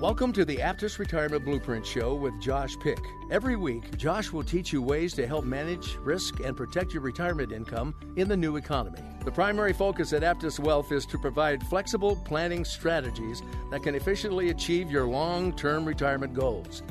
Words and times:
Welcome 0.00 0.32
to 0.34 0.44
the 0.44 0.56
Aptus 0.56 0.98
Retirement 0.98 1.44
Blueprint 1.44 1.84
Show 1.84 2.14
with 2.14 2.40
Josh 2.40 2.78
Pick. 2.78 2.98
Every 3.30 3.56
week, 3.56 3.96
Josh 3.96 4.32
will 4.32 4.44
teach 4.44 4.72
you 4.72 4.80
ways 4.80 5.12
to 5.14 5.26
help 5.26 5.44
manage, 5.44 5.96
risk, 5.96 6.40
and 6.40 6.56
protect 6.56 6.94
your 6.94 7.02
retirement 7.02 7.52
income 7.52 7.94
in 8.16 8.28
the 8.28 8.36
new 8.36 8.56
economy. 8.56 9.00
The 9.24 9.32
primary 9.32 9.72
focus 9.72 10.12
at 10.12 10.22
Aptus 10.22 10.58
Wealth 10.60 10.92
is 10.92 11.04
to 11.06 11.18
provide 11.18 11.62
flexible 11.64 12.14
planning 12.14 12.64
strategies 12.64 13.42
that 13.70 13.82
can 13.82 13.94
efficiently 13.94 14.50
achieve 14.50 14.90
your 14.90 15.04
long 15.04 15.52
term 15.52 15.84
retirement 15.84 16.32
goals. 16.32 16.82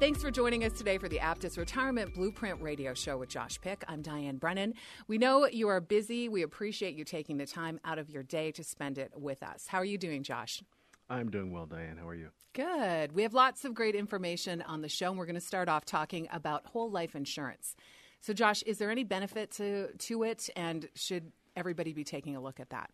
Thanks 0.00 0.22
for 0.22 0.30
joining 0.30 0.64
us 0.64 0.72
today 0.72 0.96
for 0.96 1.10
the 1.10 1.18
Aptus 1.18 1.58
Retirement 1.58 2.14
Blueprint 2.14 2.62
Radio 2.62 2.94
Show 2.94 3.18
with 3.18 3.28
Josh 3.28 3.60
Pick. 3.60 3.84
I'm 3.86 4.00
Diane 4.00 4.38
Brennan. 4.38 4.72
We 5.08 5.18
know 5.18 5.46
you 5.46 5.68
are 5.68 5.78
busy. 5.78 6.26
We 6.26 6.40
appreciate 6.40 6.94
you 6.94 7.04
taking 7.04 7.36
the 7.36 7.44
time 7.44 7.78
out 7.84 7.98
of 7.98 8.08
your 8.08 8.22
day 8.22 8.50
to 8.52 8.64
spend 8.64 8.96
it 8.96 9.12
with 9.14 9.42
us. 9.42 9.66
How 9.66 9.76
are 9.76 9.84
you 9.84 9.98
doing, 9.98 10.22
Josh? 10.22 10.62
I'm 11.10 11.30
doing 11.30 11.52
well, 11.52 11.66
Diane. 11.66 11.98
How 11.98 12.08
are 12.08 12.14
you? 12.14 12.30
Good. 12.54 13.12
We 13.12 13.24
have 13.24 13.34
lots 13.34 13.66
of 13.66 13.74
great 13.74 13.94
information 13.94 14.62
on 14.62 14.80
the 14.80 14.88
show, 14.88 15.10
and 15.10 15.18
we're 15.18 15.26
going 15.26 15.34
to 15.34 15.40
start 15.40 15.68
off 15.68 15.84
talking 15.84 16.28
about 16.32 16.64
whole 16.64 16.90
life 16.90 17.14
insurance. 17.14 17.76
So, 18.22 18.32
Josh, 18.32 18.62
is 18.62 18.78
there 18.78 18.90
any 18.90 19.04
benefit 19.04 19.50
to, 19.58 19.92
to 19.92 20.22
it, 20.22 20.48
and 20.56 20.88
should 20.94 21.30
everybody 21.56 21.92
be 21.92 22.04
taking 22.04 22.36
a 22.36 22.40
look 22.40 22.58
at 22.58 22.70
that? 22.70 22.88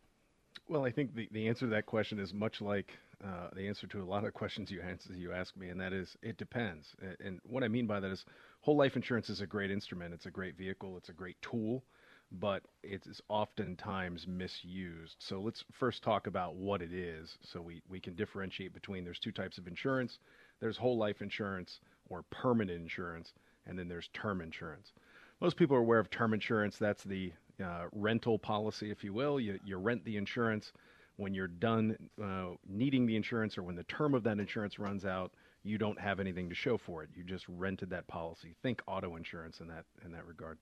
Well, 0.68 0.84
I 0.84 0.90
think 0.90 1.14
the, 1.14 1.28
the 1.30 1.46
answer 1.46 1.66
to 1.66 1.70
that 1.70 1.86
question 1.86 2.18
is 2.18 2.34
much 2.34 2.60
like 2.60 2.98
uh, 3.24 3.48
the 3.54 3.66
answer 3.66 3.86
to 3.86 4.02
a 4.02 4.04
lot 4.04 4.24
of 4.24 4.34
questions 4.34 4.70
you 4.70 4.80
answer, 4.80 5.12
you 5.14 5.32
ask 5.32 5.56
me, 5.56 5.68
and 5.68 5.80
that 5.80 5.92
is 5.92 6.16
it 6.22 6.36
depends. 6.36 6.94
And 7.20 7.40
what 7.44 7.62
I 7.64 7.68
mean 7.68 7.86
by 7.86 8.00
that 8.00 8.10
is 8.10 8.24
whole 8.60 8.76
life 8.76 8.96
insurance 8.96 9.30
is 9.30 9.40
a 9.40 9.46
great 9.46 9.70
instrument. 9.70 10.14
It's 10.14 10.26
a 10.26 10.30
great 10.30 10.56
vehicle. 10.56 10.96
It's 10.96 11.08
a 11.08 11.14
great 11.14 11.40
tool, 11.40 11.84
but 12.32 12.62
it 12.82 13.06
is 13.06 13.20
oftentimes 13.28 14.26
misused. 14.26 15.16
So 15.18 15.40
let's 15.40 15.64
first 15.72 16.02
talk 16.02 16.26
about 16.26 16.56
what 16.56 16.82
it 16.82 16.92
is, 16.92 17.36
so 17.42 17.60
we 17.60 17.82
we 17.88 18.00
can 18.00 18.14
differentiate 18.14 18.74
between. 18.74 19.04
There's 19.04 19.18
two 19.18 19.32
types 19.32 19.58
of 19.58 19.66
insurance. 19.66 20.18
There's 20.60 20.76
whole 20.76 20.98
life 20.98 21.22
insurance 21.22 21.80
or 22.08 22.22
permanent 22.30 22.80
insurance, 22.80 23.32
and 23.66 23.78
then 23.78 23.88
there's 23.88 24.08
term 24.12 24.40
insurance. 24.40 24.92
Most 25.40 25.56
people 25.56 25.76
are 25.76 25.80
aware 25.80 25.98
of 25.98 26.10
term 26.10 26.32
insurance. 26.32 26.78
That's 26.78 27.04
the 27.04 27.32
uh, 27.62 27.86
rental 27.92 28.38
policy, 28.38 28.90
if 28.90 29.04
you 29.04 29.12
will. 29.12 29.38
You, 29.38 29.58
you 29.64 29.76
rent 29.76 30.04
the 30.04 30.16
insurance 30.16 30.72
when 31.16 31.34
you're 31.34 31.48
done 31.48 31.96
uh, 32.22 32.50
needing 32.68 33.06
the 33.06 33.16
insurance 33.16 33.56
or 33.56 33.62
when 33.62 33.76
the 33.76 33.84
term 33.84 34.14
of 34.14 34.22
that 34.24 34.38
insurance 34.38 34.78
runs 34.78 35.04
out, 35.04 35.32
you 35.62 35.78
don't 35.78 35.98
have 36.00 36.20
anything 36.20 36.48
to 36.48 36.54
show 36.54 36.78
for 36.78 37.02
it. 37.02 37.10
You 37.14 37.24
just 37.24 37.44
rented 37.48 37.90
that 37.90 38.06
policy. 38.06 38.54
Think 38.62 38.82
auto 38.86 39.16
insurance 39.16 39.60
in 39.60 39.68
that 39.68 39.84
in 40.04 40.12
that 40.12 40.26
regard. 40.26 40.58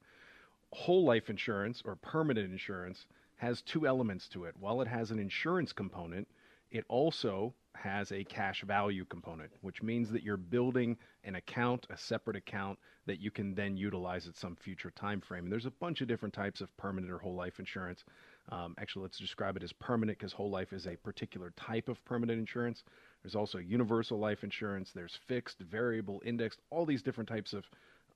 Whole 0.73 1.05
life 1.05 1.29
insurance 1.29 1.83
or 1.85 1.97
permanent 1.97 2.51
insurance 2.51 3.07
has 3.37 3.63
two 3.63 3.87
elements 3.87 4.29
to 4.29 4.45
it. 4.45 4.55
While 4.59 4.81
it 4.81 4.89
has 4.89 5.11
an 5.11 5.19
insurance 5.19 5.73
component, 5.73 6.27
it 6.71 6.85
also 6.89 7.53
has 7.77 8.13
a 8.13 8.25
cash 8.25 8.63
value 8.63 9.05
component, 9.05 9.51
which 9.61 9.83
means 9.83 10.11
that 10.11 10.23
you're 10.23 10.37
building 10.37 10.97
an 11.25 11.35
account, 11.35 11.87
a 11.91 11.97
separate 11.97 12.37
account 12.37 12.79
that 13.07 13.21
you 13.21 13.31
can 13.31 13.55
then 13.55 13.77
utilize 13.77 14.27
at 14.27 14.37
some 14.37 14.57
future 14.57 14.91
time 14.91 15.21
frame. 15.21 15.45
And 15.45 15.53
there's 15.53 15.67
a 15.67 15.71
bunch 15.71 16.01
of 16.01 16.09
different 16.09 16.35
types 16.35 16.61
of 16.61 16.75
permanent 16.77 17.13
or 17.13 17.19
whole 17.19 17.35
life 17.35 17.59
insurance. 17.59 18.05
Um, 18.51 18.75
actually, 18.79 19.03
let's 19.03 19.19
describe 19.19 19.57
it 19.57 19.63
as 19.63 19.73
permanent 19.73 20.19
because 20.19 20.33
whole 20.33 20.51
life 20.51 20.73
is 20.73 20.87
a 20.87 20.97
particular 20.97 21.53
type 21.57 21.89
of 21.89 22.05
permanent 22.05 22.39
insurance. 22.39 22.85
There's 23.23 23.35
also 23.35 23.59
universal 23.59 24.19
life 24.19 24.45
insurance. 24.45 24.93
There's 24.93 25.19
fixed, 25.27 25.59
variable, 25.61 26.23
indexed, 26.25 26.61
all 26.71 26.87
these 26.87 27.03
different 27.03 27.29
types 27.29 27.53
of, 27.53 27.65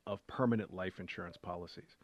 of 0.07 0.27
permanent 0.27 0.75
life 0.75 1.01
insurance 1.01 1.37
policies. 1.37 1.97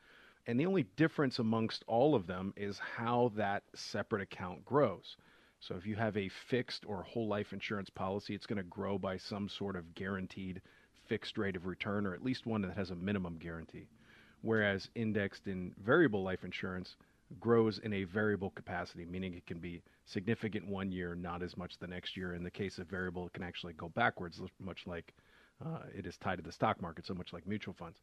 And 0.47 0.61
the 0.61 0.67
only 0.67 0.85
difference 0.97 1.39
amongst 1.39 1.85
all 1.87 2.15
of 2.15 2.27
them 2.27 2.53
is 2.57 2.79
how 2.79 3.33
that 3.37 3.63
separate 3.75 4.23
account 4.23 4.65
grows. 4.65 5.17
So 5.67 5.77
if 5.77 5.87
you 5.87 5.97
have 5.97 6.15
a 6.17 6.29
fixed 6.29 6.85
or 6.87 7.03
whole 7.03 7.27
life 7.27 7.55
insurance 7.55 7.89
policy, 7.89 8.35
it's 8.35 8.45
going 8.45 8.59
to 8.59 8.63
grow 8.65 8.99
by 8.99 9.17
some 9.17 9.49
sort 9.49 9.77
of 9.77 9.95
guaranteed 9.95 10.61
fixed 11.09 11.39
rate 11.39 11.57
of 11.57 11.65
return, 11.65 12.07
or 12.07 12.13
at 12.13 12.23
least 12.23 12.45
one 12.45 12.61
that 12.63 12.77
has 12.77 12.91
a 12.91 12.95
minimum 12.95 13.39
guarantee. 13.39 13.87
Whereas 14.43 14.91
indexed 14.95 15.47
in 15.47 15.75
variable 15.83 16.23
life 16.23 16.45
insurance 16.45 16.97
grows 17.41 17.79
in 17.79 17.95
a 17.95 18.05
variable 18.05 18.51
capacity, 18.51 19.07
meaning 19.07 19.33
it 19.33 19.47
can 19.47 19.59
be 19.59 19.83
significant 20.05 20.67
one 20.67 20.93
year, 20.93 21.15
not 21.15 21.43
as 21.43 21.57
much 21.57 21.79
the 21.79 21.87
next 21.87 22.15
year. 22.15 22.35
In 22.35 22.45
the 22.45 22.51
case 22.51 22.77
of 22.79 22.87
variable, 22.87 23.27
it 23.27 23.33
can 23.33 23.43
actually 23.43 23.73
go 23.73 23.89
backwards, 23.89 24.43
much 24.61 24.87
like 24.87 25.15
uh, 25.65 25.79
it 25.97 26.05
is 26.07 26.19
tied 26.19 26.37
to 26.37 26.43
the 26.43 26.53
stock 26.53 26.83
market, 26.83 27.07
so 27.07 27.15
much 27.15 27.33
like 27.33 27.47
mutual 27.47 27.73
funds. 27.73 28.01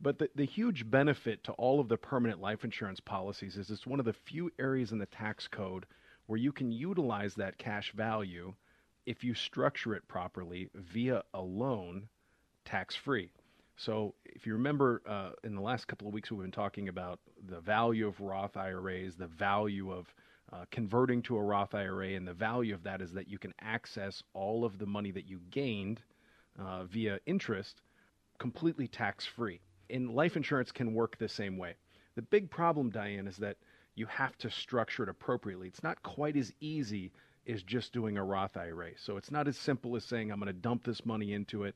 But 0.00 0.18
the, 0.18 0.30
the 0.34 0.46
huge 0.46 0.90
benefit 0.90 1.44
to 1.44 1.52
all 1.52 1.80
of 1.80 1.88
the 1.88 1.98
permanent 1.98 2.40
life 2.40 2.64
insurance 2.64 3.00
policies 3.00 3.58
is 3.58 3.70
it's 3.70 3.86
one 3.86 4.00
of 4.00 4.06
the 4.06 4.14
few 4.14 4.50
areas 4.58 4.90
in 4.90 4.98
the 4.98 5.06
tax 5.06 5.46
code 5.48 5.84
where 6.26 6.38
you 6.38 6.52
can 6.52 6.72
utilize 6.72 7.34
that 7.34 7.58
cash 7.58 7.92
value 7.92 8.54
if 9.06 9.22
you 9.22 9.34
structure 9.34 9.94
it 9.94 10.06
properly 10.08 10.70
via 10.74 11.22
a 11.34 11.40
loan 11.40 12.08
tax 12.64 12.94
free. 12.94 13.30
So, 13.76 14.14
if 14.24 14.46
you 14.46 14.52
remember, 14.52 15.02
uh, 15.06 15.30
in 15.42 15.54
the 15.56 15.60
last 15.60 15.88
couple 15.88 16.06
of 16.06 16.14
weeks, 16.14 16.30
we've 16.30 16.40
been 16.40 16.52
talking 16.52 16.88
about 16.88 17.18
the 17.48 17.60
value 17.60 18.06
of 18.06 18.20
Roth 18.20 18.56
IRAs, 18.56 19.16
the 19.16 19.26
value 19.26 19.92
of 19.92 20.14
uh, 20.52 20.64
converting 20.70 21.22
to 21.22 21.36
a 21.36 21.42
Roth 21.42 21.74
IRA, 21.74 22.10
and 22.10 22.26
the 22.26 22.34
value 22.34 22.74
of 22.74 22.84
that 22.84 23.02
is 23.02 23.12
that 23.12 23.28
you 23.28 23.38
can 23.38 23.52
access 23.60 24.22
all 24.32 24.64
of 24.64 24.78
the 24.78 24.86
money 24.86 25.10
that 25.10 25.26
you 25.26 25.40
gained 25.50 26.00
uh, 26.58 26.84
via 26.84 27.18
interest 27.26 27.80
completely 28.38 28.86
tax 28.86 29.26
free. 29.26 29.60
And 29.90 30.14
life 30.14 30.36
insurance 30.36 30.70
can 30.70 30.94
work 30.94 31.18
the 31.18 31.28
same 31.28 31.58
way. 31.58 31.74
The 32.14 32.22
big 32.22 32.50
problem, 32.50 32.90
Diane, 32.90 33.26
is 33.26 33.38
that 33.38 33.56
you 33.94 34.06
have 34.06 34.36
to 34.38 34.50
structure 34.50 35.02
it 35.04 35.08
appropriately. 35.08 35.68
It's 35.68 35.82
not 35.82 36.02
quite 36.02 36.36
as 36.36 36.52
easy 36.60 37.12
as 37.46 37.62
just 37.62 37.92
doing 37.92 38.16
a 38.16 38.24
Roth 38.24 38.56
IRA. 38.56 38.90
So, 38.96 39.16
it's 39.16 39.30
not 39.30 39.48
as 39.48 39.56
simple 39.56 39.96
as 39.96 40.04
saying, 40.04 40.30
I'm 40.30 40.40
going 40.40 40.46
to 40.46 40.52
dump 40.52 40.84
this 40.84 41.04
money 41.04 41.32
into 41.32 41.64
it. 41.64 41.74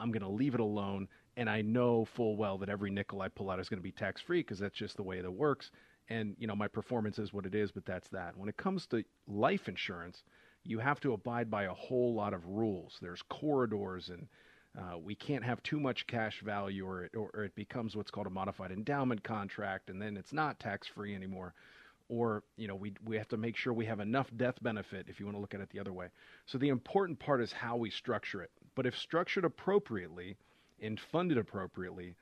I'm 0.00 0.12
going 0.12 0.22
to 0.22 0.28
leave 0.28 0.54
it 0.54 0.60
alone 0.60 1.08
and 1.38 1.48
I 1.48 1.62
know 1.62 2.04
full 2.04 2.36
well 2.36 2.58
that 2.58 2.68
every 2.68 2.90
nickel 2.90 3.22
I 3.22 3.28
pull 3.28 3.48
out 3.48 3.60
is 3.60 3.68
going 3.68 3.78
to 3.78 3.82
be 3.82 3.92
tax 3.92 4.20
free 4.20 4.40
because 4.40 4.58
that's 4.58 4.76
just 4.76 4.96
the 4.96 5.04
way 5.04 5.20
that 5.20 5.30
works. 5.30 5.70
And 6.08 6.34
you 6.36 6.48
know 6.48 6.56
my 6.56 6.66
performance 6.66 7.18
is 7.20 7.32
what 7.32 7.46
it 7.46 7.54
is, 7.54 7.70
but 7.70 7.86
that's 7.86 8.08
that. 8.08 8.36
When 8.36 8.48
it 8.48 8.56
comes 8.56 8.88
to 8.88 9.04
life 9.28 9.68
insurance, 9.68 10.24
you 10.64 10.80
have 10.80 10.98
to 11.00 11.12
abide 11.12 11.48
by 11.48 11.64
a 11.64 11.72
whole 11.72 12.12
lot 12.12 12.34
of 12.34 12.44
rules. 12.44 12.98
There's 13.00 13.22
corridors, 13.22 14.08
and 14.08 14.26
uh, 14.76 14.98
we 14.98 15.14
can't 15.14 15.44
have 15.44 15.62
too 15.62 15.78
much 15.78 16.06
cash 16.06 16.40
value, 16.42 16.86
or 16.86 17.04
it, 17.04 17.16
or, 17.16 17.44
it 17.44 17.54
becomes 17.54 17.96
what's 17.96 18.10
called 18.10 18.26
a 18.26 18.30
modified 18.30 18.70
endowment 18.72 19.22
contract, 19.22 19.90
and 19.90 20.00
then 20.00 20.16
it's 20.16 20.32
not 20.32 20.58
tax 20.58 20.86
free 20.86 21.14
anymore 21.14 21.54
or 22.10 22.42
you 22.56 22.66
know 22.66 22.74
we 22.74 22.94
we 23.04 23.18
have 23.18 23.28
to 23.28 23.36
make 23.36 23.54
sure 23.54 23.70
we 23.70 23.84
have 23.84 24.00
enough 24.00 24.30
death 24.38 24.54
benefit 24.62 25.04
if 25.10 25.20
you 25.20 25.26
want 25.26 25.36
to 25.36 25.40
look 25.42 25.52
at 25.52 25.60
it 25.60 25.68
the 25.70 25.78
other 25.78 25.92
way. 25.92 26.08
So 26.46 26.56
the 26.56 26.70
important 26.70 27.18
part 27.18 27.42
is 27.42 27.52
how 27.52 27.76
we 27.76 27.90
structure 27.90 28.40
it. 28.40 28.50
But 28.74 28.86
if 28.86 28.96
structured 28.96 29.44
appropriately, 29.44 30.38
and 30.80 30.98
funded 30.98 31.38
appropriately, 31.38 32.14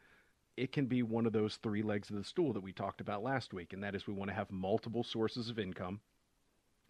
it 0.56 0.72
can 0.72 0.87
be 0.87 1.02
one 1.02 1.26
of 1.26 1.32
those 1.32 1.56
three 1.56 1.82
legs 1.82 2.10
of 2.10 2.16
the 2.16 2.25
stool 2.25 2.52
that 2.52 2.62
we 2.62 2.72
talked 2.72 3.00
about 3.00 3.22
last 3.22 3.52
week. 3.52 3.72
And 3.72 3.82
that 3.82 3.94
is 3.94 4.06
we 4.06 4.14
want 4.14 4.31
to 4.31 4.34
have 4.34 4.50
multiple 4.50 5.04
sources 5.04 5.50
of 5.50 5.58
income 5.58 6.00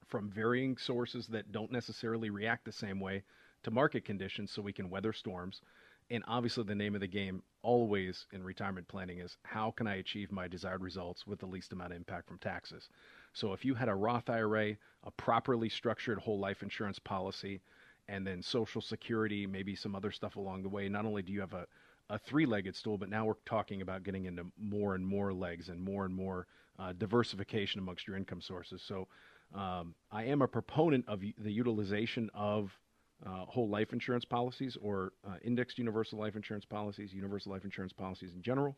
from 0.06 0.30
varying 0.30 0.76
sources 0.76 1.26
that 1.28 1.50
don't 1.50 1.72
necessarily 1.72 2.30
react 2.30 2.64
the 2.64 2.72
same 2.72 3.00
way 3.00 3.24
to 3.62 3.70
market 3.70 4.04
conditions 4.04 4.50
so 4.50 4.62
we 4.62 4.72
can 4.72 4.90
weather 4.90 5.12
storms. 5.12 5.60
And 6.08 6.22
obviously, 6.28 6.62
the 6.62 6.74
name 6.74 6.94
of 6.94 7.00
the 7.00 7.08
game 7.08 7.42
always 7.62 8.26
in 8.32 8.44
retirement 8.44 8.86
planning 8.86 9.18
is 9.18 9.36
how 9.42 9.72
can 9.72 9.88
I 9.88 9.96
achieve 9.96 10.30
my 10.30 10.46
desired 10.46 10.82
results 10.82 11.26
with 11.26 11.40
the 11.40 11.46
least 11.46 11.72
amount 11.72 11.92
of 11.92 11.96
impact 11.96 12.28
from 12.28 12.38
taxes. 12.38 12.88
So 13.32 13.52
if 13.52 13.64
you 13.64 13.74
had 13.74 13.88
a 13.88 13.94
Roth 13.94 14.30
IRA, 14.30 14.76
a 15.02 15.10
properly 15.16 15.68
structured 15.68 16.18
whole 16.18 16.38
life 16.38 16.62
insurance 16.62 17.00
policy, 17.00 17.60
and 18.08 18.24
then 18.24 18.40
Social 18.40 18.80
Security, 18.80 19.46
maybe 19.46 19.74
some 19.74 19.96
other 19.96 20.12
stuff 20.12 20.36
along 20.36 20.62
the 20.62 20.68
way, 20.68 20.88
not 20.88 21.04
only 21.04 21.22
do 21.22 21.32
you 21.32 21.40
have 21.40 21.54
a, 21.54 21.66
a 22.08 22.18
three 22.18 22.46
legged 22.46 22.76
stool, 22.76 22.96
but 22.96 23.08
now 23.08 23.24
we're 23.24 23.34
talking 23.44 23.82
about 23.82 24.04
getting 24.04 24.26
into 24.26 24.46
more 24.56 24.94
and 24.94 25.04
more 25.04 25.32
legs 25.32 25.68
and 25.70 25.80
more 25.80 26.04
and 26.04 26.14
more 26.14 26.46
uh, 26.78 26.92
diversification 26.92 27.80
amongst 27.80 28.06
your 28.06 28.16
income 28.16 28.40
sources. 28.40 28.80
So 28.80 29.08
um, 29.54 29.94
I 30.12 30.24
am 30.24 30.42
a 30.42 30.48
proponent 30.48 31.04
of 31.08 31.20
the 31.20 31.52
utilization 31.52 32.30
of 32.32 32.78
uh, 33.24 33.44
whole 33.46 33.68
life 33.68 33.92
insurance 33.92 34.24
policies 34.24 34.76
or 34.80 35.12
uh, 35.26 35.36
indexed 35.42 35.78
universal 35.78 36.18
life 36.18 36.36
insurance 36.36 36.64
policies, 36.64 37.12
universal 37.12 37.52
life 37.52 37.64
insurance 37.64 37.92
policies 37.92 38.34
in 38.34 38.42
general. 38.42 38.76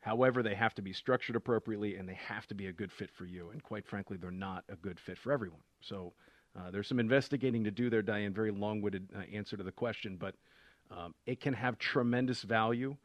However, 0.00 0.42
they 0.42 0.54
have 0.54 0.74
to 0.74 0.82
be 0.82 0.92
structured 0.92 1.34
appropriately 1.34 1.96
and 1.96 2.06
they 2.06 2.18
have 2.28 2.46
to 2.48 2.54
be 2.54 2.66
a 2.66 2.72
good 2.72 2.92
fit 2.92 3.10
for 3.10 3.24
you. 3.24 3.50
And 3.50 3.62
quite 3.62 3.86
frankly, 3.86 4.18
they're 4.18 4.30
not 4.30 4.64
a 4.68 4.76
good 4.76 5.00
fit 5.00 5.16
for 5.16 5.32
everyone. 5.32 5.62
So 5.80 6.12
uh, 6.56 6.70
there's 6.70 6.88
some 6.88 7.00
investigating 7.00 7.64
to 7.64 7.70
do 7.70 7.88
there, 7.88 8.02
Diane. 8.02 8.34
Very 8.34 8.50
long 8.50 8.82
winded 8.82 9.08
uh, 9.16 9.20
answer 9.32 9.56
to 9.56 9.62
the 9.62 9.72
question, 9.72 10.16
but 10.16 10.34
um, 10.90 11.14
it 11.24 11.40
can 11.40 11.54
have 11.54 11.78
tremendous 11.78 12.42
value 12.42 12.96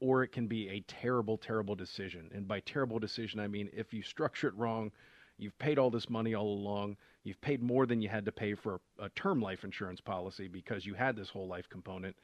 or 0.00 0.22
it 0.22 0.32
can 0.32 0.46
be 0.46 0.68
a 0.70 0.80
terrible, 0.80 1.36
terrible 1.36 1.74
decision. 1.74 2.30
And 2.34 2.48
by 2.48 2.60
terrible 2.60 2.98
decision, 2.98 3.38
I 3.38 3.48
mean 3.48 3.68
if 3.72 3.92
you 3.92 4.02
structure 4.02 4.48
it 4.48 4.54
wrong, 4.56 4.92
you've 5.36 5.58
paid 5.58 5.78
all 5.78 5.90
this 5.90 6.08
money 6.08 6.34
all 6.34 6.48
along, 6.48 6.96
you've 7.26 7.40
paid 7.40 7.62
more 7.62 7.86
than 7.86 8.00
you 8.00 8.08
had 8.08 8.24
to 8.24 8.32
pay 8.32 8.54
for 8.54 8.80
a, 8.98 9.08
term 9.10 9.40
life 9.40 9.64
insurance 9.64 10.00
policy 10.00 10.48
because 10.48 10.86
you 10.86 10.94
had 10.94 11.16
this 11.16 11.28
whole 11.28 11.48
life 11.48 11.68
component 11.68 12.16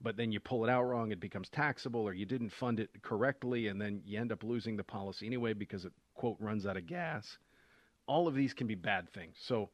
but 0.00 0.16
then 0.16 0.30
you 0.30 0.38
pull 0.38 0.64
it 0.64 0.70
out 0.70 0.82
wrong, 0.84 1.12
it 1.12 1.20
becomes 1.20 1.48
taxable, 1.48 2.02
or 2.02 2.12
you 2.12 2.26
didn't 2.26 2.50
fund 2.50 2.78
it 2.80 2.90
correctly, 3.02 3.68
and 3.68 3.80
then 3.80 4.02
you 4.04 4.20
end 4.20 4.32
up 4.32 4.42
losing 4.44 4.76
the 4.76 4.84
policy 4.84 5.26
anyway 5.26 5.54
because 5.54 5.84
it, 5.84 5.92
quote, 6.14 6.36
runs 6.40 6.66
out 6.66 6.76
of 6.76 6.86
gas. 6.86 7.38
All 8.06 8.28
of 8.28 8.34
these 8.34 8.52
can 8.52 8.66
be 8.66 8.74
bad 8.74 9.10
things. 9.12 9.36
So, 9.40 9.70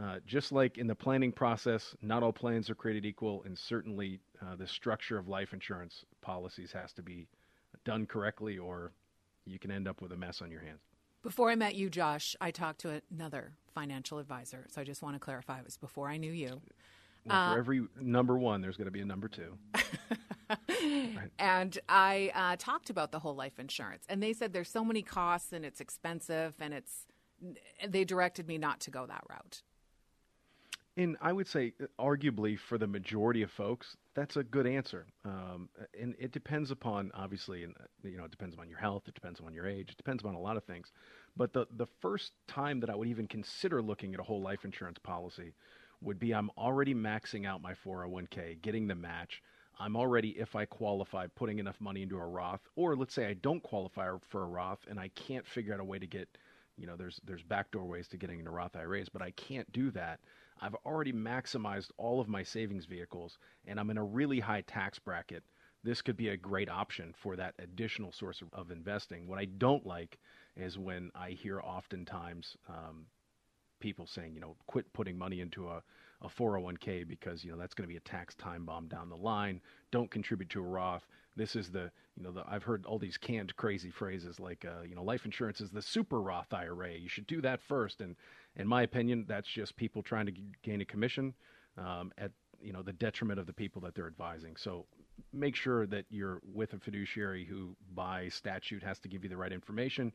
uh, 0.00 0.18
just 0.26 0.52
like 0.52 0.78
in 0.78 0.86
the 0.86 0.94
planning 0.94 1.32
process, 1.32 1.94
not 2.02 2.22
all 2.22 2.32
plans 2.32 2.68
are 2.70 2.74
created 2.74 3.04
equal, 3.04 3.42
and 3.44 3.58
certainly 3.58 4.20
uh, 4.42 4.56
the 4.56 4.66
structure 4.66 5.18
of 5.18 5.28
life 5.28 5.52
insurance 5.52 6.04
policies 6.20 6.72
has 6.72 6.92
to 6.94 7.02
be 7.02 7.26
done 7.84 8.06
correctly, 8.06 8.58
or 8.58 8.92
you 9.44 9.58
can 9.58 9.70
end 9.70 9.88
up 9.88 10.00
with 10.00 10.12
a 10.12 10.16
mess 10.16 10.40
on 10.40 10.50
your 10.50 10.60
hands. 10.60 10.80
Before 11.24 11.50
I 11.50 11.54
met 11.56 11.74
you, 11.74 11.88
Josh, 11.88 12.36
I 12.38 12.50
talked 12.50 12.82
to 12.82 13.00
another 13.10 13.54
financial 13.74 14.18
advisor. 14.18 14.66
So 14.68 14.80
I 14.80 14.84
just 14.84 15.02
want 15.02 15.16
to 15.16 15.18
clarify 15.18 15.58
it 15.58 15.64
was 15.64 15.78
before 15.78 16.08
I 16.08 16.18
knew 16.18 16.30
you. 16.30 16.60
Well, 17.24 17.48
for 17.48 17.54
uh, 17.54 17.58
every 17.58 17.86
number 17.98 18.36
one, 18.36 18.60
there's 18.60 18.76
going 18.76 18.84
to 18.86 18.90
be 18.90 19.00
a 19.00 19.06
number 19.06 19.28
two. 19.28 19.56
right. 20.68 21.30
And 21.38 21.78
I 21.88 22.30
uh, 22.34 22.56
talked 22.58 22.90
about 22.90 23.10
the 23.10 23.18
whole 23.18 23.34
life 23.34 23.58
insurance, 23.58 24.04
and 24.06 24.22
they 24.22 24.34
said 24.34 24.52
there's 24.52 24.70
so 24.70 24.84
many 24.84 25.00
costs 25.00 25.52
and 25.52 25.64
it's 25.64 25.80
expensive, 25.80 26.54
and 26.60 26.74
it's. 26.74 27.06
They 27.86 28.04
directed 28.04 28.46
me 28.46 28.58
not 28.58 28.80
to 28.80 28.90
go 28.90 29.06
that 29.06 29.24
route. 29.28 29.62
And 30.96 31.16
I 31.20 31.32
would 31.32 31.48
say, 31.48 31.72
arguably, 31.98 32.56
for 32.56 32.78
the 32.78 32.86
majority 32.86 33.42
of 33.42 33.50
folks, 33.50 33.96
that's 34.14 34.36
a 34.36 34.44
good 34.44 34.66
answer. 34.66 35.06
Um, 35.24 35.68
and 35.98 36.14
it 36.20 36.30
depends 36.30 36.70
upon, 36.70 37.10
obviously, 37.14 37.64
and 37.64 37.74
uh, 37.80 38.08
you 38.08 38.16
know, 38.16 38.24
it 38.24 38.30
depends 38.30 38.54
upon 38.54 38.68
your 38.68 38.78
health, 38.78 39.08
it 39.08 39.14
depends 39.14 39.40
upon 39.40 39.54
your 39.54 39.66
age, 39.66 39.90
it 39.90 39.96
depends 39.96 40.22
upon 40.22 40.36
a 40.36 40.40
lot 40.40 40.56
of 40.56 40.62
things. 40.64 40.92
But 41.36 41.52
the 41.52 41.66
the 41.72 41.86
first 42.00 42.32
time 42.46 42.78
that 42.80 42.90
I 42.90 42.94
would 42.94 43.08
even 43.08 43.26
consider 43.26 43.82
looking 43.82 44.14
at 44.14 44.20
a 44.20 44.22
whole 44.22 44.40
life 44.40 44.64
insurance 44.64 44.98
policy 45.00 45.52
would 46.00 46.20
be 46.20 46.32
I'm 46.32 46.50
already 46.56 46.94
maxing 46.94 47.44
out 47.44 47.60
my 47.60 47.74
401k, 47.74 48.54
getting 48.62 48.86
the 48.86 48.94
match. 48.94 49.42
I'm 49.80 49.96
already, 49.96 50.30
if 50.38 50.54
I 50.54 50.64
qualify, 50.64 51.26
putting 51.26 51.58
enough 51.58 51.80
money 51.80 52.02
into 52.02 52.18
a 52.18 52.26
Roth, 52.26 52.68
or 52.76 52.94
let's 52.94 53.14
say 53.14 53.26
I 53.26 53.34
don't 53.34 53.62
qualify 53.64 54.10
for 54.28 54.42
a 54.44 54.46
Roth 54.46 54.86
and 54.88 55.00
I 55.00 55.08
can't 55.08 55.44
figure 55.44 55.74
out 55.74 55.80
a 55.80 55.84
way 55.84 55.98
to 55.98 56.06
get, 56.06 56.28
you 56.76 56.86
know, 56.86 56.94
there's 56.96 57.20
there's 57.24 57.42
backdoor 57.42 57.84
ways 57.84 58.06
to 58.08 58.16
getting 58.16 58.38
into 58.38 58.52
Roth 58.52 58.76
IRAs, 58.76 59.08
but 59.08 59.22
I 59.22 59.32
can't 59.32 59.70
do 59.72 59.90
that. 59.92 60.20
I've 60.60 60.74
already 60.86 61.12
maximized 61.12 61.90
all 61.96 62.20
of 62.20 62.28
my 62.28 62.42
savings 62.42 62.84
vehicles, 62.84 63.38
and 63.66 63.78
I'm 63.78 63.90
in 63.90 63.98
a 63.98 64.04
really 64.04 64.40
high 64.40 64.62
tax 64.62 64.98
bracket. 64.98 65.42
This 65.82 66.00
could 66.00 66.16
be 66.16 66.28
a 66.28 66.36
great 66.36 66.70
option 66.70 67.12
for 67.16 67.36
that 67.36 67.54
additional 67.58 68.12
source 68.12 68.40
of, 68.40 68.48
of 68.52 68.70
investing. 68.70 69.26
What 69.26 69.38
I 69.38 69.44
don't 69.44 69.84
like 69.84 70.18
is 70.56 70.78
when 70.78 71.10
I 71.14 71.30
hear 71.30 71.60
oftentimes 71.60 72.56
um, 72.68 73.06
people 73.80 74.06
saying, 74.06 74.34
you 74.34 74.40
know, 74.40 74.56
quit 74.66 74.90
putting 74.94 75.18
money 75.18 75.40
into 75.40 75.68
a, 75.68 75.82
a 76.22 76.28
401k 76.28 77.06
because, 77.06 77.44
you 77.44 77.50
know, 77.52 77.58
that's 77.58 77.74
going 77.74 77.86
to 77.86 77.92
be 77.92 77.98
a 77.98 78.00
tax 78.00 78.34
time 78.36 78.64
bomb 78.64 78.88
down 78.88 79.10
the 79.10 79.16
line. 79.16 79.60
Don't 79.90 80.10
contribute 80.10 80.48
to 80.50 80.60
a 80.60 80.62
Roth. 80.62 81.06
This 81.36 81.54
is 81.54 81.70
the, 81.70 81.90
you 82.16 82.22
know, 82.22 82.30
the, 82.30 82.44
I've 82.48 82.62
heard 82.62 82.86
all 82.86 82.98
these 82.98 83.18
canned 83.18 83.54
crazy 83.56 83.90
phrases 83.90 84.40
like, 84.40 84.64
uh, 84.64 84.84
you 84.88 84.94
know, 84.94 85.02
life 85.02 85.26
insurance 85.26 85.60
is 85.60 85.70
the 85.70 85.82
super 85.82 86.22
Roth 86.22 86.54
IRA. 86.54 86.92
You 86.92 87.10
should 87.10 87.26
do 87.26 87.42
that 87.42 87.60
first. 87.60 88.00
And 88.00 88.16
in 88.56 88.66
my 88.68 88.82
opinion, 88.82 89.24
that's 89.28 89.48
just 89.48 89.76
people 89.76 90.02
trying 90.02 90.26
to 90.26 90.32
g- 90.32 90.44
gain 90.62 90.80
a 90.80 90.84
commission 90.84 91.34
um, 91.76 92.12
at, 92.18 92.30
you 92.60 92.72
know, 92.72 92.82
the 92.82 92.92
detriment 92.92 93.40
of 93.40 93.46
the 93.46 93.52
people 93.52 93.82
that 93.82 93.94
they're 93.94 94.06
advising. 94.06 94.56
So 94.56 94.86
make 95.32 95.56
sure 95.56 95.86
that 95.86 96.06
you're 96.08 96.40
with 96.44 96.72
a 96.72 96.78
fiduciary 96.78 97.44
who, 97.44 97.76
by 97.94 98.28
statute, 98.28 98.82
has 98.82 98.98
to 99.00 99.08
give 99.08 99.24
you 99.24 99.30
the 99.30 99.36
right 99.36 99.52
information 99.52 100.12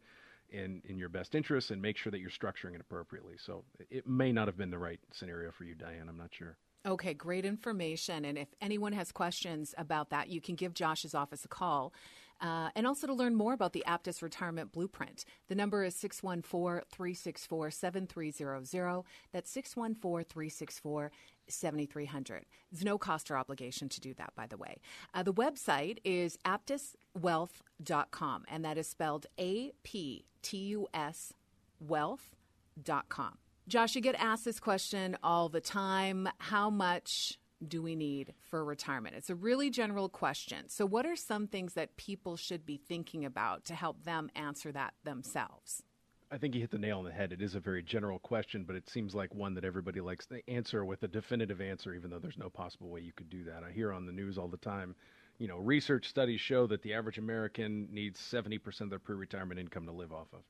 in 0.51 0.81
in 0.85 0.97
your 0.97 1.09
best 1.09 1.35
interest 1.35 1.69
and 1.69 1.81
make 1.81 1.95
sure 1.95 2.11
that 2.11 2.19
you're 2.19 2.29
structuring 2.31 2.73
it 2.73 2.81
appropriately. 2.81 3.35
So 3.37 3.63
it 3.89 4.07
may 4.07 4.31
not 4.31 4.47
have 4.47 4.57
been 4.57 4.71
the 4.71 4.79
right 4.79 4.99
scenario 5.11 5.51
for 5.51 5.63
you, 5.63 5.75
Diane. 5.75 6.07
I'm 6.09 6.17
not 6.17 6.33
sure. 6.33 6.57
Okay, 6.85 7.13
great 7.13 7.45
information. 7.45 8.23
And 8.25 8.37
if 8.37 8.47
anyone 8.61 8.93
has 8.93 9.11
questions 9.11 9.75
about 9.77 10.09
that, 10.11 10.29
you 10.29 10.39
can 10.39 10.55
give 10.55 10.73
Josh's 10.73 11.13
office 11.13 11.43
a 11.43 11.49
call. 11.49 11.93
Uh, 12.41 12.69
and 12.75 12.87
also 12.87 13.05
to 13.05 13.13
learn 13.13 13.35
more 13.35 13.53
about 13.53 13.73
the 13.73 13.83
Aptus 13.87 14.21
Retirement 14.21 14.71
Blueprint. 14.71 15.25
The 15.47 15.55
number 15.55 15.83
is 15.83 15.95
614 15.95 16.83
364 16.89 17.71
7300. 17.71 19.03
That's 19.31 19.51
614 19.51 20.25
364 20.25 21.11
7300. 21.47 22.45
There's 22.71 22.85
no 22.85 22.97
cost 22.97 23.31
or 23.31 23.37
obligation 23.37 23.89
to 23.89 23.99
do 23.99 24.13
that, 24.15 24.33
by 24.35 24.47
the 24.47 24.57
way. 24.57 24.77
Uh, 25.13 25.23
the 25.23 25.33
website 25.33 25.97
is 26.03 26.37
aptuswealth.com, 26.45 28.45
and 28.47 28.65
that 28.65 28.77
is 28.77 28.87
spelled 28.87 29.25
A 29.39 29.71
P 29.83 30.25
T 30.41 30.57
U 30.57 30.87
S 30.93 31.33
wealth.com. 31.79 33.37
Josh, 33.67 33.95
you 33.95 34.01
get 34.01 34.15
asked 34.15 34.45
this 34.45 34.59
question 34.59 35.17
all 35.21 35.49
the 35.49 35.61
time 35.61 36.27
How 36.39 36.69
much 36.69 37.39
do 37.67 37.81
we 37.81 37.95
need 37.95 38.33
for 38.41 38.63
retirement? 38.63 39.15
It's 39.15 39.29
a 39.29 39.35
really 39.35 39.69
general 39.69 40.09
question. 40.09 40.69
So, 40.69 40.85
what 40.85 41.05
are 41.05 41.15
some 41.15 41.47
things 41.47 41.73
that 41.73 41.97
people 41.97 42.37
should 42.37 42.65
be 42.65 42.77
thinking 42.77 43.25
about 43.25 43.65
to 43.65 43.75
help 43.75 44.03
them 44.05 44.29
answer 44.35 44.71
that 44.71 44.93
themselves? 45.03 45.83
I 46.31 46.37
think 46.37 46.53
you 46.53 46.61
hit 46.61 46.69
the 46.69 46.77
nail 46.77 46.99
on 46.99 47.05
the 47.05 47.11
head. 47.11 47.33
It 47.33 47.41
is 47.41 47.55
a 47.55 47.59
very 47.59 47.81
general 47.81 48.19
question, 48.19 48.63
but 48.63 48.75
it 48.75 48.87
seems 48.87 49.15
like 49.15 49.33
one 49.33 49.55
that 49.55 49.65
everybody 49.65 49.99
likes 49.99 50.27
to 50.27 50.47
answer 50.47 50.85
with 50.85 51.01
a 51.01 51.07
definitive 51.07 51.59
answer, 51.59 51.95
even 51.95 52.11
though 52.11 52.19
there's 52.19 52.37
no 52.37 52.51
possible 52.51 52.89
way 52.89 53.01
you 53.01 53.13
could 53.13 53.31
do 53.31 53.43
that. 53.45 53.63
I 53.63 53.71
hear 53.71 53.91
on 53.91 54.05
the 54.05 54.11
news 54.11 54.37
all 54.37 54.47
the 54.47 54.57
time, 54.57 54.95
you 55.39 55.47
know, 55.47 55.57
research 55.57 56.07
studies 56.07 56.39
show 56.39 56.67
that 56.67 56.83
the 56.83 56.93
average 56.93 57.17
American 57.17 57.87
needs 57.91 58.19
70% 58.19 58.81
of 58.81 58.89
their 58.91 58.99
pre 58.99 59.15
retirement 59.15 59.59
income 59.59 59.85
to 59.87 59.91
live 59.91 60.13
off 60.13 60.27
of. 60.33 60.41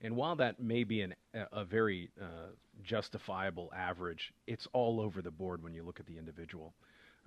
And 0.00 0.16
while 0.16 0.36
that 0.36 0.60
may 0.60 0.84
be 0.84 1.00
an, 1.00 1.14
a 1.52 1.64
very 1.64 2.10
uh, 2.20 2.50
justifiable 2.82 3.72
average, 3.74 4.32
it's 4.46 4.66
all 4.72 5.00
over 5.00 5.22
the 5.22 5.30
board 5.30 5.62
when 5.62 5.74
you 5.74 5.82
look 5.82 6.00
at 6.00 6.06
the 6.06 6.18
individual. 6.18 6.74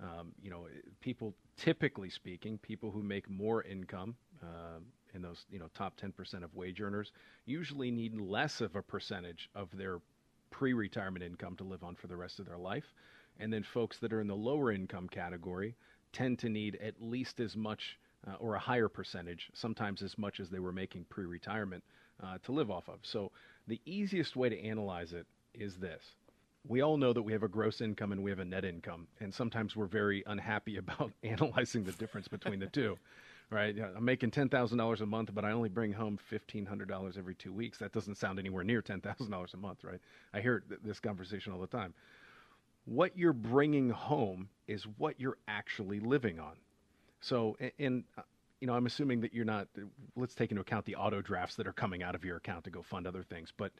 Um, 0.00 0.32
you 0.40 0.50
know, 0.50 0.68
people, 1.00 1.34
typically 1.56 2.10
speaking, 2.10 2.58
people 2.58 2.92
who 2.92 3.02
make 3.02 3.28
more 3.28 3.64
income, 3.64 4.14
uh, 4.42 4.78
in 5.14 5.22
those 5.22 5.44
you 5.50 5.58
know 5.58 5.68
top 5.74 5.94
10% 6.00 6.44
of 6.44 6.54
wage 6.54 6.80
earners 6.80 7.12
usually 7.46 7.90
need 7.90 8.18
less 8.20 8.60
of 8.60 8.76
a 8.76 8.82
percentage 8.82 9.48
of 9.54 9.68
their 9.76 10.00
pre-retirement 10.50 11.24
income 11.24 11.56
to 11.56 11.64
live 11.64 11.82
on 11.82 11.94
for 11.94 12.06
the 12.06 12.16
rest 12.16 12.38
of 12.38 12.46
their 12.46 12.58
life 12.58 12.94
and 13.38 13.52
then 13.52 13.62
folks 13.62 13.98
that 13.98 14.12
are 14.12 14.20
in 14.20 14.26
the 14.26 14.34
lower 14.34 14.72
income 14.72 15.08
category 15.08 15.74
tend 16.12 16.38
to 16.38 16.48
need 16.48 16.76
at 16.76 16.94
least 17.00 17.40
as 17.40 17.56
much 17.56 17.98
uh, 18.26 18.34
or 18.40 18.54
a 18.54 18.58
higher 18.58 18.88
percentage 18.88 19.50
sometimes 19.54 20.02
as 20.02 20.16
much 20.18 20.40
as 20.40 20.48
they 20.50 20.58
were 20.58 20.72
making 20.72 21.04
pre-retirement 21.08 21.82
uh, 22.22 22.38
to 22.42 22.52
live 22.52 22.70
off 22.70 22.88
of 22.88 22.98
so 23.02 23.30
the 23.66 23.80
easiest 23.84 24.36
way 24.36 24.48
to 24.48 24.60
analyze 24.62 25.12
it 25.12 25.26
is 25.54 25.76
this 25.76 26.14
we 26.66 26.82
all 26.82 26.96
know 26.96 27.12
that 27.12 27.22
we 27.22 27.32
have 27.32 27.42
a 27.42 27.48
gross 27.48 27.80
income 27.80 28.12
and 28.12 28.22
we 28.22 28.30
have 28.30 28.40
a 28.40 28.44
net 28.44 28.64
income 28.64 29.06
and 29.20 29.32
sometimes 29.32 29.76
we're 29.76 29.86
very 29.86 30.22
unhappy 30.26 30.76
about 30.78 31.12
analyzing 31.22 31.84
the 31.84 31.92
difference 31.92 32.28
between 32.28 32.60
the 32.60 32.66
two 32.66 32.96
right? 33.50 33.74
I'm 33.96 34.04
making 34.04 34.30
ten 34.30 34.48
thousand 34.48 34.78
dollars 34.78 35.00
a 35.00 35.06
month, 35.06 35.30
but 35.34 35.44
I 35.44 35.52
only 35.52 35.68
bring 35.68 35.92
home 35.92 36.18
fifteen 36.18 36.66
hundred 36.66 36.88
dollars 36.88 37.16
every 37.16 37.34
two 37.34 37.52
weeks. 37.52 37.78
That 37.78 37.92
doesn't 37.92 38.16
sound 38.16 38.38
anywhere 38.38 38.64
near 38.64 38.82
ten 38.82 39.00
thousand 39.00 39.30
dollars 39.30 39.54
a 39.54 39.56
month, 39.56 39.84
right? 39.84 40.00
I 40.34 40.40
hear 40.40 40.62
th- 40.68 40.80
this 40.84 41.00
conversation 41.00 41.52
all 41.52 41.60
the 41.60 41.66
time. 41.66 41.94
What 42.84 43.16
you're 43.16 43.32
bringing 43.32 43.90
home 43.90 44.48
is 44.66 44.84
what 44.96 45.20
you're 45.20 45.38
actually 45.46 46.00
living 46.00 46.38
on. 46.38 46.56
So, 47.20 47.56
and, 47.78 48.04
uh, 48.16 48.22
you 48.60 48.66
know, 48.66 48.74
I'm 48.74 48.86
assuming 48.86 49.20
that 49.20 49.32
you're 49.32 49.44
not. 49.44 49.68
Let's 50.16 50.34
take 50.34 50.50
into 50.50 50.60
account 50.60 50.84
the 50.84 50.96
auto 50.96 51.22
drafts 51.22 51.56
that 51.56 51.66
are 51.66 51.72
coming 51.72 52.02
out 52.02 52.14
of 52.14 52.24
your 52.24 52.36
account 52.36 52.64
to 52.64 52.70
go 52.70 52.82
fund 52.82 53.06
other 53.06 53.22
things, 53.22 53.52
but 53.56 53.72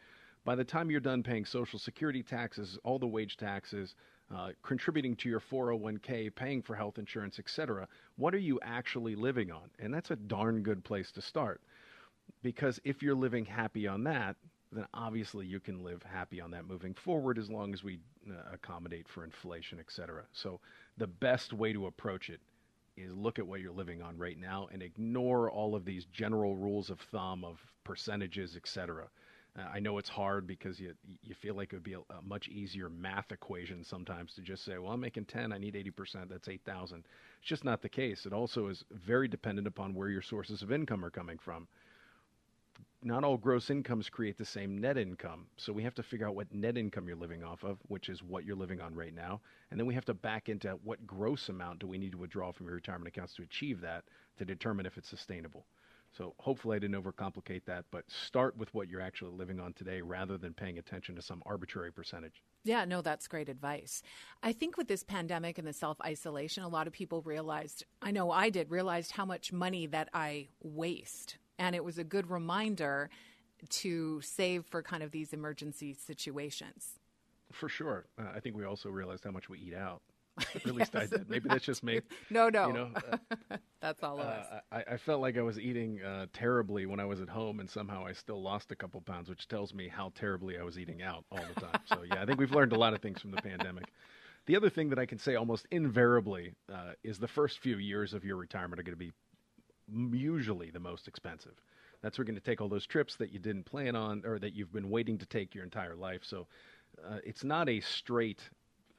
by 0.45 0.55
the 0.55 0.65
time 0.65 0.91
you're 0.91 1.01
done 1.01 1.23
paying 1.23 1.45
Social 1.45 1.79
Security 1.79 2.23
taxes, 2.23 2.79
all 2.85 2.99
the 2.99 3.07
wage 3.07 3.37
taxes, 3.37 3.95
uh, 4.35 4.51
contributing 4.63 5.17
to 5.17 5.29
your 5.29 5.41
401k, 5.41 6.35
paying 6.35 6.63
for 6.63 6.75
health 6.75 6.99
insurance, 6.99 7.39
etc. 7.39 7.89
What 8.17 8.35
are 8.35 8.39
you 8.39 8.59
actually 8.63 9.15
living 9.15 9.51
on? 9.51 9.71
And 9.79 9.93
that's 9.93 10.11
a 10.11 10.17
darn 10.17 10.63
good 10.63 10.85
place 10.85 11.11
to 11.13 11.23
start. 11.23 11.61
Because 12.43 12.81
if 12.85 13.03
you're 13.03 13.15
living 13.15 13.45
happy 13.45 13.87
on 13.87 14.05
that, 14.05 14.37
then 14.71 14.87
obviously 14.95 15.47
you 15.47 15.61
can 15.61 15.83
live 15.83 16.03
happy 16.03 16.41
on 16.41 16.51
that 16.51 16.67
moving 16.67 16.95
forward 16.95 17.39
as 17.39 17.51
long 17.51 17.73
as 17.73 17.83
we 17.83 17.99
uh, 18.31 18.35
accommodate 18.53 19.09
for 19.09 19.25
inflation, 19.25 19.79
etc. 19.79 20.25
So 20.33 20.61
the 20.99 21.07
best 21.07 21.53
way 21.53 21.73
to 21.73 21.87
approach 21.87 22.29
it 22.29 22.41
is 22.99 23.15
look 23.15 23.39
at 23.39 23.47
what 23.47 23.61
you're 23.61 23.73
living 23.73 24.03
on 24.03 24.17
right 24.19 24.39
now 24.39 24.69
and 24.73 24.83
ignore 24.83 25.51
all 25.51 25.75
of 25.75 25.85
these 25.85 26.07
general 26.07 26.57
rules 26.57 26.91
of 26.91 27.01
thumb 27.13 27.45
of 27.45 27.59
percentages, 27.85 28.57
etc. 28.57 29.09
Uh, 29.59 29.63
I 29.73 29.81
know 29.81 29.99
it's 29.99 30.09
hard 30.09 30.47
because 30.47 30.79
you 30.79 30.95
you 31.23 31.35
feel 31.35 31.55
like 31.55 31.73
it 31.73 31.77
would 31.77 31.83
be 31.83 31.95
a, 31.95 32.01
a, 32.01 32.23
much 32.23 32.49
easier 32.49 32.89
math 32.89 33.33
equation 33.33 33.85
sometimes 33.85 34.35
to 34.35 34.43
just 34.43 34.65
say, 34.65 34.79
well, 34.79 34.93
I'm 34.93 35.01
making 35.01 35.27
10, 35.27 35.53
I 35.53 35.59
need 35.59 35.75
80%, 35.75 36.29
that's 36.29 36.49
8,000. 36.49 37.05
It's 37.41 37.49
just 37.49 37.65
not 37.65 37.83
the 37.83 37.89
case. 37.89 38.27
It 38.27 38.33
also 38.33 38.69
is 38.69 38.85
very 38.91 39.29
dependent 39.29 39.67
upon 39.67 39.95
where 39.95 40.09
your 40.09 40.23
sources 40.23 40.63
of 40.63 40.73
income 40.73 41.05
are 41.05 41.11
coming 41.11 41.39
from 41.39 41.69
not 43.03 43.23
all 43.23 43.37
gross 43.37 43.71
incomes 43.71 44.09
create 44.09 44.37
the 44.37 44.45
same 44.45 44.79
net 44.79 44.99
income. 44.99 45.47
So 45.57 45.73
we 45.73 45.85
have 45.85 45.95
to 45.95 46.03
figure 46.03 46.27
out 46.27 46.35
what 46.35 46.53
net 46.53 46.77
income 46.77 47.07
you're 47.07 47.17
living 47.17 47.45
off 47.45 47.63
of, 47.63 47.79
which 47.87 48.09
is 48.09 48.23
what 48.23 48.45
you're 48.45 48.57
living 48.57 48.81
on 48.81 48.95
right 48.95 49.15
now. 49.15 49.41
And 49.71 49.79
then 49.79 49.87
we 49.87 49.95
have 49.95 50.05
to 50.07 50.15
back 50.15 50.49
into 50.49 50.71
what 50.83 51.07
gross 51.07 51.49
amount 51.49 51.79
do 51.79 51.87
we 51.87 51.99
need 51.99 52.13
to 52.13 52.19
withdraw 52.19 52.51
from 52.51 52.67
your 52.67 52.75
retirement 52.75 53.09
accounts 53.09 53.35
to 53.35 53.43
achieve 53.43 53.81
that 53.83 54.05
to 54.39 54.45
determine 54.45 54.87
if 54.87 54.99
it's 54.99 55.09
sustainable. 55.09 55.67
So 56.17 56.35
hopefully 56.39 56.77
I 56.77 56.79
didn't 56.79 57.01
overcomplicate 57.01 57.67
that, 57.67 57.85
but 57.91 58.05
start 58.11 58.57
with 58.57 58.73
what 58.75 58.89
you're 58.89 59.01
actually 59.01 59.33
living 59.33 59.61
on 59.61 59.75
today 59.75 60.01
rather 60.01 60.39
than 60.39 60.55
paying 60.55 60.79
attention 60.79 61.15
to 61.17 61.23
some 61.23 61.43
arbitrary 61.47 61.93
percentage. 61.93 62.43
Yeah, 62.65 62.85
no, 62.85 63.03
that's 63.03 63.29
great 63.29 63.49
advice. 63.49 64.03
I 64.43 64.53
think 64.53 64.77
with 64.77 64.89
this 64.89 65.05
pandemic 65.05 65.59
and 65.59 65.69
the 65.69 65.73
self 65.73 66.01
isolation, 66.05 66.65
a 66.65 66.69
lot 66.69 66.87
of 66.87 66.93
people 66.93 67.23
realized, 67.23 67.85
I 68.03 68.11
know 68.11 68.31
I 68.31 68.51
did, 68.51 68.71
realized 68.71 69.13
how 69.13 69.25
much 69.25 69.53
money 69.53 69.87
that 69.87 70.09
I 70.13 70.49
waste 70.61 71.37
and 71.59 71.75
it 71.75 71.85
was 71.85 71.99
a 71.99 72.05
good 72.05 72.31
reminder 72.31 73.11
to 73.69 74.21
save 74.21 74.65
for 74.67 74.83
kind 74.83 75.03
of 75.03 75.11
these 75.11 75.33
emergency 75.33 75.95
situations. 75.95 76.99
For 77.53 77.69
sure. 77.69 78.07
Uh, 78.19 78.25
I 78.35 78.41
think 78.41 78.57
we 78.57 78.65
also 78.65 78.89
realized 78.89 79.25
how 79.25 79.31
much 79.31 79.49
we 79.49 79.59
eat 79.59 79.75
out. 79.75 80.03
At 80.55 80.75
least 80.75 80.93
yes. 80.95 81.13
I 81.13 81.17
did. 81.17 81.29
Maybe 81.29 81.49
that's 81.49 81.65
just 81.65 81.83
me. 81.83 82.01
no, 82.31 82.49
no. 82.49 82.69
You 82.69 82.73
know, 82.73 82.91
uh, 83.51 83.57
that's 83.81 84.03
all 84.05 84.21
of 84.21 84.27
uh, 84.27 84.31
us. 84.31 84.47
I, 84.71 84.85
I, 84.93 84.97
felt 84.97 85.21
like 85.21 85.37
I 85.37 85.43
was 85.43 85.59
eating 85.59 86.01
uh, 86.01 86.27
terribly 86.33 86.87
when 86.87 87.01
I 87.01 87.05
was 87.07 87.21
at 87.21 87.29
home, 87.29 87.59
and 87.59 87.69
somehow 87.69 88.07
I 88.07 88.13
still 88.13 88.41
lost 88.41 88.71
a 88.71 88.77
couple 88.77 89.01
pounds, 89.01 89.29
which 89.29 89.49
tells 89.49 89.75
me 89.75 89.89
how 89.89 90.13
terribly 90.15 90.57
I 90.57 90.63
was 90.63 90.79
eating 90.79 91.03
out 91.03 91.25
all 91.33 91.41
the 91.55 91.61
time. 91.61 91.81
so, 91.87 92.03
yeah, 92.07 92.23
I 92.23 92.27
think 92.27 92.39
we've 92.39 92.53
learned 92.53 92.73
a 92.73 92.79
lot 92.79 92.95
of 92.95 93.01
things 93.01 93.21
from 93.21 93.33
the 93.33 93.43
pandemic. 93.43 93.87
The 94.47 94.57
other 94.57 94.71
thing 94.71 94.91
that 94.91 94.99
I 94.99 95.07
can 95.07 95.19
say 95.19 95.35
almost 95.35 95.67
invariably 95.71 96.55
uh, 96.73 96.93
is 97.03 97.19
the 97.19 97.29
first 97.29 97.59
few 97.59 97.79
years 97.79 98.15
of 98.15 98.25
your 98.25 98.37
retirement 98.37 98.79
are 98.81 98.83
going 98.83 98.97
to 98.97 98.99
be 98.99 99.13
usually 99.93 100.71
the 100.71 100.81
most 100.81 101.09
expensive. 101.09 101.61
That's 102.01 102.17
where 102.17 102.25
you're 102.25 102.33
going 102.33 102.41
to 102.41 102.51
take 102.51 102.61
all 102.61 102.69
those 102.69 102.87
trips 102.87 103.17
that 103.17 103.33
you 103.33 103.39
didn't 103.39 103.65
plan 103.65 103.97
on 103.97 104.23
or 104.25 104.39
that 104.39 104.55
you've 104.55 104.73
been 104.73 104.91
waiting 104.91 105.19
to 105.19 105.27
take 105.27 105.55
your 105.55 105.65
entire 105.65 105.97
life. 105.97 106.21
So 106.25 106.47
uh, 107.05 107.19
it's 107.25 107.45
not 107.45 107.69
a 107.69 107.81
straight 107.81 108.41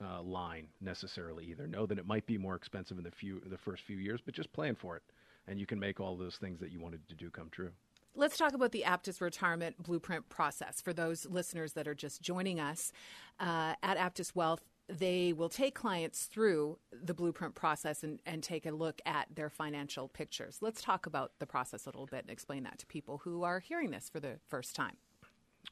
uh, 0.03 0.21
line 0.21 0.67
necessarily 0.81 1.45
either. 1.45 1.67
Know 1.67 1.85
that 1.85 1.97
it 1.97 2.05
might 2.05 2.25
be 2.25 2.37
more 2.37 2.55
expensive 2.55 2.97
in 2.97 3.03
the 3.03 3.11
few 3.11 3.41
the 3.45 3.57
first 3.57 3.83
few 3.83 3.97
years, 3.97 4.21
but 4.23 4.33
just 4.33 4.51
plan 4.53 4.75
for 4.75 4.95
it, 4.95 5.03
and 5.47 5.59
you 5.59 5.65
can 5.65 5.79
make 5.79 5.99
all 5.99 6.15
those 6.15 6.37
things 6.37 6.59
that 6.59 6.71
you 6.71 6.79
wanted 6.79 7.07
to 7.09 7.15
do 7.15 7.29
come 7.29 7.49
true. 7.51 7.71
Let's 8.15 8.37
talk 8.37 8.53
about 8.53 8.71
the 8.71 8.83
Aptus 8.85 9.21
retirement 9.21 9.81
blueprint 9.81 10.29
process 10.29 10.81
for 10.81 10.93
those 10.93 11.25
listeners 11.25 11.73
that 11.73 11.87
are 11.87 11.93
just 11.93 12.21
joining 12.21 12.59
us 12.59 12.91
uh, 13.39 13.75
at 13.83 13.97
Aptus 13.97 14.35
Wealth 14.35 14.63
they 14.89 15.33
will 15.33 15.49
take 15.49 15.75
clients 15.75 16.25
through 16.25 16.79
the 16.91 17.13
blueprint 17.13 17.53
process 17.53 18.03
and, 18.03 18.19
and 18.25 18.41
take 18.41 18.65
a 18.65 18.71
look 18.71 18.99
at 19.05 19.27
their 19.33 19.49
financial 19.49 20.07
pictures. 20.07 20.57
Let's 20.61 20.81
talk 20.81 21.05
about 21.05 21.33
the 21.39 21.45
process 21.45 21.85
a 21.85 21.89
little 21.89 22.07
bit 22.07 22.21
and 22.21 22.31
explain 22.31 22.63
that 22.63 22.79
to 22.79 22.85
people 22.87 23.19
who 23.19 23.43
are 23.43 23.59
hearing 23.59 23.91
this 23.91 24.09
for 24.09 24.19
the 24.19 24.39
first 24.47 24.75
time. 24.75 24.97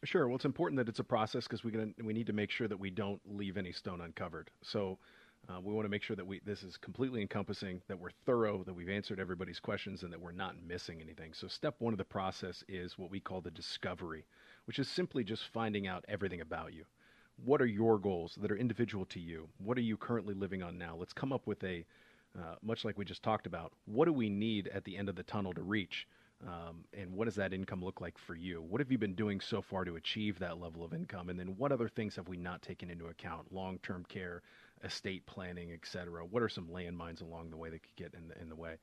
Sure. 0.04 0.28
Well, 0.28 0.36
it's 0.36 0.46
important 0.46 0.78
that 0.78 0.88
it's 0.88 1.00
a 1.00 1.04
process 1.04 1.46
because 1.46 1.64
we 1.64 1.72
gonna, 1.72 1.88
we 2.04 2.14
need 2.14 2.28
to 2.28 2.34
make 2.34 2.52
sure 2.52 2.68
that 2.68 2.80
we 2.80 2.92
don't 2.92 3.20
leave 3.26 3.58
any 3.58 3.72
stone 3.72 4.02
uncovered. 4.02 4.52
So 4.62 5.00
uh, 5.50 5.60
we 5.62 5.74
want 5.74 5.86
to 5.86 5.90
make 5.90 6.04
sure 6.04 6.16
that 6.16 6.28
we 6.28 6.40
this 6.46 6.62
is 6.62 6.78
completely 6.78 7.22
encompassing, 7.22 7.82
that 7.88 7.98
we're 7.98 8.12
thorough, 8.26 8.64
that 8.66 8.74
we've 8.74 8.90
answered 8.90 9.20
everybody's 9.20 9.60
questions, 9.60 10.04
and 10.04 10.14
that 10.14 10.22
we're 10.22 10.32
not 10.32 10.56
missing 10.62 11.02
anything. 11.02 11.34
So 11.34 11.48
step 11.48 11.76
one 11.80 11.94
of 11.94 11.98
the 11.98 12.06
process 12.06 12.64
is 12.68 12.98
what 12.98 13.10
we 13.10 13.20
call 13.20 13.42
the 13.42 13.50
discovery, 13.50 14.26
which 14.66 14.78
is 14.78 14.88
simply 14.88 15.24
just 15.24 15.44
finding 15.54 15.88
out 15.88 16.06
everything 16.08 16.42
about 16.42 16.74
you 16.74 16.86
what 17.44 17.62
are 17.62 17.68
your 17.68 18.00
goals 18.00 18.38
that 18.42 18.52
are 18.52 18.58
individual 18.58 19.06
to 19.06 19.20
you? 19.20 19.48
What 19.58 19.78
are 19.78 19.82
you 19.82 19.98
currently 19.98 20.34
living 20.34 20.64
on 20.64 20.78
now? 20.78 20.96
Let's 20.98 21.14
come 21.14 21.32
up 21.32 21.46
with 21.46 21.64
a, 21.64 21.86
uh, 22.38 22.56
much 22.62 22.84
like 22.84 22.98
we 22.98 23.06
just 23.06 23.24
talked 23.24 23.48
about, 23.48 23.72
what 23.86 24.06
do 24.06 24.14
we 24.14 24.30
need 24.30 24.68
at 24.70 24.84
the 24.84 24.98
end 24.98 25.10
of 25.10 25.16
the 25.16 25.24
tunnel 25.24 25.54
to 25.54 25.62
reach? 25.62 26.08
Um, 26.46 26.84
and 26.94 27.16
what 27.16 27.26
does 27.26 27.36
that 27.36 27.54
income 27.54 27.84
look 27.84 28.00
like 28.00 28.18
for 28.18 28.36
you? 28.36 28.62
What 28.62 28.80
have 28.80 28.92
you 28.92 28.98
been 29.00 29.16
doing 29.16 29.40
so 29.40 29.62
far 29.62 29.86
to 29.86 29.96
achieve 29.96 30.38
that 30.40 30.60
level 30.60 30.84
of 30.84 30.94
income? 30.94 31.30
And 31.30 31.40
then 31.40 31.56
what 31.58 31.72
other 31.72 31.90
things 31.90 32.16
have 32.16 32.28
we 32.28 32.38
not 32.38 32.62
taken 32.62 32.92
into 32.92 33.08
account? 33.08 33.52
Long 33.52 33.80
term 33.80 34.06
care, 34.08 34.44
estate 34.84 35.26
planning, 35.26 35.72
et 35.72 35.80
cetera. 35.84 36.24
What 36.24 36.44
are 36.44 36.50
some 36.50 36.68
landmines 36.68 37.22
along 37.22 37.50
the 37.50 37.58
way 37.58 37.72
that 37.72 37.82
could 37.82 37.96
get 37.96 38.14
in 38.14 38.28
the, 38.28 38.40
in 38.40 38.50
the 38.50 38.56
way? 38.56 38.76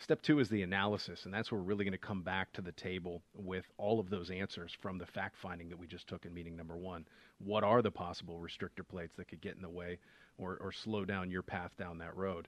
Step 0.00 0.22
two 0.22 0.38
is 0.38 0.48
the 0.48 0.62
analysis, 0.62 1.24
and 1.24 1.34
that's 1.34 1.50
where 1.50 1.60
we're 1.60 1.66
really 1.66 1.84
going 1.84 1.92
to 1.92 1.98
come 1.98 2.22
back 2.22 2.52
to 2.52 2.62
the 2.62 2.70
table 2.70 3.20
with 3.34 3.64
all 3.78 3.98
of 3.98 4.10
those 4.10 4.30
answers 4.30 4.72
from 4.80 4.96
the 4.96 5.06
fact 5.06 5.36
finding 5.36 5.68
that 5.68 5.78
we 5.78 5.88
just 5.88 6.06
took 6.06 6.24
in 6.24 6.32
meeting 6.32 6.56
number 6.56 6.76
one. 6.76 7.04
What 7.38 7.64
are 7.64 7.82
the 7.82 7.90
possible 7.90 8.38
restrictor 8.38 8.86
plates 8.88 9.14
that 9.16 9.26
could 9.26 9.40
get 9.40 9.56
in 9.56 9.62
the 9.62 9.68
way 9.68 9.98
or, 10.38 10.56
or 10.60 10.70
slow 10.70 11.04
down 11.04 11.32
your 11.32 11.42
path 11.42 11.72
down 11.76 11.98
that 11.98 12.16
road? 12.16 12.46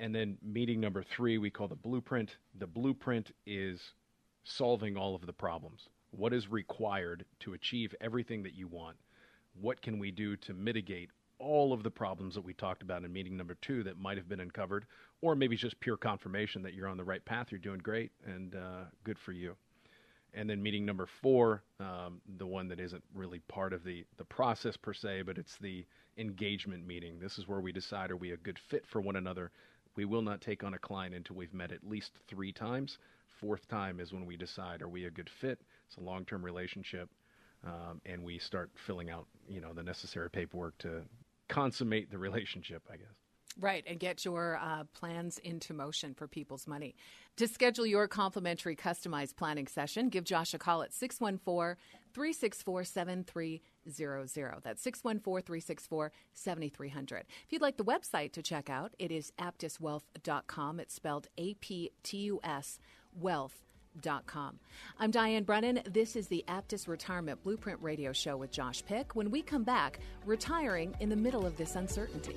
And 0.00 0.12
then 0.12 0.36
meeting 0.42 0.80
number 0.80 1.04
three, 1.04 1.38
we 1.38 1.48
call 1.48 1.68
the 1.68 1.76
blueprint. 1.76 2.36
The 2.58 2.66
blueprint 2.66 3.30
is 3.46 3.80
solving 4.42 4.96
all 4.96 5.14
of 5.14 5.26
the 5.26 5.32
problems. 5.32 5.88
What 6.10 6.32
is 6.32 6.48
required 6.48 7.24
to 7.40 7.52
achieve 7.52 7.94
everything 8.00 8.42
that 8.42 8.54
you 8.54 8.66
want? 8.66 8.96
What 9.54 9.80
can 9.80 10.00
we 10.00 10.10
do 10.10 10.36
to 10.38 10.54
mitigate 10.54 11.10
all 11.38 11.72
of 11.72 11.82
the 11.82 11.90
problems 11.90 12.34
that 12.34 12.44
we 12.44 12.52
talked 12.52 12.82
about 12.82 13.04
in 13.04 13.12
meeting 13.12 13.36
number 13.36 13.56
two 13.62 13.82
that 13.84 13.98
might 13.98 14.18
have 14.18 14.28
been 14.28 14.40
uncovered, 14.40 14.86
or 15.22 15.34
maybe 15.34 15.56
just 15.56 15.78
pure 15.80 15.96
confirmation 15.96 16.62
that 16.62 16.74
you're 16.74 16.88
on 16.88 16.96
the 16.96 17.04
right 17.04 17.24
path, 17.24 17.48
you're 17.50 17.58
doing 17.58 17.78
great, 17.78 18.10
and 18.24 18.54
uh, 18.54 18.84
good 19.04 19.18
for 19.18 19.32
you. 19.32 19.54
And 20.32 20.48
then 20.48 20.62
meeting 20.62 20.86
number 20.86 21.06
four, 21.06 21.62
um, 21.80 22.20
the 22.38 22.46
one 22.46 22.68
that 22.68 22.78
isn't 22.78 23.02
really 23.14 23.40
part 23.48 23.72
of 23.72 23.82
the, 23.82 24.04
the 24.16 24.24
process 24.24 24.76
per 24.76 24.94
se, 24.94 25.22
but 25.22 25.38
it's 25.38 25.56
the 25.58 25.84
engagement 26.16 26.86
meeting. 26.86 27.18
This 27.18 27.38
is 27.38 27.48
where 27.48 27.60
we 27.60 27.72
decide 27.72 28.10
are 28.10 28.16
we 28.16 28.32
a 28.32 28.36
good 28.36 28.58
fit 28.58 28.84
for 28.86 29.00
one 29.00 29.16
another. 29.16 29.50
We 29.96 30.04
will 30.04 30.22
not 30.22 30.40
take 30.40 30.62
on 30.62 30.74
a 30.74 30.78
client 30.78 31.14
until 31.14 31.36
we've 31.36 31.52
met 31.52 31.72
at 31.72 31.84
least 31.84 32.12
three 32.28 32.52
times. 32.52 32.98
Fourth 33.40 33.66
time 33.68 33.98
is 33.98 34.12
when 34.12 34.24
we 34.24 34.36
decide 34.36 34.82
are 34.82 34.88
we 34.88 35.06
a 35.06 35.10
good 35.10 35.28
fit. 35.40 35.60
It's 35.88 35.96
a 35.96 36.00
long 36.00 36.24
term 36.24 36.44
relationship, 36.44 37.08
um, 37.64 38.00
and 38.06 38.22
we 38.22 38.38
start 38.38 38.70
filling 38.86 39.10
out 39.10 39.26
you 39.48 39.60
know 39.60 39.72
the 39.72 39.82
necessary 39.82 40.30
paperwork 40.30 40.78
to 40.78 41.02
consummate 41.48 42.10
the 42.10 42.18
relationship, 42.28 42.82
I 42.90 42.96
guess. 42.96 43.19
Right, 43.58 43.84
and 43.86 43.98
get 43.98 44.24
your 44.24 44.58
uh, 44.62 44.84
plans 44.94 45.38
into 45.38 45.74
motion 45.74 46.14
for 46.14 46.28
people's 46.28 46.66
money. 46.66 46.94
To 47.36 47.48
schedule 47.48 47.84
your 47.84 48.06
complimentary 48.06 48.76
customized 48.76 49.36
planning 49.36 49.66
session, 49.66 50.08
give 50.08 50.24
Josh 50.24 50.54
a 50.54 50.58
call 50.58 50.82
at 50.82 50.94
614 50.94 51.76
364 52.14 52.84
7300. 52.84 54.60
That's 54.62 54.82
614 54.82 55.44
364 55.44 56.12
7300. 56.32 57.18
If 57.18 57.52
you'd 57.52 57.62
like 57.62 57.76
the 57.76 57.84
website 57.84 58.32
to 58.32 58.42
check 58.42 58.70
out, 58.70 58.94
it 58.98 59.10
is 59.10 59.32
aptuswealth.com. 59.38 60.80
It's 60.80 60.94
spelled 60.94 61.26
A 61.36 61.54
P 61.54 61.90
T 62.02 62.18
U 62.18 62.40
S 62.44 62.78
wealth 63.18 63.64
I'm 64.98 65.10
Diane 65.10 65.42
Brennan. 65.42 65.80
This 65.90 66.14
is 66.14 66.28
the 66.28 66.44
Aptus 66.48 66.86
Retirement 66.86 67.42
Blueprint 67.42 67.80
Radio 67.82 68.12
Show 68.12 68.36
with 68.36 68.52
Josh 68.52 68.84
Pick. 68.86 69.16
When 69.16 69.30
we 69.30 69.42
come 69.42 69.64
back, 69.64 69.98
retiring 70.24 70.94
in 71.00 71.08
the 71.08 71.16
middle 71.16 71.44
of 71.44 71.56
this 71.56 71.74
uncertainty. 71.74 72.36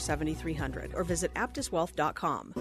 7300 0.01 0.91
or 0.95 1.03
visit 1.03 1.33
aptuswealth.com. 1.35 2.53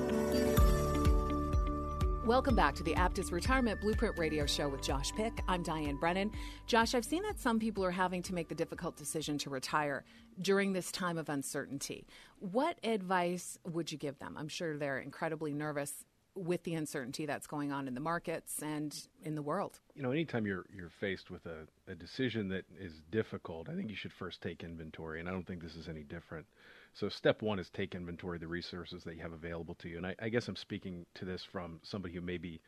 Welcome 2.30 2.54
back 2.54 2.76
to 2.76 2.84
the 2.84 2.94
Aptus 2.94 3.32
Retirement 3.32 3.80
Blueprint 3.80 4.16
Radio 4.16 4.46
Show 4.46 4.68
with 4.68 4.82
Josh 4.82 5.10
Pick. 5.16 5.42
I'm 5.48 5.64
Diane 5.64 5.96
Brennan. 5.96 6.30
Josh, 6.68 6.94
I've 6.94 7.04
seen 7.04 7.24
that 7.24 7.40
some 7.40 7.58
people 7.58 7.84
are 7.84 7.90
having 7.90 8.22
to 8.22 8.34
make 8.34 8.48
the 8.48 8.54
difficult 8.54 8.96
decision 8.96 9.36
to 9.38 9.50
retire 9.50 10.04
during 10.40 10.72
this 10.72 10.92
time 10.92 11.18
of 11.18 11.28
uncertainty. 11.28 12.06
What 12.38 12.78
advice 12.84 13.58
would 13.64 13.90
you 13.90 13.98
give 13.98 14.18
them? 14.20 14.36
I'm 14.38 14.46
sure 14.46 14.76
they're 14.76 15.00
incredibly 15.00 15.52
nervous 15.52 16.04
with 16.36 16.62
the 16.62 16.74
uncertainty 16.74 17.26
that's 17.26 17.46
going 17.46 17.72
on 17.72 17.88
in 17.88 17.94
the 17.94 18.00
markets 18.00 18.62
and 18.62 18.96
in 19.24 19.34
the 19.34 19.42
world. 19.42 19.80
You 19.94 20.02
know, 20.02 20.12
anytime 20.12 20.46
you're 20.46 20.66
you're 20.72 20.92
faced 21.00 21.30
with 21.30 21.46
a, 21.46 21.66
a 21.90 21.94
decision 21.94 22.48
that 22.50 22.64
is 22.78 23.02
difficult, 23.10 23.68
I 23.68 23.74
think 23.74 23.90
you 23.90 23.96
should 23.96 24.12
first 24.12 24.40
take 24.40 24.62
inventory, 24.62 25.20
and 25.20 25.28
I 25.28 25.32
don't 25.32 25.46
think 25.46 25.62
this 25.62 25.74
is 25.74 25.88
any 25.88 26.02
different. 26.02 26.46
So 26.92 27.08
step 27.08 27.42
one 27.42 27.58
is 27.58 27.70
take 27.70 27.94
inventory 27.94 28.36
of 28.36 28.40
the 28.40 28.48
resources 28.48 29.04
that 29.04 29.16
you 29.16 29.22
have 29.22 29.32
available 29.32 29.74
to 29.76 29.88
you. 29.88 29.96
And 29.96 30.06
I, 30.06 30.14
I 30.20 30.28
guess 30.28 30.48
I'm 30.48 30.56
speaking 30.56 31.06
to 31.14 31.24
this 31.24 31.44
from 31.44 31.80
somebody 31.82 32.14
who 32.14 32.20
may 32.20 32.36
be 32.36 32.60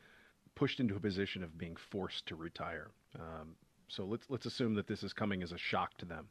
pushed 0.55 0.79
into 0.79 0.95
a 0.95 0.99
position 0.99 1.43
of 1.43 1.57
being 1.57 1.75
forced 1.75 2.25
to 2.27 2.35
retire. 2.35 2.91
Um, 3.19 3.55
so 3.87 4.05
let's 4.05 4.25
let's 4.29 4.45
assume 4.45 4.75
that 4.75 4.87
this 4.87 5.03
is 5.03 5.13
coming 5.13 5.43
as 5.43 5.51
a 5.51 5.57
shock 5.57 5.97
to 5.97 6.05
them. 6.05 6.27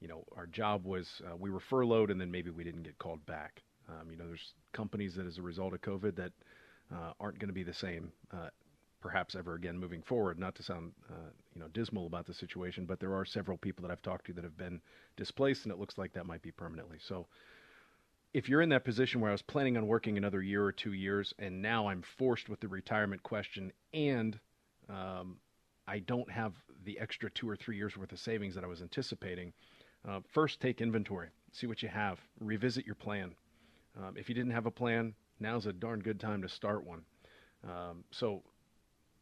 You 0.00 0.08
know, 0.08 0.24
our 0.36 0.46
job 0.46 0.84
was 0.84 1.22
uh, 1.26 1.36
we 1.36 1.50
were 1.50 1.60
furloughed 1.60 2.10
and 2.10 2.20
then 2.20 2.30
maybe 2.30 2.50
we 2.50 2.64
didn't 2.64 2.82
get 2.82 2.98
called 2.98 3.24
back. 3.26 3.62
Um, 3.88 4.10
you 4.10 4.16
know, 4.16 4.26
there's 4.26 4.54
companies 4.72 5.14
that 5.16 5.26
as 5.26 5.38
a 5.38 5.42
result 5.42 5.74
of 5.74 5.80
COVID 5.80 6.16
that 6.16 6.32
uh, 6.92 7.12
aren't 7.20 7.38
going 7.38 7.48
to 7.48 7.54
be 7.54 7.62
the 7.62 7.74
same 7.74 8.12
uh, 8.32 8.48
perhaps 9.04 9.34
ever 9.34 9.54
again 9.54 9.78
moving 9.78 10.00
forward. 10.00 10.38
Not 10.38 10.54
to 10.54 10.62
sound 10.62 10.92
uh, 11.10 11.30
you 11.54 11.60
know 11.60 11.68
dismal 11.68 12.06
about 12.06 12.24
the 12.24 12.32
situation, 12.32 12.86
but 12.86 12.98
there 12.98 13.14
are 13.14 13.26
several 13.26 13.58
people 13.58 13.82
that 13.82 13.92
I've 13.92 14.00
talked 14.00 14.24
to 14.26 14.32
that 14.32 14.44
have 14.44 14.56
been 14.56 14.80
displaced, 15.18 15.64
and 15.64 15.72
it 15.72 15.78
looks 15.78 15.98
like 15.98 16.14
that 16.14 16.24
might 16.24 16.40
be 16.40 16.50
permanently. 16.50 16.96
So 17.06 17.26
if 18.32 18.48
you're 18.48 18.62
in 18.62 18.70
that 18.70 18.82
position 18.82 19.20
where 19.20 19.30
I 19.30 19.34
was 19.34 19.42
planning 19.42 19.76
on 19.76 19.86
working 19.86 20.16
another 20.16 20.40
year 20.40 20.64
or 20.64 20.72
two 20.72 20.94
years, 20.94 21.34
and 21.38 21.60
now 21.60 21.86
I'm 21.86 22.02
forced 22.16 22.48
with 22.48 22.60
the 22.60 22.68
retirement 22.68 23.22
question, 23.22 23.72
and 23.92 24.40
um, 24.88 25.36
I 25.86 25.98
don't 25.98 26.30
have 26.30 26.54
the 26.84 26.98
extra 26.98 27.30
two 27.30 27.48
or 27.48 27.56
three 27.56 27.76
years 27.76 27.98
worth 27.98 28.10
of 28.10 28.18
savings 28.18 28.54
that 28.54 28.64
I 28.64 28.68
was 28.68 28.80
anticipating, 28.80 29.52
uh, 30.08 30.20
first 30.32 30.60
take 30.60 30.80
inventory, 30.80 31.28
see 31.52 31.66
what 31.66 31.82
you 31.82 31.90
have, 31.90 32.18
revisit 32.40 32.86
your 32.86 32.94
plan. 32.94 33.34
Um, 33.98 34.16
if 34.16 34.30
you 34.30 34.34
didn't 34.34 34.52
have 34.52 34.64
a 34.64 34.70
plan, 34.70 35.14
now's 35.40 35.66
a 35.66 35.74
darn 35.74 36.00
good 36.00 36.18
time 36.18 36.40
to 36.40 36.48
start 36.48 36.86
one. 36.86 37.02
Um, 37.64 38.04
so 38.10 38.42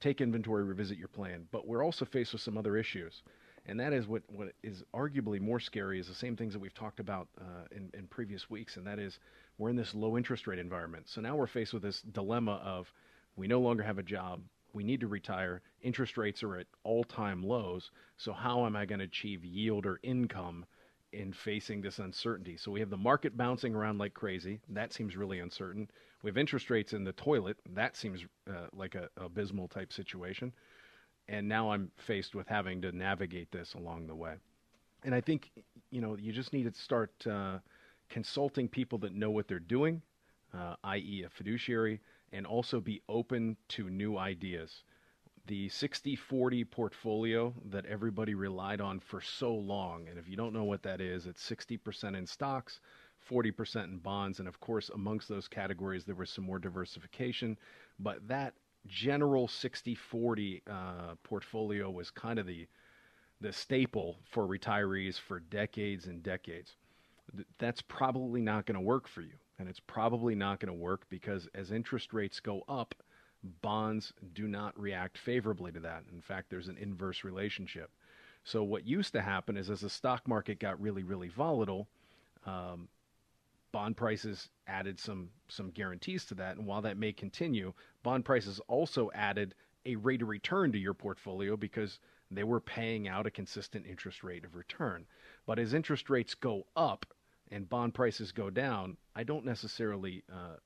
take 0.02 0.20
inventory, 0.20 0.64
revisit 0.64 0.98
your 0.98 1.08
plan. 1.08 1.46
But 1.50 1.66
we're 1.66 1.84
also 1.84 2.04
faced 2.04 2.32
with 2.32 2.42
some 2.42 2.58
other 2.58 2.76
issues. 2.76 3.22
And 3.66 3.78
that 3.78 3.92
is 3.92 4.08
what, 4.08 4.22
what 4.26 4.48
is 4.62 4.82
arguably 4.92 5.40
more 5.40 5.60
scary 5.60 6.00
is 6.00 6.08
the 6.08 6.14
same 6.14 6.36
things 6.36 6.52
that 6.52 6.58
we've 6.58 6.74
talked 6.74 6.98
about 6.98 7.28
uh, 7.40 7.64
in, 7.70 7.90
in 7.94 8.08
previous 8.08 8.50
weeks. 8.50 8.76
And 8.76 8.86
that 8.86 8.98
is 8.98 9.18
we're 9.56 9.70
in 9.70 9.76
this 9.76 9.94
low 9.94 10.16
interest 10.16 10.46
rate 10.46 10.58
environment. 10.58 11.08
So 11.08 11.20
now 11.20 11.36
we're 11.36 11.46
faced 11.46 11.72
with 11.72 11.82
this 11.82 12.02
dilemma 12.02 12.60
of 12.64 12.92
we 13.36 13.46
no 13.46 13.60
longer 13.60 13.84
have 13.84 13.98
a 13.98 14.02
job. 14.02 14.40
We 14.74 14.82
need 14.82 15.00
to 15.00 15.06
retire. 15.06 15.62
Interest 15.82 16.16
rates 16.16 16.42
are 16.42 16.56
at 16.56 16.66
all 16.82 17.04
time 17.04 17.42
lows. 17.42 17.90
So, 18.16 18.32
how 18.32 18.64
am 18.66 18.74
I 18.74 18.86
going 18.86 19.00
to 19.00 19.04
achieve 19.04 19.44
yield 19.44 19.84
or 19.84 20.00
income 20.02 20.64
in 21.12 21.32
facing 21.32 21.80
this 21.80 21.98
uncertainty? 21.98 22.56
So, 22.56 22.70
we 22.70 22.80
have 22.80 22.90
the 22.90 22.96
market 22.96 23.36
bouncing 23.36 23.74
around 23.74 23.98
like 23.98 24.14
crazy. 24.14 24.60
That 24.68 24.92
seems 24.92 25.16
really 25.16 25.40
uncertain. 25.40 25.88
We 26.22 26.30
have 26.30 26.38
interest 26.38 26.70
rates 26.70 26.92
in 26.92 27.04
the 27.04 27.12
toilet. 27.12 27.58
That 27.74 27.96
seems 27.96 28.24
uh, 28.48 28.66
like 28.72 28.94
a 28.94 29.08
abysmal 29.16 29.68
type 29.68 29.92
situation. 29.92 30.52
And 31.28 31.48
now 31.48 31.70
I'm 31.70 31.90
faced 31.96 32.34
with 32.34 32.48
having 32.48 32.82
to 32.82 32.92
navigate 32.92 33.50
this 33.50 33.74
along 33.74 34.06
the 34.06 34.14
way. 34.14 34.34
And 35.04 35.14
I 35.14 35.20
think, 35.20 35.50
you 35.90 36.00
know, 36.00 36.16
you 36.16 36.32
just 36.32 36.52
need 36.52 36.72
to 36.72 36.80
start 36.80 37.10
uh, 37.26 37.58
consulting 38.08 38.68
people 38.68 38.98
that 38.98 39.14
know 39.14 39.30
what 39.30 39.48
they're 39.48 39.58
doing, 39.58 40.02
uh, 40.54 40.76
i.e., 40.84 41.24
a 41.26 41.30
fiduciary, 41.30 42.00
and 42.32 42.46
also 42.46 42.80
be 42.80 43.02
open 43.08 43.56
to 43.68 43.90
new 43.90 44.16
ideas. 44.16 44.84
The 45.46 45.68
60 45.68 46.14
40 46.14 46.64
portfolio 46.64 47.52
that 47.70 47.84
everybody 47.86 48.34
relied 48.34 48.80
on 48.80 49.00
for 49.00 49.20
so 49.20 49.52
long, 49.52 50.06
and 50.08 50.18
if 50.18 50.28
you 50.28 50.36
don't 50.36 50.52
know 50.52 50.64
what 50.64 50.84
that 50.84 51.00
is, 51.00 51.26
it's 51.26 51.42
60% 51.48 52.16
in 52.16 52.26
stocks, 52.26 52.80
40% 53.28 53.84
in 53.84 53.98
bonds. 53.98 54.38
And 54.38 54.48
of 54.48 54.60
course, 54.60 54.88
amongst 54.90 55.28
those 55.28 55.48
categories, 55.48 56.04
there 56.04 56.14
was 56.14 56.30
some 56.30 56.44
more 56.44 56.58
diversification. 56.58 57.58
But 57.98 58.26
that 58.28 58.54
general 58.86 59.48
60 59.48 59.94
40 59.94 60.62
uh, 60.68 61.14
portfolio 61.22 61.90
was 61.90 62.10
kind 62.10 62.38
of 62.38 62.46
the, 62.46 62.66
the 63.40 63.52
staple 63.52 64.18
for 64.30 64.46
retirees 64.46 65.18
for 65.18 65.40
decades 65.40 66.06
and 66.06 66.22
decades. 66.22 66.76
That's 67.58 67.82
probably 67.82 68.40
not 68.40 68.66
going 68.66 68.74
to 68.74 68.80
work 68.80 69.08
for 69.08 69.22
you. 69.22 69.34
And 69.58 69.68
it's 69.68 69.80
probably 69.80 70.34
not 70.34 70.60
going 70.60 70.72
to 70.72 70.80
work 70.80 71.08
because 71.08 71.48
as 71.54 71.70
interest 71.70 72.12
rates 72.12 72.40
go 72.40 72.62
up, 72.68 72.94
bonds 73.60 74.12
do 74.34 74.46
not 74.46 74.78
react 74.78 75.18
favorably 75.18 75.72
to 75.72 75.80
that. 75.80 76.04
In 76.12 76.20
fact, 76.20 76.50
there's 76.50 76.68
an 76.68 76.78
inverse 76.78 77.24
relationship. 77.24 77.90
So, 78.44 78.62
what 78.62 78.86
used 78.86 79.12
to 79.12 79.22
happen 79.22 79.56
is 79.56 79.70
as 79.70 79.80
the 79.80 79.90
stock 79.90 80.26
market 80.26 80.58
got 80.58 80.80
really, 80.80 81.02
really 81.02 81.28
volatile, 81.28 81.88
um, 82.44 82.88
bond 83.72 83.96
prices 83.96 84.50
added 84.66 85.00
some 85.00 85.30
some 85.48 85.70
guarantees 85.70 86.24
to 86.26 86.34
that 86.34 86.56
and 86.56 86.66
while 86.66 86.82
that 86.82 86.98
may 86.98 87.12
continue 87.12 87.72
bond 88.02 88.24
prices 88.24 88.60
also 88.68 89.10
added 89.14 89.54
a 89.86 89.96
rate 89.96 90.22
of 90.22 90.28
return 90.28 90.70
to 90.70 90.78
your 90.78 90.94
portfolio 90.94 91.56
because 91.56 91.98
they 92.30 92.44
were 92.44 92.60
paying 92.60 93.08
out 93.08 93.26
a 93.26 93.30
consistent 93.30 93.86
interest 93.86 94.22
rate 94.22 94.44
of 94.44 94.54
return 94.54 95.06
but 95.46 95.58
as 95.58 95.72
interest 95.72 96.10
rates 96.10 96.34
go 96.34 96.66
up 96.76 97.06
and 97.50 97.68
bond 97.68 97.94
prices 97.94 98.30
go 98.30 98.50
down 98.50 98.96
i 99.16 99.24
don't 99.24 99.44
necessarily 99.44 100.22
uh, 100.30 100.56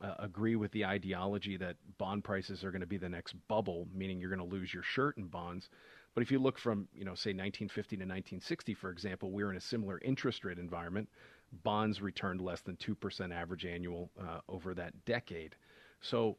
uh, 0.00 0.14
agree 0.18 0.56
with 0.56 0.72
the 0.72 0.84
ideology 0.84 1.56
that 1.56 1.76
bond 1.98 2.24
prices 2.24 2.64
are 2.64 2.70
going 2.70 2.80
to 2.80 2.86
be 2.86 2.98
the 2.98 3.08
next 3.08 3.34
bubble 3.48 3.86
meaning 3.94 4.18
you're 4.18 4.34
going 4.34 4.50
to 4.50 4.56
lose 4.56 4.72
your 4.72 4.82
shirt 4.82 5.16
in 5.16 5.26
bonds 5.26 5.68
but 6.12 6.22
if 6.22 6.32
you 6.32 6.40
look 6.40 6.58
from, 6.58 6.88
you 6.92 7.04
know, 7.04 7.14
say 7.14 7.30
1950 7.30 7.96
to 7.96 8.02
1960, 8.02 8.74
for 8.74 8.90
example, 8.90 9.30
we 9.30 9.44
are 9.44 9.50
in 9.52 9.56
a 9.56 9.60
similar 9.60 10.00
interest 10.02 10.44
rate 10.44 10.58
environment 10.58 11.08
bonds 11.62 12.00
returned 12.00 12.40
less 12.40 12.60
than 12.60 12.76
2% 12.76 13.34
average 13.34 13.64
annual 13.66 14.10
uh, 14.20 14.40
over 14.48 14.74
that 14.74 15.04
decade. 15.04 15.56
So 16.00 16.36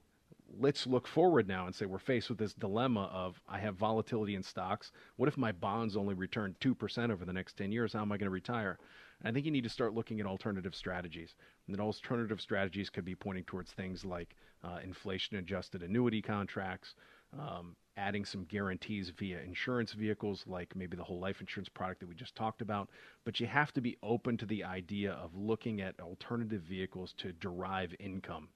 let's 0.60 0.86
look 0.86 1.08
forward 1.08 1.48
now 1.48 1.66
and 1.66 1.74
say 1.74 1.86
we're 1.86 2.00
faced 2.00 2.30
with 2.30 2.38
this 2.38 2.54
dilemma 2.54 3.10
of 3.12 3.42
I 3.48 3.60
have 3.60 3.76
volatility 3.76 4.36
in 4.36 4.44
stocks. 4.44 4.92
What 5.16 5.28
if 5.28 5.38
my 5.38 5.52
bonds 5.52 5.96
only 5.96 6.14
return 6.14 6.56
2% 6.60 7.12
over 7.12 7.26
the 7.26 7.34
next 7.34 7.58
10 7.58 7.72
years? 7.72 7.94
How 7.94 8.02
am 8.02 8.12
I 8.12 8.18
going 8.18 8.26
to 8.26 8.32
retire? 8.32 8.78
I 9.24 9.32
think 9.32 9.46
you 9.46 9.52
need 9.52 9.64
to 9.64 9.70
start 9.70 9.94
looking 9.94 10.20
at 10.20 10.26
alternative 10.26 10.76
strategies. 10.76 11.36
And 11.68 11.80
alternative 11.80 12.42
strategies 12.42 12.90
could 12.90 13.06
be 13.06 13.16
pointing 13.16 13.44
towards 13.44 13.72
things 13.72 14.04
like 14.04 14.36
uh, 14.64 14.80
inflation 14.84 15.38
adjusted 15.38 15.84
annuity 15.84 16.22
contracts, 16.22 16.96
um, 17.38 17.76
adding 17.98 18.26
some 18.26 18.46
guarantees 18.46 19.10
via 19.10 19.40
insurance 19.42 19.94
vehicles, 19.94 20.44
like 20.48 20.76
maybe 20.76 20.98
the 20.98 21.04
whole 21.04 21.20
life 21.20 21.40
insurance 21.40 21.70
product 21.70 22.00
that 22.00 22.10
we 22.10 22.16
just 22.16 22.36
talked 22.36 22.62
about. 22.62 22.90
But 23.26 23.40
you 23.40 23.48
have 23.48 23.72
to 23.74 23.82
be 23.82 23.98
open 24.04 24.38
to 24.38 24.46
the 24.46 24.64
idea 24.64 25.14
of 25.14 25.36
looking 25.36 25.82
at 25.82 26.00
alternative 26.00 26.62
vehicles 26.62 27.14
to 27.18 27.32
derive 27.32 27.94
income. 28.00 28.50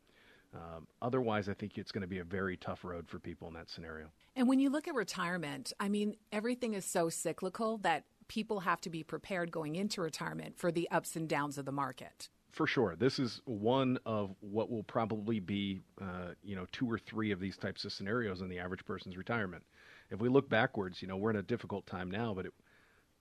Um, 0.55 0.87
otherwise, 1.01 1.49
I 1.49 1.53
think 1.53 1.77
it's 1.77 1.91
going 1.91 2.01
to 2.01 2.07
be 2.07 2.19
a 2.19 2.23
very 2.23 2.55
tough 2.55 2.83
road 2.83 3.07
for 3.09 3.19
people 3.19 3.47
in 3.47 3.53
that 3.55 3.69
scenario. 3.69 4.07
And 4.35 4.47
when 4.47 4.59
you 4.59 4.69
look 4.69 4.87
at 4.87 4.95
retirement, 4.95 5.73
I 5.79 5.89
mean, 5.89 6.15
everything 6.31 6.73
is 6.73 6.85
so 6.85 7.09
cyclical 7.09 7.77
that 7.79 8.05
people 8.27 8.61
have 8.61 8.81
to 8.81 8.89
be 8.89 9.03
prepared 9.03 9.51
going 9.51 9.75
into 9.75 10.01
retirement 10.01 10.57
for 10.57 10.71
the 10.71 10.89
ups 10.91 11.15
and 11.15 11.27
downs 11.27 11.57
of 11.57 11.65
the 11.65 11.71
market 11.71 12.29
for 12.55 12.65
sure. 12.65 12.95
This 12.95 13.19
is 13.19 13.41
one 13.43 13.99
of 14.05 14.33
what 14.39 14.71
will 14.71 14.83
probably 14.83 15.41
be, 15.41 15.81
uh, 16.01 16.29
you 16.41 16.55
know, 16.55 16.65
two 16.71 16.89
or 16.89 16.97
three 16.97 17.31
of 17.31 17.39
these 17.41 17.57
types 17.57 17.83
of 17.83 17.91
scenarios 17.91 18.39
in 18.39 18.47
the 18.47 18.59
average 18.59 18.85
person's 18.85 19.17
retirement. 19.17 19.63
If 20.09 20.21
we 20.21 20.29
look 20.29 20.49
backwards, 20.49 21.01
you 21.01 21.07
know, 21.09 21.17
we're 21.17 21.31
in 21.31 21.35
a 21.35 21.43
difficult 21.43 21.85
time 21.85 22.09
now, 22.09 22.33
but 22.33 22.45
it, 22.45 22.53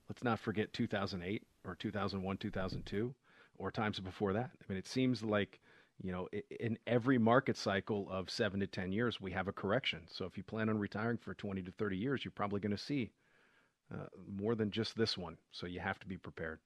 let's 0.08 0.22
not 0.22 0.38
forget 0.38 0.72
2008 0.72 1.42
or 1.66 1.74
2001, 1.74 2.36
2002, 2.36 3.14
or 3.58 3.70
times 3.72 3.98
before 3.98 4.32
that. 4.34 4.50
I 4.52 4.64
mean, 4.68 4.78
it 4.78 4.86
seems 4.86 5.24
like, 5.24 5.60
you 6.02 6.12
know, 6.12 6.28
in 6.60 6.78
every 6.86 7.18
market 7.18 7.56
cycle 7.56 8.08
of 8.10 8.30
seven 8.30 8.60
to 8.60 8.66
10 8.66 8.92
years, 8.92 9.20
we 9.20 9.30
have 9.32 9.48
a 9.48 9.52
correction. 9.52 10.00
So 10.10 10.24
if 10.24 10.36
you 10.36 10.42
plan 10.42 10.68
on 10.68 10.78
retiring 10.78 11.18
for 11.18 11.34
20 11.34 11.62
to 11.62 11.70
30 11.72 11.96
years, 11.96 12.24
you're 12.24 12.32
probably 12.32 12.60
going 12.60 12.76
to 12.76 12.82
see 12.82 13.10
uh, 13.92 14.06
more 14.28 14.54
than 14.54 14.70
just 14.70 14.96
this 14.96 15.16
one. 15.16 15.36
So 15.52 15.66
you 15.66 15.80
have 15.80 15.98
to 16.00 16.06
be 16.06 16.16
prepared. 16.16 16.58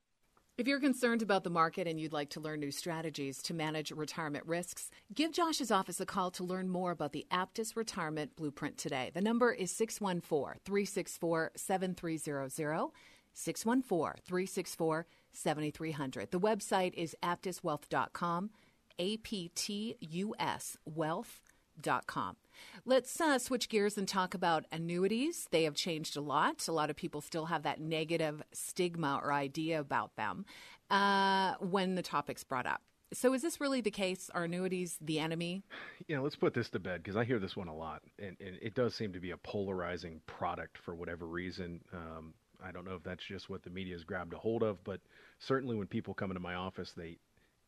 If 0.56 0.66
you're 0.66 0.80
concerned 0.80 1.22
about 1.22 1.44
the 1.44 1.50
market 1.50 1.86
and 1.86 2.00
you'd 2.00 2.12
like 2.12 2.30
to 2.30 2.40
learn 2.40 2.58
new 2.58 2.72
strategies 2.72 3.40
to 3.42 3.54
manage 3.54 3.92
retirement 3.92 4.44
risks, 4.44 4.90
give 5.14 5.30
Josh's 5.30 5.70
office 5.70 6.00
a 6.00 6.06
call 6.06 6.32
to 6.32 6.42
learn 6.42 6.68
more 6.68 6.90
about 6.90 7.12
the 7.12 7.26
Aptus 7.30 7.76
Retirement 7.76 8.34
Blueprint 8.34 8.76
today. 8.76 9.12
The 9.14 9.20
number 9.20 9.52
is 9.52 9.70
614 9.70 10.60
364 10.64 11.52
7300. 11.54 12.90
614 13.34 14.22
364 14.26 15.06
7300. 15.32 16.30
The 16.32 16.40
website 16.40 16.94
is 16.94 17.14
aptuswealth.com, 17.22 18.50
A 18.98 19.16
P 19.18 19.50
T 19.54 19.96
U 20.00 20.34
S 20.38 20.76
wealth.com. 20.84 22.36
Let's 22.84 23.20
uh, 23.20 23.38
switch 23.38 23.68
gears 23.68 23.96
and 23.96 24.08
talk 24.08 24.34
about 24.34 24.64
annuities. 24.72 25.46
They 25.50 25.64
have 25.64 25.74
changed 25.74 26.16
a 26.16 26.20
lot. 26.20 26.66
A 26.68 26.72
lot 26.72 26.90
of 26.90 26.96
people 26.96 27.20
still 27.20 27.46
have 27.46 27.62
that 27.62 27.80
negative 27.80 28.42
stigma 28.52 29.20
or 29.22 29.32
idea 29.32 29.78
about 29.78 30.16
them 30.16 30.44
uh, 30.90 31.54
when 31.60 31.94
the 31.94 32.02
topic's 32.02 32.44
brought 32.44 32.66
up. 32.66 32.82
So 33.12 33.32
is 33.32 33.40
this 33.40 33.60
really 33.60 33.80
the 33.80 33.90
case? 33.90 34.30
Are 34.34 34.44
annuities 34.44 34.98
the 35.00 35.18
enemy? 35.18 35.62
You 36.08 36.16
know, 36.16 36.22
let's 36.22 36.36
put 36.36 36.52
this 36.52 36.68
to 36.70 36.78
bed 36.78 37.02
because 37.02 37.16
I 37.16 37.24
hear 37.24 37.38
this 37.38 37.56
one 37.56 37.68
a 37.68 37.74
lot, 37.74 38.02
and, 38.18 38.36
and, 38.40 38.58
it 38.60 38.74
does 38.74 38.94
seem 38.94 39.14
to 39.14 39.20
be 39.20 39.30
a 39.30 39.36
polarizing 39.38 40.20
product 40.26 40.76
for 40.76 40.94
whatever 40.94 41.26
reason. 41.26 41.80
Um, 41.94 42.34
I 42.62 42.70
don't 42.70 42.84
know 42.84 42.96
if 42.96 43.02
that's 43.02 43.24
just 43.24 43.48
what 43.48 43.62
the 43.62 43.70
media 43.70 43.94
has 43.94 44.04
grabbed 44.04 44.34
a 44.34 44.38
hold 44.38 44.62
of, 44.62 44.82
but 44.84 45.00
certainly 45.38 45.74
when 45.74 45.86
people 45.86 46.12
come 46.12 46.30
into 46.30 46.40
my 46.40 46.54
office, 46.54 46.92
they, 46.96 47.18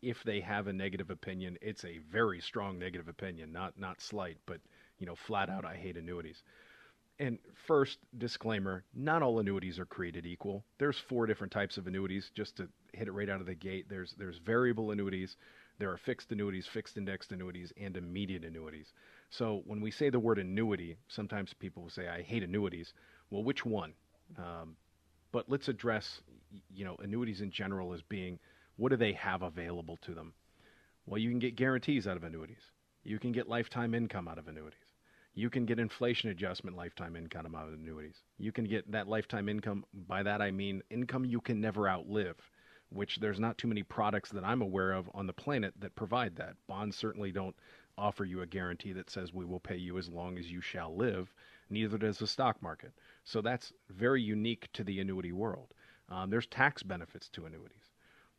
if 0.02 0.22
they 0.24 0.40
have 0.40 0.66
a 0.66 0.72
negative 0.72 1.10
opinion, 1.10 1.58
it's 1.60 1.84
a 1.84 1.98
very 2.10 2.40
strong 2.40 2.78
negative 2.78 3.08
opinion, 3.08 3.52
not 3.52 3.78
not 3.78 4.00
slight, 4.00 4.38
but 4.46 4.60
you 4.98 5.06
know, 5.06 5.14
flat 5.14 5.48
out, 5.48 5.64
I 5.64 5.76
hate 5.76 5.96
annuities. 5.96 6.42
And 7.18 7.38
first 7.66 7.98
disclaimer: 8.16 8.84
not 8.94 9.22
all 9.22 9.38
annuities 9.40 9.78
are 9.78 9.86
created 9.86 10.24
equal. 10.26 10.64
There's 10.78 10.98
four 10.98 11.26
different 11.26 11.52
types 11.52 11.76
of 11.76 11.86
annuities. 11.86 12.30
Just 12.34 12.56
to 12.56 12.68
hit 12.92 13.08
it 13.08 13.12
right 13.12 13.28
out 13.28 13.40
of 13.40 13.46
the 13.46 13.54
gate, 13.54 13.88
there's 13.88 14.14
there's 14.14 14.38
variable 14.38 14.90
annuities, 14.90 15.36
there 15.78 15.90
are 15.90 15.98
fixed 15.98 16.32
annuities, 16.32 16.66
fixed 16.66 16.96
indexed 16.96 17.32
annuities, 17.32 17.72
and 17.78 17.96
immediate 17.96 18.44
annuities. 18.44 18.92
So 19.30 19.62
when 19.66 19.80
we 19.80 19.90
say 19.90 20.10
the 20.10 20.18
word 20.18 20.38
annuity, 20.38 20.96
sometimes 21.08 21.52
people 21.54 21.82
will 21.82 21.90
say, 21.90 22.08
"I 22.08 22.22
hate 22.22 22.42
annuities." 22.42 22.94
Well, 23.30 23.44
which 23.44 23.64
one? 23.64 23.94
Um, 24.38 24.76
but 25.32 25.48
let's 25.48 25.68
address, 25.68 26.22
you 26.70 26.84
know, 26.84 26.96
annuities 26.96 27.40
in 27.40 27.50
general 27.50 27.92
as 27.92 28.02
being 28.02 28.38
what 28.80 28.88
do 28.88 28.96
they 28.96 29.12
have 29.12 29.42
available 29.42 29.98
to 29.98 30.14
them? 30.14 30.32
Well, 31.04 31.18
you 31.18 31.28
can 31.28 31.38
get 31.38 31.54
guarantees 31.54 32.08
out 32.08 32.16
of 32.16 32.24
annuities. 32.24 32.70
You 33.04 33.18
can 33.18 33.30
get 33.30 33.46
lifetime 33.46 33.92
income 33.92 34.26
out 34.26 34.38
of 34.38 34.48
annuities. 34.48 34.86
You 35.34 35.50
can 35.50 35.66
get 35.66 35.78
inflation 35.78 36.30
adjustment 36.30 36.78
lifetime 36.78 37.14
income 37.14 37.54
out 37.54 37.68
of 37.68 37.74
annuities. 37.74 38.22
You 38.38 38.52
can 38.52 38.64
get 38.64 38.90
that 38.90 39.06
lifetime 39.06 39.50
income. 39.50 39.84
By 39.92 40.22
that 40.22 40.40
I 40.40 40.50
mean 40.50 40.82
income 40.88 41.26
you 41.26 41.42
can 41.42 41.60
never 41.60 41.90
outlive, 41.90 42.36
which 42.88 43.18
there's 43.20 43.38
not 43.38 43.58
too 43.58 43.68
many 43.68 43.82
products 43.82 44.30
that 44.30 44.44
I'm 44.44 44.62
aware 44.62 44.92
of 44.92 45.10
on 45.12 45.26
the 45.26 45.34
planet 45.34 45.74
that 45.80 45.94
provide 45.94 46.36
that. 46.36 46.54
Bonds 46.66 46.96
certainly 46.96 47.32
don't 47.32 47.56
offer 47.98 48.24
you 48.24 48.40
a 48.40 48.46
guarantee 48.46 48.94
that 48.94 49.10
says 49.10 49.34
we 49.34 49.44
will 49.44 49.60
pay 49.60 49.76
you 49.76 49.98
as 49.98 50.08
long 50.08 50.38
as 50.38 50.50
you 50.50 50.62
shall 50.62 50.96
live. 50.96 51.34
Neither 51.68 51.98
does 51.98 52.16
the 52.16 52.26
stock 52.26 52.62
market. 52.62 52.92
So 53.24 53.42
that's 53.42 53.74
very 53.90 54.22
unique 54.22 54.70
to 54.72 54.84
the 54.84 55.00
annuity 55.00 55.32
world. 55.32 55.74
Um, 56.08 56.30
there's 56.30 56.46
tax 56.46 56.82
benefits 56.82 57.28
to 57.30 57.44
annuities. 57.44 57.89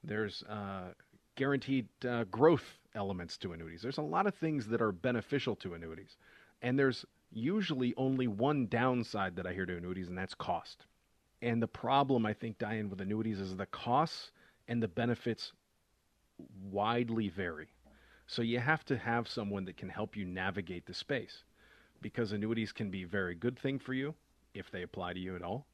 There's 0.03 0.43
uh, 0.43 0.93
guaranteed 1.35 1.87
uh, 2.07 2.25
growth 2.25 2.79
elements 2.95 3.37
to 3.37 3.53
annuities. 3.53 3.81
There's 3.81 3.97
a 3.97 4.03
lot 4.03 4.27
of 4.27 4.35
things 4.35 4.67
that 4.67 4.81
are 4.81 4.91
beneficial 4.91 5.55
to 5.57 5.73
annuities. 5.73 6.17
And 6.61 6.77
there's 6.77 7.05
usually 7.31 7.93
only 7.97 8.27
one 8.27 8.67
downside 8.67 9.35
that 9.37 9.47
I 9.47 9.53
hear 9.53 9.65
to 9.65 9.77
annuities, 9.77 10.09
and 10.09 10.17
that's 10.17 10.33
cost. 10.35 10.85
And 11.41 11.61
the 11.61 11.67
problem, 11.67 12.25
I 12.25 12.33
think, 12.33 12.57
Diane, 12.57 12.89
with 12.89 13.01
annuities 13.01 13.39
is 13.39 13.55
the 13.55 13.65
costs 13.65 14.31
and 14.67 14.81
the 14.81 14.87
benefits 14.87 15.53
widely 16.69 17.29
vary. 17.29 17.69
So 18.27 18.41
you 18.41 18.59
have 18.59 18.85
to 18.85 18.97
have 18.97 19.27
someone 19.27 19.65
that 19.65 19.77
can 19.77 19.89
help 19.89 20.15
you 20.15 20.25
navigate 20.25 20.85
the 20.85 20.93
space 20.93 21.43
because 22.01 22.31
annuities 22.31 22.71
can 22.71 22.89
be 22.89 23.03
a 23.03 23.07
very 23.07 23.35
good 23.35 23.57
thing 23.59 23.79
for 23.79 23.93
you 23.93 24.13
if 24.53 24.69
they 24.71 24.83
apply 24.83 25.13
to 25.13 25.19
you 25.19 25.35
at 25.35 25.41
all, 25.41 25.65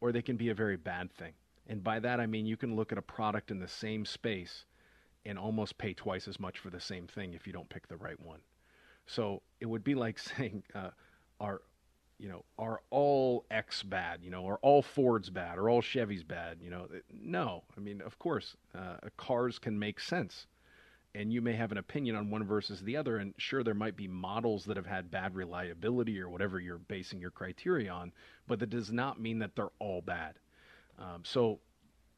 or 0.00 0.12
they 0.12 0.22
can 0.22 0.36
be 0.36 0.48
a 0.48 0.54
very 0.54 0.76
bad 0.76 1.12
thing. 1.12 1.32
And 1.68 1.84
by 1.84 2.00
that 2.00 2.20
I 2.20 2.26
mean 2.26 2.46
you 2.46 2.56
can 2.56 2.76
look 2.76 2.92
at 2.92 2.98
a 2.98 3.02
product 3.02 3.50
in 3.50 3.58
the 3.58 3.68
same 3.68 4.04
space 4.04 4.64
and 5.24 5.38
almost 5.38 5.78
pay 5.78 5.92
twice 5.92 6.26
as 6.26 6.40
much 6.40 6.58
for 6.58 6.70
the 6.70 6.80
same 6.80 7.06
thing 7.06 7.34
if 7.34 7.46
you 7.46 7.52
don't 7.52 7.68
pick 7.68 7.88
the 7.88 7.96
right 7.96 8.18
one. 8.20 8.40
So 9.06 9.42
it 9.60 9.66
would 9.66 9.84
be 9.84 9.94
like 9.94 10.18
saying, 10.36 10.62
uh, 10.74 10.90
are 11.40 11.60
you 12.18 12.28
know, 12.28 12.44
are 12.58 12.80
all 12.90 13.46
X 13.50 13.82
bad? 13.82 14.20
You 14.22 14.30
know, 14.30 14.46
are 14.48 14.58
all 14.60 14.82
Fords 14.82 15.30
bad? 15.30 15.56
Or 15.56 15.70
all 15.70 15.80
Chevys 15.80 16.26
bad? 16.26 16.58
You 16.60 16.70
know, 16.70 16.88
no. 17.12 17.62
I 17.76 17.80
mean, 17.80 18.00
of 18.02 18.18
course, 18.18 18.56
uh, 18.76 18.96
cars 19.16 19.58
can 19.58 19.78
make 19.78 20.00
sense, 20.00 20.46
and 21.14 21.32
you 21.32 21.40
may 21.40 21.52
have 21.52 21.70
an 21.70 21.78
opinion 21.78 22.16
on 22.16 22.30
one 22.30 22.44
versus 22.44 22.82
the 22.82 22.96
other. 22.96 23.18
And 23.18 23.34
sure, 23.38 23.62
there 23.62 23.74
might 23.74 23.96
be 23.96 24.08
models 24.08 24.64
that 24.64 24.76
have 24.76 24.86
had 24.86 25.12
bad 25.12 25.36
reliability 25.36 26.20
or 26.20 26.28
whatever 26.28 26.58
you're 26.58 26.78
basing 26.78 27.20
your 27.20 27.30
criteria 27.30 27.90
on, 27.90 28.12
but 28.48 28.58
that 28.58 28.70
does 28.70 28.90
not 28.90 29.20
mean 29.20 29.38
that 29.38 29.54
they're 29.54 29.68
all 29.78 30.02
bad. 30.02 30.40
Um, 30.98 31.22
so 31.24 31.60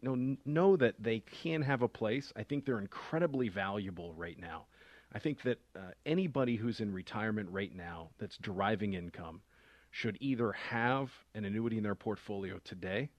know, 0.03 0.37
know 0.45 0.77
that 0.77 0.95
they 0.99 1.21
can 1.21 1.63
have 1.63 1.83
a 1.83 1.89
place. 1.89 2.33
I 2.37 2.43
think 2.43 2.65
they're 2.65 2.81
incredibly 2.81 3.49
valuable 3.49 4.15
right 4.15 4.39
now. 4.39 4.67
I 5.13 5.19
think 5.19 5.43
that 5.43 5.59
uh, 5.77 5.91
anybody 6.07 6.57
who's 6.57 6.81
in 6.81 6.93
retirement 6.93 7.49
right 7.51 7.75
now 7.75 8.11
that's 8.19 8.37
deriving 8.39 8.95
income 8.95 9.43
should 9.91 10.17
either 10.21 10.53
have 10.53 11.11
an 11.35 11.45
annuity 11.45 11.77
in 11.77 11.83
their 11.83 11.97
portfolio 11.97 12.61
today, 12.63 13.11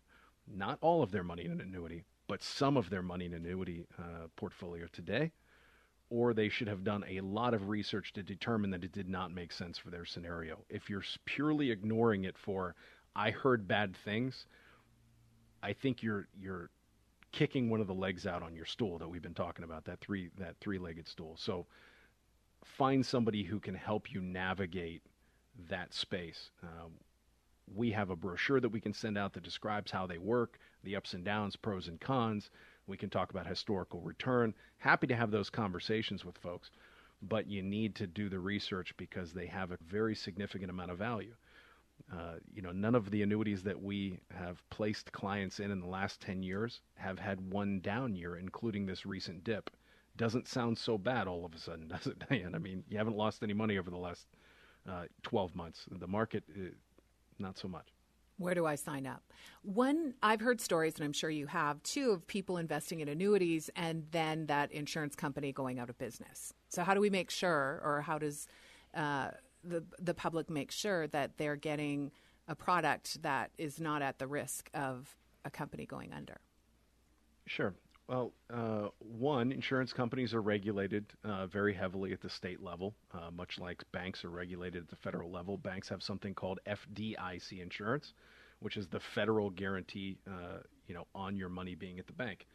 not 0.48 0.78
all 0.82 1.04
of 1.04 1.12
their 1.12 1.24
money 1.24 1.44
in 1.46 1.52
an 1.52 1.62
annuity, 1.62 2.06
but 2.28 2.42
some 2.42 2.78
of 2.78 2.90
their 2.90 3.02
money 3.02 3.26
in 3.26 3.34
an 3.34 3.46
annuity 3.46 3.86
uh, 4.00 4.28
portfolio 4.38 4.88
today, 4.94 5.32
or 6.10 6.34
they 6.34 6.48
should 6.48 6.70
have 6.70 6.86
done 6.86 7.04
a 7.10 7.20
lot 7.20 7.54
of 7.54 7.68
research 7.68 8.14
to 8.14 8.24
determine 8.24 8.72
that 8.72 8.86
it 8.86 8.94
did 8.94 9.10
not 9.10 9.34
make 9.34 9.52
sense 9.52 9.78
for 9.78 9.90
their 9.90 10.06
scenario. 10.06 10.60
If 10.70 10.90
you're 10.90 11.04
purely 11.26 11.72
ignoring 11.72 12.24
it 12.24 12.38
for, 12.38 12.76
I 13.16 13.32
heard 13.32 13.68
bad 13.68 13.98
things, 13.98 14.46
I 15.64 15.74
think 15.74 16.02
you're 16.02 16.28
you're 16.40 16.70
kicking 17.32 17.70
one 17.70 17.80
of 17.80 17.88
the 17.88 17.94
legs 17.94 18.28
out 18.28 18.44
on 18.44 18.56
your 18.56 18.66
stool 18.66 18.98
that 19.00 19.08
we've 19.08 19.22
been 19.22 19.34
talking 19.34 19.64
about 19.64 19.86
that 19.86 20.00
three 20.02 20.30
that 20.38 20.56
three-legged 20.60 21.08
stool. 21.08 21.36
So 21.38 21.66
find 22.64 23.06
somebody 23.06 23.44
who 23.44 23.60
can 23.60 23.76
help 23.76 24.12
you 24.12 24.22
navigate 24.22 25.02
that 25.70 25.94
space. 25.94 26.52
Uh, 26.64 26.88
we 27.74 27.92
have 27.92 28.10
a 28.10 28.16
brochure 28.16 28.60
that 28.60 28.70
we 28.70 28.82
can 28.82 28.94
send 28.94 29.18
out 29.18 29.34
that 29.34 29.44
describes 29.44 29.92
how 29.92 30.06
they 30.06 30.18
work, 30.18 30.60
the 30.84 30.96
ups 30.96 31.14
and 31.14 31.24
downs, 31.24 31.56
pros 31.56 31.88
and 31.88 32.00
cons. 32.02 32.50
We 32.88 32.98
can 32.98 33.10
talk 33.10 33.32
about 33.32 33.48
historical 33.48 34.02
return. 34.02 34.54
Happy 34.78 35.08
to 35.08 35.16
have 35.16 35.32
those 35.32 35.50
conversations 35.50 36.26
with 36.26 36.38
folks, 36.38 36.72
but 37.22 37.48
you 37.48 37.62
need 37.62 37.96
to 37.96 38.08
do 38.08 38.28
the 38.28 38.40
research 38.40 38.94
because 38.98 39.32
they 39.32 39.46
have 39.46 39.72
a 39.72 39.78
very 39.88 40.16
significant 40.16 40.70
amount 40.70 40.92
of 40.92 40.98
value. 40.98 41.34
Uh, 42.12 42.36
you 42.54 42.62
know, 42.62 42.72
none 42.72 42.96
of 42.96 43.12
the 43.12 43.22
annuities 43.22 43.64
that 43.64 43.82
we 43.82 44.20
have 44.34 44.68
placed 44.70 45.12
clients 45.12 45.60
in 45.60 45.72
in 45.72 45.80
the 45.80 45.88
last 45.88 46.22
10 46.22 46.44
years 46.44 46.82
have 46.96 47.20
had 47.20 47.52
one 47.52 47.80
down 47.80 48.16
year, 48.16 48.36
including 48.36 48.86
this 48.86 49.06
recent 49.06 49.44
dip. 49.44 49.70
Doesn't 50.18 50.48
sound 50.48 50.78
so 50.78 50.98
bad 50.98 51.28
all 51.28 51.46
of 51.46 51.54
a 51.54 51.58
sudden, 51.58 51.88
does 51.90 52.08
it, 52.08 52.24
Diane? 52.30 52.56
I 52.56 52.60
mean, 52.60 52.84
you 52.90 52.98
haven't 52.98 53.16
lost 53.16 53.44
any 53.44 53.54
money 53.54 53.78
over 53.78 53.90
the 53.90 53.98
last 53.98 54.28
uh, 54.90 55.04
12 55.24 55.56
months. 55.56 55.86
The 55.92 56.08
market, 56.08 56.44
uh, 56.50 56.70
not 57.40 57.58
so 57.58 57.68
much. 57.68 57.88
Where 58.38 58.56
do 58.56 58.66
I 58.66 58.74
sign 58.74 59.06
up? 59.06 59.22
One, 59.62 60.16
I've 60.24 60.42
heard 60.42 60.60
stories, 60.60 60.96
and 60.96 61.04
I'm 61.04 61.14
sure 61.14 61.30
you 61.30 61.46
have 61.48 61.82
too, 61.84 62.12
of 62.12 62.26
people 62.26 62.58
investing 62.58 63.00
in 63.00 63.08
annuities 63.08 63.70
and 63.76 64.08
then 64.10 64.48
that 64.48 64.72
insurance 64.72 65.16
company 65.16 65.52
going 65.52 65.78
out 65.78 65.92
of 65.92 65.98
business. 66.00 66.52
So, 66.70 66.84
how 66.84 66.96
do 66.96 67.02
we 67.02 67.12
make 67.12 67.30
sure, 67.30 67.80
or 67.84 68.02
how 68.02 68.18
does 68.18 68.48
uh, 68.96 69.30
the 69.64 69.84
the 70.00 70.14
public 70.14 70.50
make 70.50 70.72
sure 70.72 71.08
that 71.08 71.38
they're 71.38 71.56
getting 71.56 72.12
a 72.48 72.56
product 72.56 73.22
that 73.22 73.52
is 73.58 73.80
not 73.80 74.02
at 74.02 74.20
the 74.20 74.28
risk 74.28 74.70
of 74.74 75.16
a 75.46 75.50
company 75.50 75.86
going 75.86 76.14
under? 76.14 76.42
Sure. 77.46 77.74
Well, 78.08 78.34
uh, 78.54 78.90
one, 79.00 79.54
insurance 79.54 79.94
companies 79.94 80.34
are 80.34 80.42
regulated 80.42 81.06
uh, 81.24 81.48
very 81.48 81.74
heavily 81.74 82.12
at 82.12 82.20
the 82.20 82.30
state 82.30 82.62
level, 82.62 82.94
uh, 83.14 83.32
much 83.32 83.58
like 83.58 83.84
banks 83.94 84.26
are 84.26 84.30
regulated 84.30 84.84
at 84.84 84.90
the 84.90 84.98
federal 84.98 85.32
level. 85.32 85.58
Banks 85.58 85.88
have 85.88 86.04
something 86.04 86.34
called 86.34 86.60
FDIC 86.68 87.62
insurance, 87.62 88.14
which 88.60 88.76
is 88.76 88.88
the 88.88 89.00
federal 89.00 89.50
guarantee, 89.50 90.18
uh, 90.28 90.58
you 90.88 90.94
know, 90.94 91.08
on 91.16 91.38
your 91.38 91.48
money 91.48 91.74
being 91.74 92.00
at 92.00 92.08
the 92.08 92.14
bank. 92.14 92.48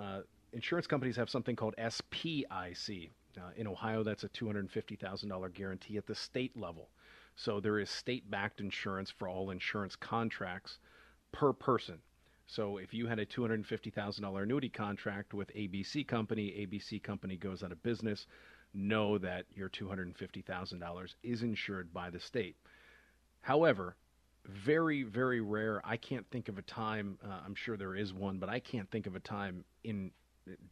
Uh, 0.00 0.20
insurance 0.54 0.86
companies 0.86 1.16
have 1.16 1.28
something 1.28 1.54
called 1.54 1.74
SPIC, 1.76 3.10
uh, 3.38 3.50
in 3.56 3.66
Ohio, 3.66 4.02
that's 4.02 4.24
a 4.24 4.28
$250,000 4.28 5.54
guarantee 5.54 5.96
at 5.96 6.06
the 6.06 6.14
state 6.14 6.56
level. 6.56 6.88
So 7.36 7.60
there 7.60 7.78
is 7.78 7.90
state 7.90 8.30
backed 8.30 8.60
insurance 8.60 9.10
for 9.10 9.28
all 9.28 9.50
insurance 9.50 9.96
contracts 9.96 10.78
per 11.32 11.52
person. 11.52 11.98
So 12.46 12.76
if 12.76 12.92
you 12.92 13.06
had 13.06 13.18
a 13.18 13.26
$250,000 13.26 14.42
annuity 14.42 14.68
contract 14.68 15.34
with 15.34 15.54
ABC 15.54 16.06
Company, 16.06 16.50
ABC 16.50 17.02
Company 17.02 17.36
goes 17.36 17.62
out 17.62 17.72
of 17.72 17.82
business, 17.82 18.26
know 18.74 19.18
that 19.18 19.46
your 19.54 19.68
$250,000 19.68 21.14
is 21.22 21.42
insured 21.42 21.92
by 21.92 22.10
the 22.10 22.20
state. 22.20 22.56
However, 23.40 23.96
very, 24.46 25.02
very 25.02 25.40
rare. 25.40 25.80
I 25.84 25.96
can't 25.96 26.28
think 26.30 26.48
of 26.48 26.58
a 26.58 26.62
time, 26.62 27.18
uh, 27.24 27.40
I'm 27.44 27.54
sure 27.54 27.76
there 27.76 27.96
is 27.96 28.12
one, 28.12 28.38
but 28.38 28.48
I 28.48 28.60
can't 28.60 28.90
think 28.90 29.06
of 29.06 29.16
a 29.16 29.20
time 29.20 29.64
in 29.84 30.10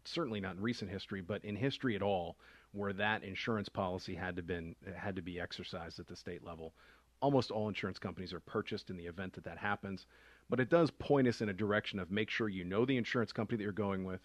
certainly 0.04 0.40
not 0.40 0.56
in 0.56 0.62
recent 0.62 0.90
history, 0.90 1.20
but 1.20 1.44
in 1.44 1.56
history 1.56 1.96
at 1.96 2.02
all, 2.02 2.36
where 2.72 2.92
that 2.92 3.22
insurance 3.22 3.68
policy 3.68 4.14
had 4.14 4.36
to 4.36 4.42
been 4.42 4.74
had 4.96 5.16
to 5.16 5.22
be 5.22 5.40
exercised 5.40 6.00
at 6.00 6.06
the 6.06 6.16
state 6.16 6.44
level. 6.44 6.72
Almost 7.20 7.50
all 7.50 7.68
insurance 7.68 7.98
companies 7.98 8.32
are 8.32 8.40
purchased 8.40 8.90
in 8.90 8.96
the 8.96 9.06
event 9.06 9.34
that 9.34 9.44
that 9.44 9.58
happens, 9.58 10.06
but 10.50 10.60
it 10.60 10.70
does 10.70 10.90
point 10.90 11.28
us 11.28 11.40
in 11.40 11.48
a 11.48 11.54
direction 11.54 11.98
of 11.98 12.10
make 12.10 12.30
sure 12.30 12.48
you 12.48 12.64
know 12.64 12.84
the 12.84 12.96
insurance 12.96 13.32
company 13.32 13.56
that 13.56 13.62
you're 13.62 13.72
going 13.72 14.04
with, 14.04 14.20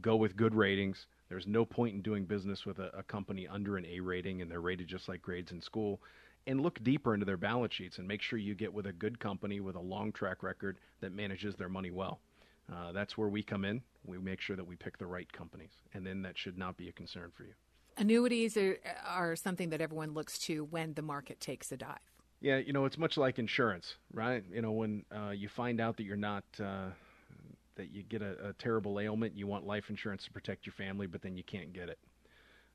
go 0.00 0.16
with 0.16 0.36
good 0.36 0.54
ratings. 0.54 1.06
There's 1.28 1.46
no 1.46 1.64
point 1.64 1.94
in 1.94 2.02
doing 2.02 2.24
business 2.24 2.66
with 2.66 2.78
a, 2.78 2.90
a 2.96 3.02
company 3.02 3.48
under 3.48 3.76
an 3.76 3.86
A 3.86 4.00
rating 4.00 4.42
and 4.42 4.50
they're 4.50 4.60
rated 4.60 4.88
just 4.88 5.08
like 5.08 5.22
grades 5.22 5.52
in 5.52 5.60
school. 5.60 6.00
And 6.46 6.60
look 6.60 6.82
deeper 6.84 7.14
into 7.14 7.24
their 7.24 7.38
balance 7.38 7.72
sheets 7.72 7.96
and 7.98 8.06
make 8.06 8.20
sure 8.20 8.38
you 8.38 8.54
get 8.54 8.72
with 8.72 8.86
a 8.86 8.92
good 8.92 9.18
company 9.18 9.60
with 9.60 9.76
a 9.76 9.80
long 9.80 10.12
track 10.12 10.42
record 10.42 10.78
that 11.00 11.12
manages 11.12 11.54
their 11.54 11.70
money 11.70 11.90
well. 11.90 12.20
Uh, 12.72 12.92
that's 12.92 13.18
where 13.18 13.28
we 13.28 13.42
come 13.42 13.64
in. 13.64 13.82
We 14.04 14.18
make 14.18 14.40
sure 14.40 14.56
that 14.56 14.66
we 14.66 14.76
pick 14.76 14.98
the 14.98 15.06
right 15.06 15.30
companies, 15.32 15.72
and 15.92 16.06
then 16.06 16.22
that 16.22 16.38
should 16.38 16.58
not 16.58 16.76
be 16.76 16.88
a 16.88 16.92
concern 16.92 17.30
for 17.34 17.44
you. 17.44 17.52
Annuities 17.96 18.56
are, 18.56 18.78
are 19.06 19.36
something 19.36 19.70
that 19.70 19.80
everyone 19.80 20.14
looks 20.14 20.38
to 20.40 20.64
when 20.64 20.94
the 20.94 21.02
market 21.02 21.40
takes 21.40 21.70
a 21.70 21.76
dive. 21.76 21.98
Yeah, 22.40 22.58
you 22.58 22.72
know, 22.72 22.84
it's 22.84 22.98
much 22.98 23.16
like 23.16 23.38
insurance, 23.38 23.94
right? 24.12 24.42
You 24.52 24.62
know, 24.62 24.72
when 24.72 25.04
uh, 25.14 25.30
you 25.30 25.48
find 25.48 25.80
out 25.80 25.96
that 25.96 26.02
you're 26.02 26.16
not, 26.16 26.44
uh, 26.60 26.88
that 27.76 27.90
you 27.92 28.02
get 28.02 28.20
a, 28.20 28.48
a, 28.48 28.52
terrible 28.54 29.00
ailment, 29.00 29.36
you 29.36 29.46
want 29.46 29.66
life 29.66 29.88
insurance 29.88 30.24
to 30.24 30.30
protect 30.30 30.66
your 30.66 30.74
family, 30.74 31.06
but 31.06 31.22
then 31.22 31.36
you 31.36 31.44
can't 31.44 31.72
get 31.72 31.88
it. 31.88 31.98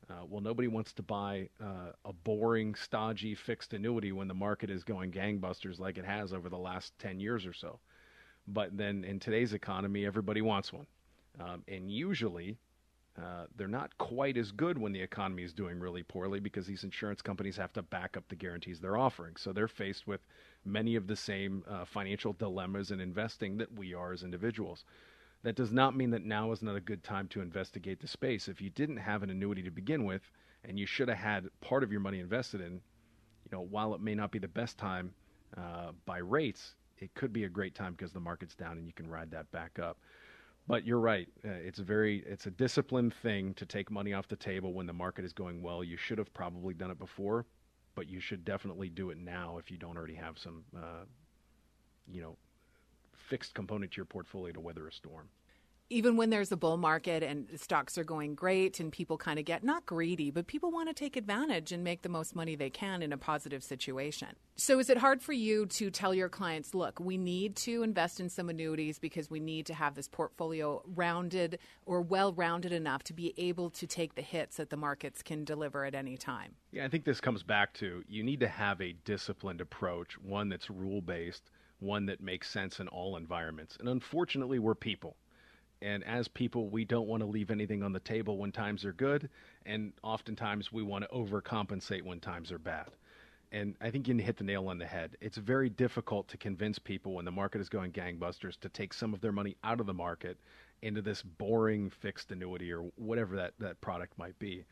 Uh, 0.08 0.24
well, 0.28 0.40
nobody 0.40 0.66
wants 0.66 0.92
to 0.94 1.02
buy 1.02 1.48
uh, 1.62 1.92
a 2.04 2.12
boring, 2.12 2.74
stodgy 2.74 3.34
fixed 3.34 3.72
annuity 3.72 4.10
when 4.10 4.26
the 4.26 4.34
market 4.34 4.70
is 4.70 4.82
going 4.82 5.12
gangbusters 5.12 5.78
like 5.78 5.98
it 5.98 6.04
has 6.04 6.32
over 6.32 6.48
the 6.48 6.58
last 6.58 6.98
10 6.98 7.20
years 7.20 7.46
or 7.46 7.52
so. 7.52 7.78
But 8.52 8.76
then 8.76 9.04
in 9.04 9.20
today's 9.20 9.52
economy, 9.52 10.04
everybody 10.04 10.42
wants 10.42 10.72
one. 10.72 10.86
Um, 11.40 11.62
and 11.68 11.90
usually, 11.90 12.58
uh, 13.18 13.46
they're 13.56 13.68
not 13.68 13.96
quite 13.98 14.36
as 14.36 14.50
good 14.50 14.78
when 14.78 14.92
the 14.92 15.00
economy 15.00 15.42
is 15.42 15.52
doing 15.52 15.78
really 15.78 16.02
poorly 16.02 16.40
because 16.40 16.66
these 16.66 16.84
insurance 16.84 17.20
companies 17.20 17.56
have 17.56 17.72
to 17.74 17.82
back 17.82 18.16
up 18.16 18.24
the 18.28 18.36
guarantees 18.36 18.80
they're 18.80 18.96
offering. 18.96 19.36
So 19.36 19.52
they're 19.52 19.68
faced 19.68 20.06
with 20.06 20.20
many 20.64 20.96
of 20.96 21.06
the 21.06 21.16
same 21.16 21.64
uh, 21.68 21.84
financial 21.84 22.32
dilemmas 22.32 22.90
in 22.90 23.00
investing 23.00 23.58
that 23.58 23.72
we 23.72 23.94
are 23.94 24.12
as 24.12 24.22
individuals. 24.22 24.84
That 25.42 25.56
does 25.56 25.72
not 25.72 25.96
mean 25.96 26.10
that 26.10 26.24
now 26.24 26.52
is 26.52 26.62
not 26.62 26.76
a 26.76 26.80
good 26.80 27.02
time 27.02 27.26
to 27.28 27.40
investigate 27.40 28.00
the 28.00 28.08
space. 28.08 28.48
If 28.48 28.60
you 28.60 28.70
didn't 28.70 28.98
have 28.98 29.22
an 29.22 29.30
annuity 29.30 29.62
to 29.62 29.70
begin 29.70 30.04
with 30.04 30.30
and 30.64 30.78
you 30.78 30.86
should 30.86 31.08
have 31.08 31.18
had 31.18 31.48
part 31.60 31.82
of 31.82 31.90
your 31.90 32.00
money 32.00 32.20
invested 32.20 32.60
in, 32.60 32.74
you 32.74 33.50
know, 33.52 33.62
while 33.62 33.94
it 33.94 34.00
may 34.00 34.14
not 34.14 34.30
be 34.30 34.38
the 34.38 34.48
best 34.48 34.78
time 34.78 35.12
uh, 35.56 35.92
by 36.04 36.18
rates, 36.18 36.74
it 37.00 37.14
could 37.14 37.32
be 37.32 37.44
a 37.44 37.48
great 37.48 37.74
time 37.74 37.92
because 37.92 38.12
the 38.12 38.20
market's 38.20 38.54
down 38.54 38.78
and 38.78 38.86
you 38.86 38.92
can 38.92 39.08
ride 39.08 39.30
that 39.30 39.50
back 39.52 39.78
up. 39.78 39.98
But 40.66 40.86
you're 40.86 41.00
right. 41.00 41.28
Uh, 41.44 41.48
it's 41.48 41.78
very 41.78 42.22
it's 42.26 42.46
a 42.46 42.50
disciplined 42.50 43.14
thing 43.14 43.54
to 43.54 43.66
take 43.66 43.90
money 43.90 44.12
off 44.12 44.28
the 44.28 44.36
table 44.36 44.72
when 44.72 44.86
the 44.86 44.92
market 44.92 45.24
is 45.24 45.32
going 45.32 45.62
well. 45.62 45.82
You 45.82 45.96
should 45.96 46.18
have 46.18 46.32
probably 46.32 46.74
done 46.74 46.90
it 46.90 46.98
before, 46.98 47.46
but 47.94 48.08
you 48.08 48.20
should 48.20 48.44
definitely 48.44 48.88
do 48.88 49.10
it 49.10 49.18
now 49.18 49.58
if 49.58 49.70
you 49.70 49.78
don't 49.78 49.96
already 49.96 50.14
have 50.14 50.38
some, 50.38 50.62
uh, 50.76 51.04
you 52.06 52.22
know, 52.22 52.36
fixed 53.14 53.54
component 53.54 53.92
to 53.92 53.96
your 53.96 54.04
portfolio 54.04 54.52
to 54.52 54.60
weather 54.60 54.86
a 54.86 54.92
storm 54.92 55.28
even 55.90 56.16
when 56.16 56.30
there's 56.30 56.52
a 56.52 56.56
bull 56.56 56.76
market 56.76 57.24
and 57.24 57.48
stocks 57.56 57.98
are 57.98 58.04
going 58.04 58.36
great 58.36 58.78
and 58.78 58.92
people 58.92 59.18
kind 59.18 59.40
of 59.40 59.44
get 59.44 59.64
not 59.64 59.84
greedy, 59.84 60.30
but 60.30 60.46
people 60.46 60.70
want 60.70 60.88
to 60.88 60.94
take 60.94 61.16
advantage 61.16 61.72
and 61.72 61.82
make 61.82 62.02
the 62.02 62.08
most 62.08 62.36
money 62.36 62.54
they 62.54 62.70
can 62.70 63.02
in 63.02 63.12
a 63.12 63.18
positive 63.18 63.64
situation. 63.64 64.28
So, 64.54 64.78
is 64.78 64.88
it 64.88 64.98
hard 64.98 65.20
for 65.20 65.32
you 65.32 65.66
to 65.66 65.90
tell 65.90 66.14
your 66.14 66.28
clients, 66.28 66.74
look, 66.74 67.00
we 67.00 67.18
need 67.18 67.56
to 67.56 67.82
invest 67.82 68.20
in 68.20 68.28
some 68.28 68.48
annuities 68.48 69.00
because 69.00 69.30
we 69.30 69.40
need 69.40 69.66
to 69.66 69.74
have 69.74 69.96
this 69.96 70.06
portfolio 70.06 70.80
rounded 70.94 71.58
or 71.86 72.00
well 72.00 72.32
rounded 72.32 72.72
enough 72.72 73.02
to 73.04 73.12
be 73.12 73.34
able 73.36 73.70
to 73.70 73.86
take 73.86 74.14
the 74.14 74.22
hits 74.22 74.56
that 74.56 74.70
the 74.70 74.76
markets 74.76 75.22
can 75.22 75.44
deliver 75.44 75.84
at 75.84 75.96
any 75.96 76.16
time? 76.16 76.54
Yeah, 76.70 76.84
I 76.84 76.88
think 76.88 77.04
this 77.04 77.20
comes 77.20 77.42
back 77.42 77.72
to 77.74 78.04
you 78.08 78.22
need 78.22 78.40
to 78.40 78.48
have 78.48 78.80
a 78.80 78.92
disciplined 79.04 79.60
approach, 79.60 80.18
one 80.20 80.48
that's 80.48 80.70
rule 80.70 81.00
based, 81.00 81.50
one 81.80 82.06
that 82.06 82.20
makes 82.20 82.48
sense 82.48 82.78
in 82.78 82.86
all 82.88 83.16
environments. 83.16 83.76
And 83.80 83.88
unfortunately, 83.88 84.60
we're 84.60 84.76
people 84.76 85.16
and 85.82 86.04
as 86.04 86.28
people, 86.28 86.68
we 86.68 86.84
don't 86.84 87.08
want 87.08 87.22
to 87.22 87.26
leave 87.26 87.50
anything 87.50 87.82
on 87.82 87.92
the 87.92 88.00
table 88.00 88.36
when 88.38 88.52
times 88.52 88.84
are 88.84 88.92
good, 88.92 89.28
and 89.66 89.92
oftentimes 90.02 90.72
we 90.72 90.82
want 90.82 91.04
to 91.04 91.10
overcompensate 91.10 92.02
when 92.02 92.20
times 92.20 92.52
are 92.52 92.58
bad. 92.58 92.88
And 93.52 93.74
I 93.80 93.90
think 93.90 94.06
you 94.06 94.14
hit 94.14 94.36
the 94.36 94.44
nail 94.44 94.68
on 94.68 94.78
the 94.78 94.86
head. 94.86 95.16
It's 95.20 95.36
very 95.36 95.68
difficult 95.68 96.28
to 96.28 96.36
convince 96.36 96.78
people 96.78 97.14
when 97.14 97.24
the 97.24 97.32
market 97.32 97.60
is 97.60 97.68
going 97.68 97.92
gangbusters 97.92 98.58
to 98.60 98.68
take 98.68 98.92
some 98.92 99.12
of 99.12 99.20
their 99.20 99.32
money 99.32 99.56
out 99.64 99.80
of 99.80 99.86
the 99.86 99.94
market 99.94 100.38
into 100.82 101.02
this 101.02 101.22
boring 101.22 101.90
fixed 101.90 102.30
annuity 102.30 102.72
or 102.72 102.90
whatever 102.96 103.36
that, 103.36 103.54
that 103.58 103.80
product 103.80 104.16
might 104.18 104.38
be 104.38 104.64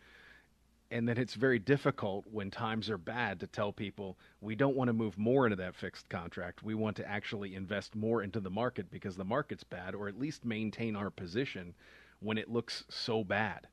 and 0.90 1.08
that 1.08 1.18
it's 1.18 1.34
very 1.34 1.58
difficult 1.58 2.24
when 2.30 2.50
times 2.50 2.88
are 2.88 2.98
bad 2.98 3.40
to 3.40 3.46
tell 3.46 3.72
people 3.72 4.16
we 4.40 4.54
don't 4.54 4.76
want 4.76 4.88
to 4.88 4.94
move 4.94 5.18
more 5.18 5.44
into 5.46 5.56
that 5.56 5.74
fixed 5.74 6.08
contract. 6.08 6.62
We 6.62 6.74
want 6.74 6.96
to 6.96 7.08
actually 7.08 7.54
invest 7.54 7.94
more 7.94 8.22
into 8.22 8.40
the 8.40 8.50
market 8.50 8.90
because 8.90 9.14
the 9.16 9.24
market's 9.24 9.64
bad, 9.64 9.94
or 9.94 10.08
at 10.08 10.18
least 10.18 10.44
maintain 10.44 10.96
our 10.96 11.10
position 11.10 11.74
when 12.20 12.38
it 12.38 12.50
looks 12.50 12.84
so 12.88 13.22
bad. 13.22 13.66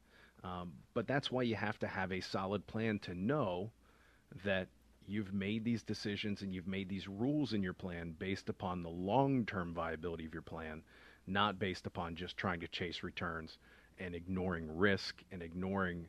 Um, 0.44 0.74
but 0.94 1.08
that's 1.08 1.32
why 1.32 1.44
you 1.44 1.56
have 1.56 1.80
to 1.80 1.88
have 1.88 2.12
a 2.12 2.20
solid 2.20 2.68
plan 2.68 3.00
to 3.00 3.16
know 3.16 3.72
that 4.44 4.68
you've 5.08 5.34
made 5.34 5.64
these 5.64 5.84
decisions 5.84 6.42
and 6.42 6.54
you've 6.54 6.68
made 6.68 6.90
these 6.90 7.08
rules 7.08 7.54
in 7.54 7.64
your 7.64 7.74
plan 7.74 8.14
based 8.20 8.50
upon 8.50 8.84
the 8.84 8.90
long 8.90 9.46
term 9.46 9.74
viability 9.74 10.26
of 10.26 10.34
your 10.34 10.44
plan, 10.44 10.84
not 11.28 11.60
based 11.60 11.88
upon 11.88 12.16
just 12.16 12.36
trying 12.36 12.60
to 12.60 12.68
chase 12.68 13.04
returns 13.04 13.58
and 13.98 14.14
ignoring 14.14 14.76
risk 14.78 15.24
and 15.32 15.42
ignoring 15.42 16.08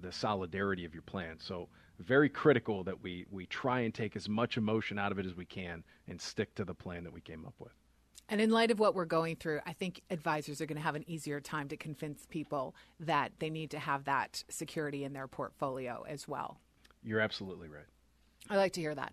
the 0.00 0.12
solidarity 0.12 0.84
of 0.84 0.94
your 0.94 1.02
plan. 1.02 1.36
So 1.38 1.68
very 1.98 2.28
critical 2.28 2.84
that 2.84 3.02
we 3.02 3.26
we 3.30 3.46
try 3.46 3.80
and 3.80 3.94
take 3.94 4.16
as 4.16 4.28
much 4.28 4.56
emotion 4.56 4.98
out 4.98 5.12
of 5.12 5.18
it 5.18 5.26
as 5.26 5.34
we 5.34 5.44
can 5.44 5.82
and 6.08 6.20
stick 6.20 6.54
to 6.56 6.64
the 6.64 6.74
plan 6.74 7.04
that 7.04 7.12
we 7.12 7.20
came 7.20 7.44
up 7.46 7.54
with. 7.58 7.72
And 8.28 8.40
in 8.40 8.50
light 8.50 8.72
of 8.72 8.80
what 8.80 8.94
we're 8.94 9.04
going 9.04 9.36
through, 9.36 9.60
I 9.66 9.72
think 9.72 10.02
advisors 10.10 10.60
are 10.60 10.66
going 10.66 10.78
to 10.78 10.82
have 10.82 10.96
an 10.96 11.08
easier 11.08 11.40
time 11.40 11.68
to 11.68 11.76
convince 11.76 12.26
people 12.26 12.74
that 12.98 13.32
they 13.38 13.50
need 13.50 13.70
to 13.70 13.78
have 13.78 14.04
that 14.04 14.42
security 14.48 15.04
in 15.04 15.12
their 15.12 15.28
portfolio 15.28 16.04
as 16.08 16.26
well. 16.26 16.58
You're 17.04 17.20
absolutely 17.20 17.68
right. 17.68 17.86
I 18.50 18.56
like 18.56 18.72
to 18.72 18.80
hear 18.80 18.94
that. 18.96 19.12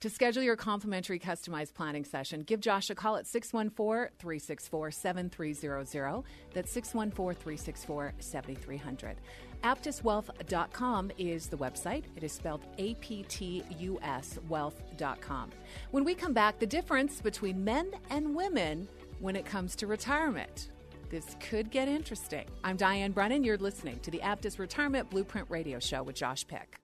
To 0.00 0.10
schedule 0.10 0.42
your 0.42 0.56
complimentary 0.56 1.18
customized 1.18 1.72
planning 1.72 2.04
session, 2.04 2.42
give 2.42 2.60
Josh 2.60 2.90
a 2.90 2.94
call 2.94 3.16
at 3.16 3.26
614 3.26 4.10
364 4.18 4.90
7300. 4.90 6.24
That's 6.52 6.70
614 6.70 7.40
364 7.40 8.12
7300. 8.18 9.16
AptusWealth.com 9.62 11.12
is 11.18 11.48
the 11.48 11.56
website. 11.56 12.04
It 12.16 12.24
is 12.24 12.32
spelled 12.32 12.66
A 12.78 12.94
P 12.96 13.24
T 13.28 13.62
U 13.78 13.98
S 14.02 14.38
wealth.com. 14.48 15.50
When 15.90 16.04
we 16.04 16.14
come 16.14 16.32
back, 16.32 16.58
the 16.58 16.66
difference 16.66 17.20
between 17.20 17.64
men 17.64 17.90
and 18.10 18.34
women 18.34 18.88
when 19.20 19.36
it 19.36 19.46
comes 19.46 19.76
to 19.76 19.86
retirement. 19.86 20.70
This 21.10 21.36
could 21.40 21.70
get 21.70 21.88
interesting. 21.88 22.46
I'm 22.64 22.76
Diane 22.76 23.12
Brennan. 23.12 23.44
You're 23.44 23.58
listening 23.58 24.00
to 24.00 24.10
the 24.10 24.18
Aptus 24.18 24.58
Retirement 24.58 25.10
Blueprint 25.10 25.48
Radio 25.50 25.78
Show 25.78 26.02
with 26.02 26.16
Josh 26.16 26.46
Pick. 26.46 26.83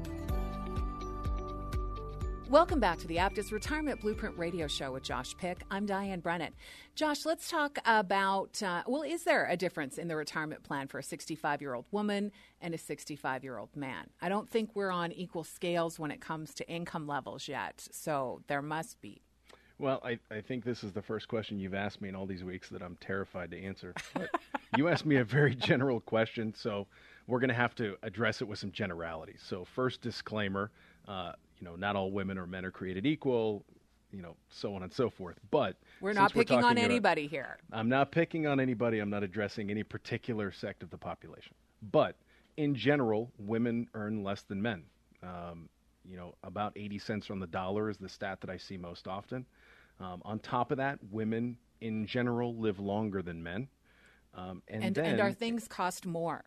Welcome 2.51 2.81
back 2.81 2.97
to 2.97 3.07
the 3.07 3.15
Aptus 3.15 3.53
Retirement 3.53 4.01
Blueprint 4.01 4.37
Radio 4.37 4.67
Show 4.67 4.91
with 4.91 5.03
Josh 5.03 5.37
Pick. 5.37 5.63
I'm 5.71 5.85
Diane 5.85 6.19
Brennan. 6.19 6.51
Josh, 6.95 7.25
let's 7.25 7.49
talk 7.49 7.79
about 7.85 8.61
uh, 8.61 8.83
well, 8.87 9.03
is 9.03 9.23
there 9.23 9.47
a 9.49 9.55
difference 9.55 9.97
in 9.97 10.09
the 10.09 10.17
retirement 10.17 10.61
plan 10.61 10.89
for 10.89 10.99
a 10.99 11.03
65 11.03 11.61
year 11.61 11.73
old 11.73 11.85
woman 11.91 12.29
and 12.59 12.73
a 12.73 12.77
65 12.77 13.45
year 13.45 13.57
old 13.57 13.73
man? 13.73 14.09
I 14.21 14.27
don't 14.27 14.49
think 14.49 14.71
we're 14.73 14.91
on 14.91 15.13
equal 15.13 15.45
scales 15.45 15.97
when 15.97 16.11
it 16.11 16.19
comes 16.19 16.53
to 16.55 16.69
income 16.69 17.07
levels 17.07 17.47
yet, 17.47 17.87
so 17.89 18.41
there 18.47 18.61
must 18.61 18.99
be. 18.99 19.21
Well, 19.79 20.01
I, 20.03 20.19
I 20.29 20.41
think 20.41 20.65
this 20.65 20.83
is 20.83 20.91
the 20.91 21.01
first 21.01 21.29
question 21.29 21.57
you've 21.57 21.73
asked 21.73 22.01
me 22.01 22.09
in 22.09 22.17
all 22.17 22.25
these 22.25 22.43
weeks 22.43 22.67
that 22.71 22.81
I'm 22.81 22.97
terrified 22.99 23.51
to 23.51 23.63
answer. 23.63 23.93
But 24.13 24.29
you 24.77 24.89
asked 24.89 25.05
me 25.05 25.15
a 25.15 25.23
very 25.23 25.55
general 25.55 26.01
question, 26.01 26.53
so 26.53 26.85
we're 27.27 27.39
going 27.39 27.47
to 27.47 27.53
have 27.53 27.75
to 27.75 27.95
address 28.03 28.41
it 28.41 28.47
with 28.49 28.59
some 28.59 28.73
generalities. 28.73 29.39
So, 29.41 29.63
first 29.63 30.01
disclaimer 30.01 30.69
uh, 31.07 31.31
you 31.61 31.67
know, 31.67 31.75
not 31.75 31.95
all 31.95 32.11
women 32.11 32.37
or 32.37 32.47
men 32.47 32.65
are 32.65 32.71
created 32.71 33.05
equal, 33.05 33.63
you 34.11 34.21
know, 34.21 34.35
so 34.49 34.75
on 34.75 34.83
and 34.83 34.91
so 34.91 35.09
forth. 35.09 35.37
But 35.51 35.77
we're 36.01 36.13
not 36.13 36.33
picking 36.33 36.59
we're 36.59 36.65
on 36.65 36.77
anybody 36.77 37.25
about, 37.25 37.31
here. 37.31 37.57
I'm 37.71 37.87
not 37.87 38.11
picking 38.11 38.47
on 38.47 38.59
anybody. 38.59 38.99
I'm 38.99 39.09
not 39.09 39.23
addressing 39.23 39.69
any 39.69 39.83
particular 39.83 40.51
sect 40.51 40.83
of 40.83 40.89
the 40.89 40.97
population. 40.97 41.53
But 41.91 42.15
in 42.57 42.75
general, 42.75 43.31
women 43.37 43.87
earn 43.93 44.23
less 44.23 44.41
than 44.41 44.61
men. 44.61 44.83
Um, 45.23 45.69
you 46.03 46.17
know, 46.17 46.33
about 46.43 46.73
80 46.75 46.97
cents 46.97 47.29
on 47.29 47.39
the 47.39 47.47
dollar 47.47 47.89
is 47.89 47.97
the 47.97 48.09
stat 48.09 48.41
that 48.41 48.49
I 48.49 48.57
see 48.57 48.75
most 48.75 49.07
often. 49.07 49.45
Um, 49.99 50.21
on 50.25 50.39
top 50.39 50.71
of 50.71 50.77
that, 50.77 50.97
women 51.11 51.57
in 51.79 52.07
general 52.07 52.55
live 52.55 52.79
longer 52.79 53.21
than 53.21 53.41
men. 53.41 53.67
Um, 54.33 54.63
and, 54.67 54.83
and, 54.83 54.95
then, 54.95 55.05
and 55.05 55.21
our 55.21 55.31
things 55.31 55.67
cost 55.67 56.07
more. 56.07 56.43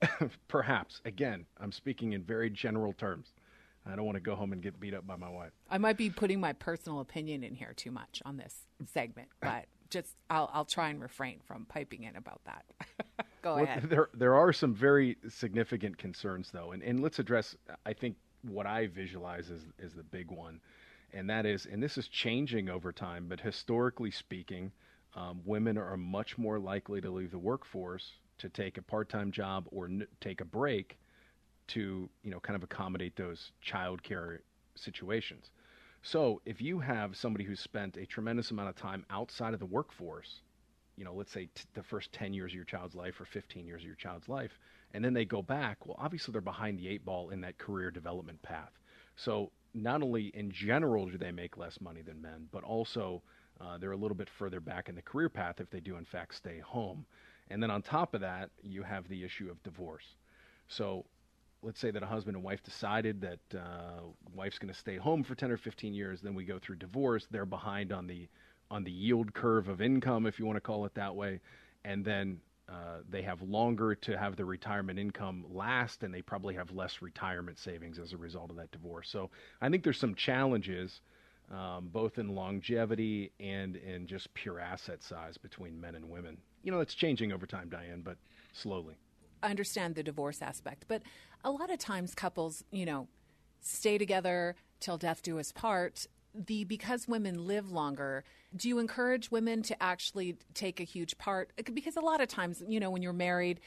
perhaps. 0.48 1.00
Again, 1.04 1.46
I'm 1.58 1.72
speaking 1.72 2.12
in 2.12 2.22
very 2.22 2.50
general 2.50 2.92
terms. 2.92 3.32
I 3.90 3.94
don't 3.94 4.04
want 4.04 4.16
to 4.16 4.20
go 4.20 4.34
home 4.34 4.52
and 4.52 4.62
get 4.62 4.78
beat 4.80 4.94
up 4.94 5.06
by 5.06 5.16
my 5.16 5.28
wife. 5.28 5.52
I 5.70 5.78
might 5.78 5.96
be 5.96 6.10
putting 6.10 6.40
my 6.40 6.52
personal 6.52 7.00
opinion 7.00 7.44
in 7.44 7.54
here 7.54 7.72
too 7.74 7.90
much 7.90 8.22
on 8.24 8.36
this 8.36 8.54
segment, 8.92 9.28
but 9.40 9.66
just 9.90 10.16
I'll, 10.28 10.50
I'll 10.52 10.64
try 10.64 10.88
and 10.90 11.00
refrain 11.00 11.40
from 11.46 11.66
piping 11.66 12.04
in 12.04 12.16
about 12.16 12.40
that. 12.44 12.64
go 13.42 13.56
well, 13.56 13.64
ahead. 13.64 13.88
There 13.88 14.08
there 14.14 14.34
are 14.34 14.52
some 14.52 14.74
very 14.74 15.16
significant 15.28 15.98
concerns 15.98 16.50
though, 16.52 16.72
and 16.72 16.82
and 16.82 17.00
let's 17.00 17.18
address. 17.18 17.56
I 17.84 17.92
think 17.92 18.16
what 18.42 18.66
I 18.66 18.88
visualize 18.88 19.50
is 19.50 19.62
is 19.78 19.94
the 19.94 20.02
big 20.02 20.30
one, 20.30 20.60
and 21.12 21.30
that 21.30 21.46
is, 21.46 21.66
and 21.66 21.82
this 21.82 21.96
is 21.96 22.08
changing 22.08 22.68
over 22.68 22.92
time, 22.92 23.26
but 23.28 23.40
historically 23.40 24.10
speaking, 24.10 24.72
um, 25.14 25.40
women 25.44 25.78
are 25.78 25.96
much 25.96 26.36
more 26.36 26.58
likely 26.58 27.00
to 27.00 27.10
leave 27.10 27.30
the 27.30 27.38
workforce 27.38 28.12
to 28.38 28.48
take 28.48 28.76
a 28.76 28.82
part-time 28.82 29.30
job 29.30 29.66
or 29.70 29.86
n- 29.86 30.06
take 30.20 30.40
a 30.40 30.44
break 30.44 30.98
to 31.68 32.08
you 32.22 32.30
know 32.30 32.40
kind 32.40 32.56
of 32.56 32.62
accommodate 32.62 33.16
those 33.16 33.52
childcare 33.64 34.38
situations. 34.74 35.50
So 36.02 36.40
if 36.44 36.60
you 36.60 36.78
have 36.78 37.16
somebody 37.16 37.44
who's 37.44 37.60
spent 37.60 37.96
a 37.96 38.06
tremendous 38.06 38.50
amount 38.50 38.68
of 38.68 38.76
time 38.76 39.04
outside 39.10 39.54
of 39.54 39.60
the 39.60 39.66
workforce, 39.66 40.42
you 40.96 41.04
know, 41.04 41.12
let's 41.12 41.32
say 41.32 41.48
t- 41.54 41.64
the 41.74 41.82
first 41.82 42.12
10 42.12 42.32
years 42.32 42.52
of 42.52 42.54
your 42.54 42.64
child's 42.64 42.94
life 42.94 43.20
or 43.20 43.24
15 43.24 43.66
years 43.66 43.82
of 43.82 43.86
your 43.86 43.96
child's 43.96 44.28
life, 44.28 44.58
and 44.94 45.04
then 45.04 45.12
they 45.12 45.24
go 45.24 45.42
back, 45.42 45.84
well, 45.84 45.96
obviously 45.98 46.32
they're 46.32 46.40
behind 46.40 46.78
the 46.78 46.88
eight 46.88 47.04
ball 47.04 47.30
in 47.30 47.40
that 47.40 47.58
career 47.58 47.90
development 47.90 48.40
path. 48.42 48.70
So 49.16 49.50
not 49.74 50.02
only 50.02 50.26
in 50.34 50.50
general 50.50 51.06
do 51.06 51.18
they 51.18 51.32
make 51.32 51.56
less 51.56 51.80
money 51.80 52.02
than 52.02 52.20
men, 52.22 52.48
but 52.52 52.64
also 52.64 53.22
uh, 53.60 53.78
they're 53.78 53.92
a 53.92 53.96
little 53.96 54.16
bit 54.16 54.28
further 54.38 54.60
back 54.60 54.88
in 54.88 54.94
the 54.94 55.02
career 55.02 55.28
path 55.28 55.60
if 55.60 55.70
they 55.70 55.80
do 55.80 55.96
in 55.96 56.04
fact 56.04 56.34
stay 56.34 56.58
home. 56.60 57.04
And 57.48 57.62
then 57.62 57.70
on 57.70 57.82
top 57.82 58.14
of 58.14 58.20
that, 58.20 58.50
you 58.62 58.82
have 58.82 59.08
the 59.08 59.24
issue 59.24 59.50
of 59.50 59.62
divorce. 59.62 60.14
So 60.68 61.04
let's 61.66 61.80
say 61.80 61.90
that 61.90 62.02
a 62.02 62.06
husband 62.06 62.36
and 62.36 62.44
wife 62.44 62.62
decided 62.62 63.20
that 63.20 63.58
uh, 63.58 64.00
wife's 64.32 64.56
going 64.56 64.72
to 64.72 64.78
stay 64.78 64.96
home 64.96 65.24
for 65.24 65.34
10 65.34 65.50
or 65.50 65.56
15 65.56 65.92
years, 65.92 66.20
then 66.20 66.32
we 66.32 66.44
go 66.44 66.60
through 66.60 66.76
divorce. 66.76 67.26
They're 67.28 67.44
behind 67.44 67.92
on 67.92 68.06
the 68.06 68.28
on 68.68 68.82
the 68.82 68.90
yield 68.90 69.32
curve 69.32 69.68
of 69.68 69.80
income, 69.80 70.26
if 70.26 70.40
you 70.40 70.46
want 70.46 70.56
to 70.56 70.60
call 70.60 70.86
it 70.86 70.94
that 70.94 71.14
way, 71.14 71.40
and 71.84 72.04
then 72.04 72.40
uh, 72.68 72.98
they 73.08 73.22
have 73.22 73.40
longer 73.40 73.94
to 73.94 74.18
have 74.18 74.34
the 74.34 74.44
retirement 74.44 74.98
income 74.98 75.44
last, 75.48 76.02
and 76.02 76.12
they 76.12 76.20
probably 76.20 76.54
have 76.54 76.72
less 76.72 77.00
retirement 77.00 77.60
savings 77.60 77.96
as 77.96 78.12
a 78.12 78.16
result 78.16 78.50
of 78.50 78.56
that 78.56 78.72
divorce. 78.72 79.08
So 79.08 79.30
I 79.60 79.68
think 79.68 79.84
there's 79.84 80.00
some 80.00 80.16
challenges, 80.16 81.00
um, 81.52 81.90
both 81.92 82.18
in 82.18 82.34
longevity 82.34 83.30
and 83.38 83.76
in 83.76 84.08
just 84.08 84.34
pure 84.34 84.58
asset 84.58 85.00
size 85.00 85.36
between 85.36 85.80
men 85.80 85.94
and 85.94 86.10
women. 86.10 86.38
You 86.64 86.72
know, 86.72 86.80
it's 86.80 86.94
changing 86.94 87.32
over 87.32 87.46
time, 87.46 87.68
Diane, 87.68 88.02
but 88.04 88.16
slowly 88.52 88.96
I 89.42 89.50
understand 89.50 89.94
the 89.94 90.02
divorce 90.02 90.42
aspect, 90.42 90.86
but 90.88 91.02
a 91.46 91.50
lot 91.50 91.70
of 91.70 91.78
times 91.78 92.14
couples, 92.14 92.64
you 92.72 92.84
know, 92.84 93.06
stay 93.60 93.96
together 93.96 94.56
till 94.80 94.98
death 94.98 95.22
do 95.22 95.38
us 95.38 95.52
part. 95.52 96.06
The 96.34 96.64
because 96.64 97.08
women 97.08 97.46
live 97.46 97.70
longer, 97.70 98.24
do 98.54 98.68
you 98.68 98.78
encourage 98.80 99.30
women 99.30 99.62
to 99.62 99.82
actually 99.82 100.36
take 100.52 100.80
a 100.80 100.84
huge 100.84 101.16
part? 101.16 101.52
Because 101.72 101.96
a 101.96 102.00
lot 102.00 102.20
of 102.20 102.28
times, 102.28 102.62
you 102.68 102.80
know, 102.80 102.90
when 102.90 103.00
you're 103.00 103.14
married, 103.14 103.60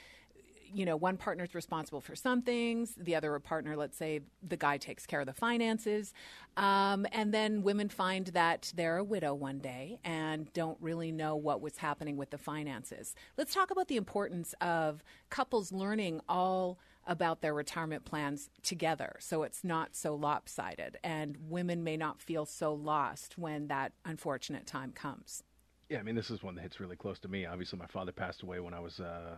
you 0.71 0.85
know, 0.85 0.97
one 0.97 1.17
partner 1.17 1.45
is 1.45 1.55
responsible 1.55 2.01
for 2.01 2.15
some 2.15 2.41
things, 2.41 2.93
the 2.95 3.15
other 3.15 3.39
partner, 3.39 3.75
let's 3.75 3.97
say 3.97 4.19
the 4.47 4.57
guy 4.57 4.77
takes 4.77 5.05
care 5.05 5.21
of 5.21 5.25
the 5.25 5.33
finances. 5.33 6.13
Um, 6.57 7.07
and 7.11 7.33
then 7.33 7.63
women 7.63 7.89
find 7.89 8.27
that 8.27 8.71
they're 8.75 8.97
a 8.97 9.03
widow 9.03 9.33
one 9.33 9.59
day 9.59 9.99
and 10.03 10.51
don't 10.53 10.77
really 10.81 11.11
know 11.11 11.35
what 11.37 11.61
was 11.61 11.77
happening 11.77 12.17
with 12.17 12.29
the 12.29 12.37
finances. 12.37 13.15
Let's 13.37 13.53
talk 13.53 13.71
about 13.71 13.87
the 13.87 13.95
importance 13.95 14.53
of 14.61 15.01
couples 15.29 15.71
learning 15.71 16.19
all 16.29 16.77
about 17.09 17.41
their 17.41 17.53
retirement 17.53 18.05
plans 18.05 18.49
together 18.63 19.15
so 19.19 19.43
it's 19.43 19.63
not 19.63 19.95
so 19.95 20.15
lopsided 20.15 20.97
and 21.03 21.35
women 21.49 21.83
may 21.83 21.97
not 21.97 22.21
feel 22.21 22.45
so 22.45 22.73
lost 22.73 23.37
when 23.37 23.67
that 23.67 23.91
unfortunate 24.05 24.65
time 24.65 24.91
comes. 24.91 25.43
Yeah, 25.89 25.97
I 25.97 26.03
mean, 26.03 26.13
this 26.13 26.29
is 26.29 26.43
one 26.43 26.53
that 26.55 26.61
hits 26.61 26.79
really 26.79 26.95
close 26.95 27.17
to 27.19 27.27
me. 27.27 27.47
Obviously, 27.47 27.79
my 27.79 27.87
father 27.87 28.11
passed 28.11 28.43
away 28.43 28.59
when 28.59 28.75
I 28.75 28.79
was 28.79 28.99
uh, 28.99 29.37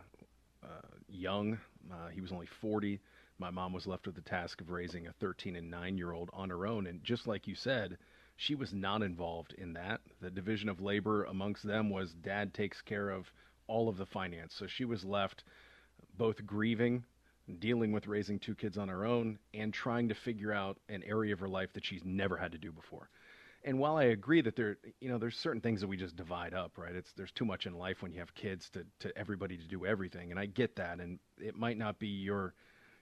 uh, 0.61 0.67
young. 1.07 1.57
Uh, 1.89 2.09
he 2.09 2.19
was 2.19 2.33
only 2.33 2.45
40. 2.45 2.99
My 3.39 3.49
mom 3.49 3.71
was 3.71 3.87
left 3.87 4.05
with 4.05 4.15
the 4.15 4.21
task 4.21 4.59
of 4.59 4.69
raising 4.69 5.07
a 5.07 5.13
13 5.13 5.55
and 5.55 5.71
9 5.71 5.97
year 5.97 6.11
old 6.11 6.29
on 6.33 6.49
her 6.49 6.67
own. 6.67 6.87
And 6.87 7.01
just 7.05 7.25
like 7.25 7.47
you 7.47 7.55
said, 7.55 7.97
she 8.35 8.53
was 8.53 8.73
not 8.73 9.01
involved 9.01 9.53
in 9.57 9.73
that. 9.73 10.01
The 10.19 10.29
division 10.29 10.67
of 10.67 10.81
labor 10.81 11.23
amongst 11.23 11.63
them 11.63 11.89
was 11.89 12.13
dad 12.13 12.53
takes 12.53 12.81
care 12.81 13.09
of 13.09 13.31
all 13.67 13.87
of 13.87 13.97
the 13.97 14.05
finance. 14.05 14.53
So 14.53 14.67
she 14.67 14.83
was 14.83 15.05
left 15.05 15.45
both 16.17 16.45
grieving, 16.45 17.05
dealing 17.59 17.91
with 17.91 18.07
raising 18.07 18.39
two 18.39 18.55
kids 18.55 18.77
on 18.77 18.87
her 18.89 19.05
own, 19.05 19.39
and 19.53 19.73
trying 19.73 20.09
to 20.09 20.15
figure 20.15 20.51
out 20.53 20.77
an 20.89 21.03
area 21.03 21.33
of 21.33 21.39
her 21.39 21.49
life 21.49 21.73
that 21.73 21.85
she's 21.85 22.03
never 22.03 22.37
had 22.37 22.51
to 22.51 22.57
do 22.57 22.71
before 22.71 23.09
and 23.63 23.77
while 23.77 23.97
I 23.97 24.05
agree 24.05 24.41
that 24.41 24.55
there, 24.55 24.77
you 24.99 25.09
know, 25.09 25.17
there's 25.17 25.37
certain 25.37 25.61
things 25.61 25.81
that 25.81 25.87
we 25.87 25.97
just 25.97 26.15
divide 26.15 26.53
up, 26.53 26.77
right? 26.77 26.95
It's 26.95 27.13
there's 27.13 27.31
too 27.31 27.45
much 27.45 27.67
in 27.67 27.77
life 27.77 28.01
when 28.01 28.11
you 28.11 28.19
have 28.19 28.33
kids 28.33 28.69
to 28.71 28.85
to 28.99 29.15
everybody 29.17 29.57
to 29.57 29.67
do 29.67 29.85
everything, 29.85 30.31
and 30.31 30.39
I 30.39 30.47
get 30.47 30.75
that, 30.77 30.99
and 30.99 31.19
it 31.39 31.55
might 31.55 31.77
not 31.77 31.99
be 31.99 32.07
your 32.07 32.53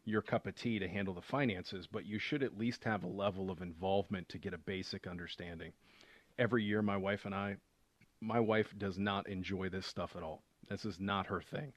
your 0.06 0.22
cup 0.22 0.48
of 0.48 0.56
tea 0.56 0.80
to 0.80 0.88
handle 0.88 1.14
the 1.14 1.22
finances, 1.22 1.88
but 1.88 2.06
you 2.06 2.20
should 2.20 2.44
at 2.44 2.58
least 2.58 2.84
have 2.84 3.04
a 3.04 3.08
level 3.08 3.52
of 3.52 3.62
involvement 3.62 4.28
to 4.30 4.38
get 4.38 4.54
a 4.54 4.58
basic 4.58 5.08
understanding. 5.08 5.72
Every 6.38 6.64
year, 6.64 6.82
my 6.82 6.98
wife 6.98 7.26
and 7.26 7.36
I, 7.36 7.58
my 8.20 8.40
wife 8.40 8.74
does 8.78 8.98
not 8.98 9.28
enjoy 9.30 9.70
this 9.70 9.86
stuff 9.86 10.16
at 10.16 10.24
all. 10.24 10.42
This 10.68 10.84
is 10.84 11.00
not 11.00 11.28
her 11.28 11.42
thing. 11.42 11.74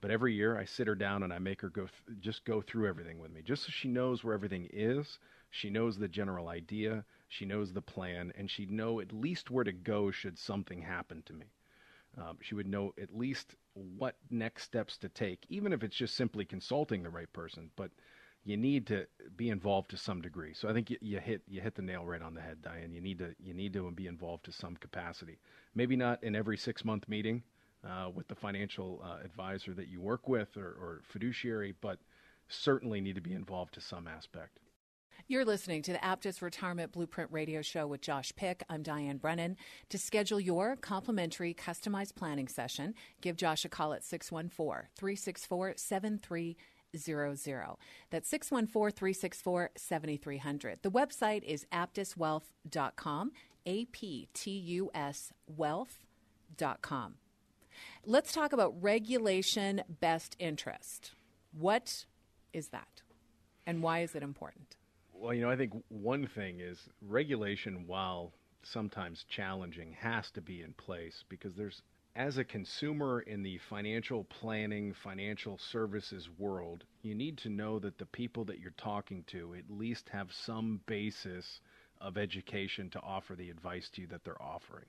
But 0.00 0.10
every 0.10 0.34
year, 0.34 0.56
I 0.58 0.64
sit 0.64 0.86
her 0.86 0.94
down 0.94 1.22
and 1.22 1.32
I 1.32 1.38
make 1.38 1.60
her 1.62 1.70
go 1.70 1.86
th- 1.86 2.20
just 2.20 2.44
go 2.44 2.60
through 2.62 2.88
everything 2.88 3.18
with 3.18 3.30
me, 3.32 3.42
just 3.42 3.64
so 3.64 3.70
she 3.70 3.88
knows 3.88 4.22
where 4.24 4.34
everything 4.34 4.68
is. 4.72 5.18
She 5.50 5.70
knows 5.70 5.98
the 5.98 6.08
general 6.08 6.48
idea 6.48 7.04
she 7.28 7.44
knows 7.44 7.72
the 7.72 7.82
plan, 7.82 8.32
and 8.36 8.50
she'd 8.50 8.70
know 8.70 9.00
at 9.00 9.12
least 9.12 9.50
where 9.50 9.64
to 9.64 9.72
go 9.72 10.10
should 10.10 10.38
something 10.38 10.80
happen 10.80 11.22
to 11.22 11.32
me. 11.32 11.46
Um, 12.16 12.38
she 12.40 12.54
would 12.54 12.68
know 12.68 12.94
at 13.00 13.16
least 13.16 13.56
what 13.74 14.16
next 14.30 14.62
steps 14.64 14.96
to 14.98 15.08
take, 15.08 15.44
even 15.48 15.72
if 15.72 15.82
it's 15.82 15.96
just 15.96 16.14
simply 16.14 16.44
consulting 16.44 17.02
the 17.02 17.10
right 17.10 17.30
person. 17.32 17.70
But 17.76 17.90
you 18.44 18.56
need 18.56 18.86
to 18.86 19.06
be 19.36 19.50
involved 19.50 19.90
to 19.90 19.96
some 19.96 20.22
degree. 20.22 20.54
So 20.54 20.68
I 20.68 20.72
think 20.72 20.90
you, 20.90 20.98
you, 21.00 21.18
hit 21.18 21.42
you 21.48 21.60
hit 21.60 21.74
the 21.74 21.82
nail 21.82 22.06
right 22.06 22.22
on 22.22 22.34
the 22.34 22.40
head, 22.40 22.62
Diane. 22.62 22.92
You 22.92 23.00
need 23.00 23.18
to 23.18 23.34
you 23.42 23.52
need 23.52 23.72
to 23.74 23.90
be 23.90 24.06
involved 24.06 24.44
to 24.44 24.52
some 24.52 24.76
capacity. 24.76 25.38
Maybe 25.74 25.96
not 25.96 26.22
in 26.22 26.36
every 26.36 26.56
six 26.56 26.84
month 26.84 27.08
meeting 27.08 27.42
uh, 27.84 28.10
with 28.14 28.28
the 28.28 28.34
financial 28.34 29.02
uh, 29.04 29.24
advisor 29.24 29.74
that 29.74 29.88
you 29.88 30.00
work 30.00 30.28
with 30.28 30.56
or, 30.56 30.68
or 30.68 31.00
fiduciary, 31.04 31.74
but 31.80 31.98
certainly 32.48 33.00
need 33.00 33.14
to 33.14 33.20
be 33.20 33.32
involved 33.32 33.74
to 33.74 33.80
some 33.80 34.06
aspect. 34.06 34.60
You're 35.28 35.44
listening 35.44 35.82
to 35.82 35.92
the 35.92 35.98
Aptus 35.98 36.40
Retirement 36.40 36.92
Blueprint 36.92 37.32
Radio 37.32 37.60
Show 37.60 37.88
with 37.88 38.00
Josh 38.00 38.32
Pick. 38.36 38.62
I'm 38.68 38.84
Diane 38.84 39.16
Brennan. 39.16 39.56
To 39.88 39.98
schedule 39.98 40.38
your 40.38 40.76
complimentary 40.76 41.52
customized 41.52 42.14
planning 42.14 42.46
session, 42.46 42.94
give 43.20 43.36
Josh 43.36 43.64
a 43.64 43.68
call 43.68 43.92
at 43.92 44.04
614 44.04 44.88
364 44.96 45.74
7300. 45.76 47.76
That's 48.10 48.28
614 48.28 48.92
364 48.92 49.70
7300. 49.76 50.78
The 50.82 50.90
website 50.92 51.42
is 51.42 51.66
aptuswealth.com, 51.72 53.32
A 53.66 53.84
P 53.86 54.28
T 54.32 54.50
U 54.50 54.90
S 54.94 55.32
wealth.com. 55.48 57.14
Let's 58.04 58.32
talk 58.32 58.52
about 58.52 58.74
regulation 58.82 59.82
best 60.00 60.36
interest. 60.38 61.12
What 61.58 62.06
is 62.52 62.68
that? 62.68 63.02
And 63.66 63.82
why 63.82 64.00
is 64.00 64.14
it 64.14 64.22
important? 64.22 64.76
Well, 65.12 65.34
you 65.34 65.42
know, 65.42 65.50
I 65.50 65.56
think 65.56 65.72
one 65.88 66.26
thing 66.26 66.60
is 66.60 66.78
regulation, 67.00 67.86
while 67.86 68.32
sometimes 68.62 69.24
challenging, 69.28 69.92
has 69.98 70.30
to 70.32 70.40
be 70.40 70.62
in 70.62 70.72
place 70.74 71.24
because 71.28 71.54
there's, 71.54 71.82
as 72.14 72.38
a 72.38 72.44
consumer 72.44 73.20
in 73.20 73.42
the 73.42 73.58
financial 73.58 74.24
planning, 74.24 74.92
financial 74.92 75.58
services 75.58 76.28
world, 76.38 76.84
you 77.02 77.14
need 77.14 77.38
to 77.38 77.48
know 77.48 77.78
that 77.78 77.98
the 77.98 78.06
people 78.06 78.44
that 78.44 78.60
you're 78.60 78.72
talking 78.76 79.24
to 79.28 79.54
at 79.54 79.70
least 79.70 80.08
have 80.10 80.32
some 80.32 80.80
basis 80.86 81.60
of 82.00 82.18
education 82.18 82.90
to 82.90 83.00
offer 83.00 83.34
the 83.34 83.50
advice 83.50 83.88
to 83.90 84.02
you 84.02 84.06
that 84.06 84.22
they're 84.24 84.42
offering. 84.42 84.84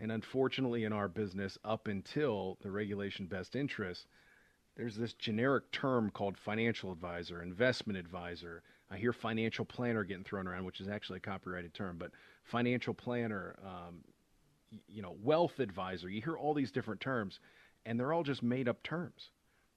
And 0.00 0.12
unfortunately, 0.12 0.84
in 0.84 0.92
our 0.92 1.08
business, 1.08 1.58
up 1.64 1.88
until 1.88 2.56
the 2.62 2.70
regulation 2.70 3.26
best 3.26 3.56
interest, 3.56 4.06
there's 4.76 4.96
this 4.96 5.12
generic 5.14 5.70
term 5.72 6.10
called 6.10 6.38
financial 6.38 6.92
advisor, 6.92 7.42
investment 7.42 7.98
advisor, 7.98 8.62
I 8.90 8.96
hear 8.96 9.12
financial 9.12 9.64
planner 9.64 10.04
getting 10.04 10.24
thrown 10.24 10.46
around, 10.46 10.64
which 10.64 10.80
is 10.80 10.88
actually 10.88 11.18
a 11.18 11.20
copyrighted 11.20 11.74
term, 11.74 11.96
but 11.98 12.10
financial 12.44 12.94
planner, 12.94 13.56
um, 13.64 14.02
you 14.88 15.02
know, 15.02 15.16
wealth 15.22 15.58
advisor. 15.60 16.08
You 16.08 16.22
hear 16.22 16.36
all 16.36 16.54
these 16.54 16.72
different 16.72 17.00
terms, 17.00 17.40
and 17.84 17.98
they're 17.98 18.12
all 18.12 18.22
just 18.22 18.42
made 18.42 18.68
up 18.68 18.82
terms. 18.82 19.30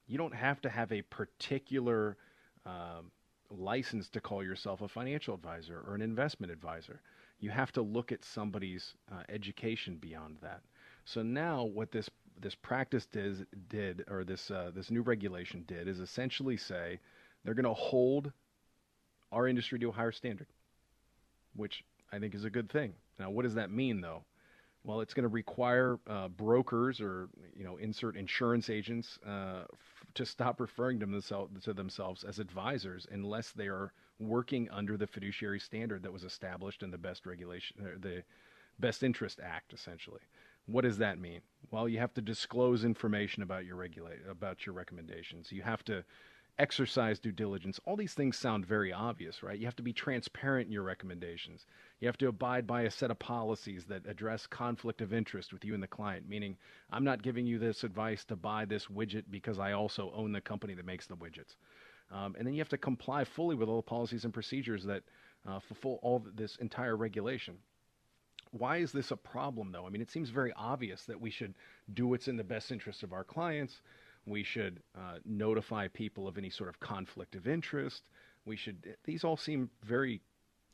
You 0.08 0.18
don't 0.18 0.34
have 0.34 0.62
to 0.62 0.70
have 0.70 0.92
a 0.92 1.02
particular 1.04 2.18
um, 2.66 3.12
license 3.50 4.10
to 4.10 4.22
call 4.22 4.44
yourself 4.44 4.82
a 4.82 4.88
financial 4.88 5.36
advisor 5.36 5.84
or 5.86 5.96
an 5.96 6.02
investment 6.02 6.52
advisor. 6.52 7.02
You 7.42 7.50
have 7.50 7.72
to 7.74 7.82
look 7.82 8.12
at 8.12 8.24
somebody's 8.24 8.94
uh, 9.12 9.24
education 9.28 9.98
beyond 9.98 10.38
that. 10.42 10.62
So 11.06 11.24
now, 11.24 11.64
what 11.64 11.92
this 11.92 12.10
this 12.40 12.56
practice 12.56 13.06
did, 13.08 13.46
did 13.68 14.06
or 14.10 14.24
this 14.24 14.50
uh, 14.50 14.72
this 14.74 14.92
new 14.92 15.02
regulation 15.02 15.64
did, 15.68 15.88
is 15.88 16.00
essentially 16.00 16.56
say 16.56 17.00
they're 17.44 17.56
going 17.56 17.66
to 17.66 17.74
hold 17.74 18.32
our 19.32 19.48
industry 19.48 19.80
to 19.80 19.90
a 19.90 19.92
higher 19.92 20.12
standard, 20.12 20.48
which 21.56 21.84
I 22.12 22.20
think 22.20 22.36
is 22.36 22.46
a 22.46 22.50
good 22.50 22.70
thing. 22.70 22.94
Now, 23.20 23.32
what 23.32 23.44
does 23.44 23.56
that 23.56 23.72
mean, 23.72 24.02
though? 24.02 24.24
Well, 24.84 25.02
it's 25.02 25.14
going 25.14 25.24
to 25.24 25.30
require 25.30 26.00
uh, 26.08 26.28
brokers 26.28 27.02
or 27.02 27.30
you 27.56 27.64
know 27.64 27.78
insert 27.78 28.18
insurance 28.18 28.70
agents 28.70 29.20
uh, 29.26 29.64
f- 29.72 30.06
to 30.16 30.26
stop 30.26 30.60
referring 30.60 31.00
to 31.00 31.22
to 31.64 31.74
themselves 31.74 32.24
as 32.24 32.40
advisors 32.40 33.08
unless 33.12 33.52
they 33.52 33.68
are 33.68 33.94
working 34.22 34.70
under 34.70 34.98
the 34.98 35.08
fiduciary 35.08 35.60
standard 35.60 36.04
that 36.04 36.14
was 36.14 36.24
established 36.24 36.84
in 36.84 36.92
the 36.92 36.98
best 36.98 37.26
regulation 37.26 37.78
the 38.02 38.24
best 38.80 39.04
interest 39.04 39.40
act 39.44 39.74
essentially 39.74 40.22
what 40.66 40.84
does 40.84 40.98
that 40.98 41.20
mean 41.20 41.42
well 41.72 41.90
you 41.90 42.00
have 42.00 42.14
to 42.14 42.22
disclose 42.22 42.84
information 42.84 43.44
about 43.44 43.66
your 43.66 43.76
regulate 43.76 44.20
about 44.30 44.66
your 44.66 44.74
recommendations 44.74 45.52
you 45.52 45.62
have 45.62 45.84
to 45.84 46.04
exercise 46.60 47.20
due 47.20 47.32
diligence. 47.32 47.80
All 47.86 47.96
these 47.96 48.14
things 48.14 48.38
sound 48.38 48.66
very 48.66 48.92
obvious, 48.94 49.42
right? 49.42 49.58
You 49.58 49.66
have 49.66 49.76
to 49.78 49.84
be 49.84 49.94
transparent 49.94 50.68
in 50.68 50.72
your 50.72 50.84
recommendations. 50.84 51.66
You 52.00 52.08
have 52.08 52.18
to 52.20 52.28
abide 52.28 52.68
by 52.68 52.84
a 52.84 52.92
set 52.92 53.12
of 53.12 53.20
policies 53.20 53.86
that 53.86 54.06
address 54.06 54.48
conflict 54.48 55.02
of 55.02 55.14
interest 55.14 55.54
with 55.54 55.66
you 55.66 55.74
and 55.74 55.82
the 55.82 55.88
client, 55.88 56.28
meaning 56.28 56.58
I'm 56.92 57.04
not 57.04 57.24
giving 57.24 57.46
you 57.46 57.58
this 57.58 57.84
advice 57.84 58.24
to 58.26 58.36
buy 58.36 58.66
this 58.66 58.88
widget 58.88 59.24
because 59.32 59.60
I 59.60 59.72
also 59.72 60.12
own 60.16 60.32
the 60.32 60.42
company 60.42 60.74
that 60.76 60.86
makes 60.86 61.08
the 61.08 61.16
widgets. 61.16 61.56
Um, 62.12 62.36
and 62.38 62.46
then 62.46 62.54
you 62.54 62.60
have 62.60 62.70
to 62.70 62.78
comply 62.78 63.24
fully 63.24 63.56
with 63.56 63.70
all 63.70 63.78
the 63.78 63.84
policies 63.84 64.26
and 64.26 64.34
procedures 64.34 64.84
that 64.86 65.04
uh, 65.48 65.60
fulfill 65.60 66.00
all 66.02 66.26
this 66.36 66.58
entire 66.58 66.96
regulation. 66.96 67.56
Why 68.52 68.78
is 68.78 68.92
this 68.92 69.12
a 69.12 69.16
problem, 69.16 69.72
though? 69.72 69.88
I 69.88 69.90
mean, 69.90 70.02
it 70.02 70.12
seems 70.12 70.30
very 70.30 70.52
obvious 70.58 71.06
that 71.06 71.22
we 71.22 71.30
should 71.30 71.54
do 71.94 72.08
what's 72.08 72.28
in 72.28 72.36
the 72.36 72.44
best 72.44 72.72
interest 72.72 73.02
of 73.02 73.14
our 73.14 73.24
clients 73.24 73.82
we 74.26 74.44
should 74.44 74.82
uh, 74.96 75.18
notify 75.26 75.88
people 75.88 76.28
of 76.28 76.38
any 76.38 76.50
sort 76.50 76.70
of 76.70 76.80
conflict 76.80 77.36
of 77.36 77.48
interest. 77.48 78.04
We 78.46 78.56
should. 78.56 78.96
These 79.04 79.24
all 79.24 79.38
seem 79.38 79.70
very 79.84 80.22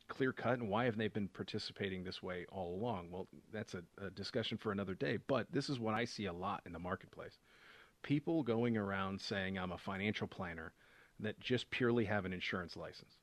clear 0.08 0.32
cut. 0.32 0.58
And 0.58 0.68
why 0.68 0.84
have 0.84 0.96
they 0.96 1.08
been 1.08 1.28
participating 1.28 2.04
this 2.04 2.22
way 2.22 2.46
all 2.50 2.74
along? 2.74 3.10
Well, 3.10 3.28
that's 3.52 3.74
a, 3.74 3.82
a 4.04 4.10
discussion 4.10 4.58
for 4.58 4.72
another 4.72 4.94
day. 4.94 5.18
But 5.26 5.46
this 5.52 5.68
is 5.68 5.78
what 5.78 5.94
I 5.94 6.04
see 6.04 6.26
a 6.26 6.32
lot 6.32 6.62
in 6.66 6.72
the 6.72 6.78
marketplace: 6.78 7.38
people 8.02 8.42
going 8.42 8.76
around 8.76 9.20
saying, 9.20 9.58
"I'm 9.58 9.72
a 9.72 9.78
financial 9.78 10.26
planner," 10.26 10.72
that 11.20 11.40
just 11.40 11.70
purely 11.70 12.04
have 12.04 12.24
an 12.24 12.32
insurance 12.32 12.76
license 12.76 13.16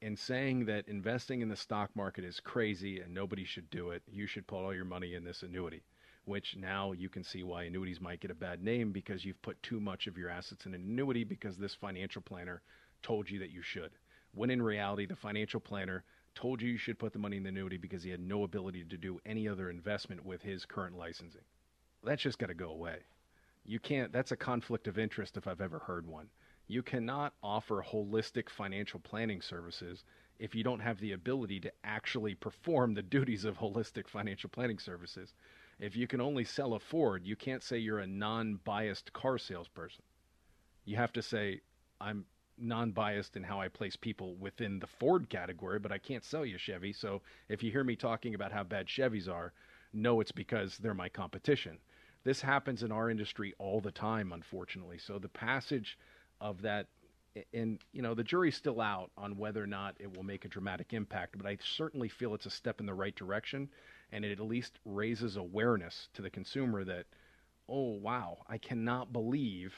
and 0.00 0.18
saying 0.18 0.66
that 0.66 0.86
investing 0.88 1.40
in 1.40 1.48
the 1.48 1.56
stock 1.56 1.90
market 1.96 2.24
is 2.24 2.40
crazy 2.40 3.00
and 3.00 3.12
nobody 3.12 3.44
should 3.44 3.68
do 3.70 3.90
it. 3.90 4.02
You 4.06 4.26
should 4.26 4.46
put 4.46 4.62
all 4.62 4.74
your 4.74 4.84
money 4.84 5.14
in 5.14 5.24
this 5.24 5.42
annuity 5.42 5.82
which 6.28 6.56
now 6.56 6.92
you 6.92 7.08
can 7.08 7.24
see 7.24 7.42
why 7.42 7.62
annuities 7.62 8.02
might 8.02 8.20
get 8.20 8.30
a 8.30 8.34
bad 8.34 8.62
name 8.62 8.92
because 8.92 9.24
you've 9.24 9.40
put 9.40 9.60
too 9.62 9.80
much 9.80 10.06
of 10.06 10.18
your 10.18 10.28
assets 10.28 10.66
in 10.66 10.74
an 10.74 10.82
annuity 10.82 11.24
because 11.24 11.56
this 11.56 11.74
financial 11.74 12.20
planner 12.20 12.60
told 13.02 13.30
you 13.30 13.38
that 13.38 13.50
you 13.50 13.62
should. 13.62 13.92
When 14.34 14.50
in 14.50 14.60
reality, 14.60 15.06
the 15.06 15.16
financial 15.16 15.58
planner 15.58 16.04
told 16.34 16.60
you 16.60 16.70
you 16.70 16.76
should 16.76 16.98
put 16.98 17.14
the 17.14 17.18
money 17.18 17.38
in 17.38 17.42
the 17.42 17.48
annuity 17.48 17.78
because 17.78 18.02
he 18.02 18.10
had 18.10 18.20
no 18.20 18.44
ability 18.44 18.84
to 18.84 18.96
do 18.98 19.18
any 19.24 19.48
other 19.48 19.70
investment 19.70 20.24
with 20.24 20.42
his 20.42 20.66
current 20.66 20.98
licensing. 20.98 21.40
That's 22.04 22.22
just 22.22 22.38
got 22.38 22.48
to 22.48 22.54
go 22.54 22.70
away. 22.70 22.98
You 23.64 23.80
can't, 23.80 24.12
that's 24.12 24.32
a 24.32 24.36
conflict 24.36 24.86
of 24.86 24.98
interest 24.98 25.38
if 25.38 25.48
I've 25.48 25.62
ever 25.62 25.78
heard 25.78 26.06
one. 26.06 26.28
You 26.68 26.82
cannot 26.82 27.32
offer 27.42 27.82
holistic 27.82 28.50
financial 28.50 29.00
planning 29.00 29.40
services 29.40 30.04
if 30.38 30.54
you 30.54 30.62
don't 30.62 30.80
have 30.80 31.00
the 31.00 31.12
ability 31.12 31.60
to 31.60 31.72
actually 31.82 32.34
perform 32.34 32.92
the 32.94 33.02
duties 33.02 33.44
of 33.46 33.58
holistic 33.58 34.06
financial 34.06 34.50
planning 34.50 34.78
services. 34.78 35.34
If 35.80 35.96
you 35.96 36.06
can 36.06 36.20
only 36.20 36.44
sell 36.44 36.74
a 36.74 36.78
Ford, 36.78 37.24
you 37.24 37.36
can't 37.36 37.62
say 37.62 37.78
you're 37.78 38.00
a 38.00 38.06
non 38.06 38.60
biased 38.64 39.12
car 39.14 39.38
salesperson. 39.38 40.04
You 40.84 40.96
have 40.96 41.12
to 41.14 41.22
say, 41.22 41.62
I'm 42.00 42.26
non 42.58 42.92
biased 42.92 43.36
in 43.36 43.44
how 43.44 43.60
I 43.60 43.68
place 43.68 43.96
people 43.96 44.34
within 44.36 44.78
the 44.78 44.86
Ford 44.86 45.30
category, 45.30 45.78
but 45.78 45.92
I 45.92 45.98
can't 45.98 46.24
sell 46.24 46.44
you 46.44 46.58
Chevy. 46.58 46.92
So 46.92 47.22
if 47.48 47.62
you 47.62 47.70
hear 47.70 47.84
me 47.84 47.96
talking 47.96 48.34
about 48.34 48.52
how 48.52 48.64
bad 48.64 48.88
Chevys 48.88 49.28
are, 49.28 49.52
know 49.94 50.20
it's 50.20 50.32
because 50.32 50.76
they're 50.76 50.94
my 50.94 51.08
competition. 51.08 51.78
This 52.24 52.42
happens 52.42 52.82
in 52.82 52.92
our 52.92 53.08
industry 53.08 53.54
all 53.58 53.80
the 53.80 53.92
time, 53.92 54.32
unfortunately. 54.32 54.98
So 54.98 55.18
the 55.18 55.28
passage 55.28 55.96
of 56.40 56.62
that 56.62 56.86
and 57.52 57.78
you 57.92 58.02
know 58.02 58.14
the 58.14 58.24
jury's 58.24 58.56
still 58.56 58.80
out 58.80 59.10
on 59.16 59.36
whether 59.36 59.62
or 59.62 59.66
not 59.66 59.94
it 60.00 60.16
will 60.16 60.24
make 60.24 60.44
a 60.44 60.48
dramatic 60.48 60.92
impact 60.92 61.36
but 61.36 61.46
i 61.46 61.56
certainly 61.62 62.08
feel 62.08 62.34
it's 62.34 62.46
a 62.46 62.50
step 62.50 62.80
in 62.80 62.86
the 62.86 62.94
right 62.94 63.14
direction 63.14 63.68
and 64.12 64.24
it 64.24 64.32
at 64.32 64.40
least 64.40 64.78
raises 64.84 65.36
awareness 65.36 66.08
to 66.14 66.22
the 66.22 66.30
consumer 66.30 66.84
that, 66.84 67.06
oh, 67.68 67.90
wow, 67.92 68.38
I 68.48 68.58
cannot 68.58 69.12
believe 69.12 69.74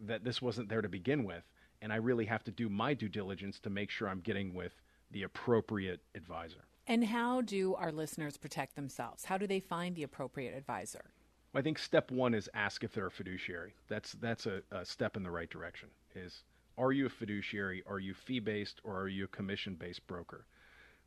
that 0.00 0.24
this 0.24 0.40
wasn't 0.40 0.68
there 0.68 0.82
to 0.82 0.88
begin 0.88 1.24
with. 1.24 1.42
And 1.80 1.92
I 1.92 1.96
really 1.96 2.26
have 2.26 2.44
to 2.44 2.52
do 2.52 2.68
my 2.68 2.94
due 2.94 3.08
diligence 3.08 3.58
to 3.60 3.70
make 3.70 3.90
sure 3.90 4.08
I'm 4.08 4.20
getting 4.20 4.54
with 4.54 4.72
the 5.10 5.24
appropriate 5.24 6.00
advisor. 6.14 6.64
And 6.86 7.04
how 7.04 7.40
do 7.40 7.74
our 7.74 7.92
listeners 7.92 8.36
protect 8.36 8.76
themselves? 8.76 9.24
How 9.24 9.38
do 9.38 9.46
they 9.46 9.60
find 9.60 9.96
the 9.96 10.02
appropriate 10.02 10.56
advisor? 10.56 11.10
I 11.54 11.60
think 11.60 11.78
step 11.78 12.10
one 12.10 12.34
is 12.34 12.48
ask 12.54 12.82
if 12.82 12.92
they're 12.92 13.06
a 13.06 13.10
fiduciary. 13.10 13.74
That's 13.88 14.12
that's 14.14 14.46
a, 14.46 14.62
a 14.70 14.84
step 14.84 15.16
in 15.16 15.22
the 15.22 15.30
right 15.30 15.50
direction. 15.50 15.88
Is 16.14 16.44
are 16.78 16.92
you 16.92 17.06
a 17.06 17.10
fiduciary? 17.10 17.82
Are 17.86 17.98
you 17.98 18.14
fee 18.14 18.40
based 18.40 18.80
or 18.84 18.98
are 18.98 19.08
you 19.08 19.24
a 19.24 19.28
commission 19.28 19.74
based 19.74 20.06
broker? 20.06 20.46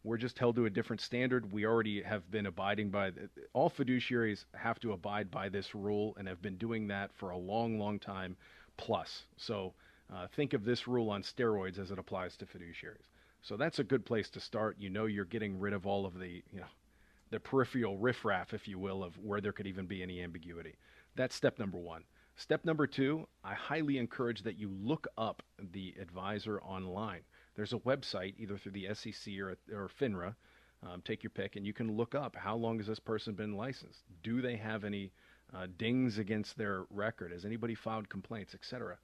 We're 0.03 0.17
just 0.17 0.37
held 0.37 0.55
to 0.57 0.65
a 0.65 0.69
different 0.69 1.01
standard. 1.01 1.51
We 1.51 1.65
already 1.65 2.03
have 2.03 2.29
been 2.29 2.45
abiding 2.45 2.91
by 2.91 3.09
the, 3.09 3.27
all 3.53 3.71
fiduciaries 3.71 4.45
have 4.53 4.79
to 4.81 4.91
abide 4.91 5.31
by 5.31 5.49
this 5.49 5.73
rule 5.73 6.15
and 6.19 6.27
have 6.27 6.43
been 6.43 6.57
doing 6.57 6.87
that 6.89 7.11
for 7.13 7.31
a 7.31 7.37
long, 7.37 7.79
long 7.79 7.97
time 7.97 8.37
plus. 8.77 9.23
So 9.37 9.73
uh, 10.13 10.27
think 10.27 10.53
of 10.53 10.63
this 10.63 10.87
rule 10.87 11.09
on 11.09 11.23
steroids 11.23 11.79
as 11.79 11.89
it 11.89 11.97
applies 11.97 12.37
to 12.37 12.45
fiduciaries. 12.45 13.09
So 13.41 13.57
that's 13.57 13.79
a 13.79 13.83
good 13.83 14.05
place 14.05 14.29
to 14.31 14.39
start. 14.39 14.75
You 14.79 14.91
know, 14.91 15.05
you're 15.05 15.25
getting 15.25 15.59
rid 15.59 15.73
of 15.73 15.87
all 15.87 16.05
of 16.05 16.19
the, 16.19 16.43
you 16.53 16.59
know, 16.59 16.67
the 17.32 17.39
peripheral 17.39 17.97
riffraff, 17.97 18.53
if 18.53 18.67
you 18.67 18.78
will, 18.80 19.03
of 19.03 19.17
where 19.17 19.41
there 19.41 19.51
could 19.51 19.67
even 19.67 19.86
be 19.86 20.03
any 20.03 20.21
ambiguity. 20.21 20.76
That's 21.15 21.36
step 21.36 21.59
number 21.59 21.78
one. 21.78 22.03
Step 22.38 22.65
number 22.65 22.86
two, 22.86 23.28
I 23.43 23.53
highly 23.53 23.97
encourage 23.97 24.43
that 24.43 24.59
you 24.59 24.69
look 24.69 25.07
up 25.17 25.41
the 25.71 25.95
advisor 25.99 26.61
online. 26.61 27.21
There's 27.55 27.73
a 27.73 27.80
website 27.80 28.34
either 28.38 28.57
through 28.57 28.73
the 28.73 28.93
SEC 28.93 29.34
or, 29.39 29.57
or 29.71 29.89
FINRA, 29.99 30.36
um, 30.84 31.01
take 31.01 31.23
your 31.23 31.30
pick, 31.30 31.55
and 31.55 31.65
you 31.65 31.73
can 31.73 31.95
look 31.95 32.13
up 32.13 32.36
how 32.36 32.55
long 32.55 32.78
has 32.78 32.88
this 32.88 32.99
person 32.99 33.34
been 33.34 33.55
licensed? 33.55 34.03
Do 34.21 34.41
they 34.41 34.57
have 34.57 34.84
any 34.84 35.11
uh, 35.53 35.67
dings 35.78 36.17
against 36.17 36.57
their 36.57 36.86
record? 36.89 37.32
Has 37.32 37.45
anybody 37.45 37.73
filed 37.73 38.09
complaints, 38.09 38.53
etc.? 38.53 38.97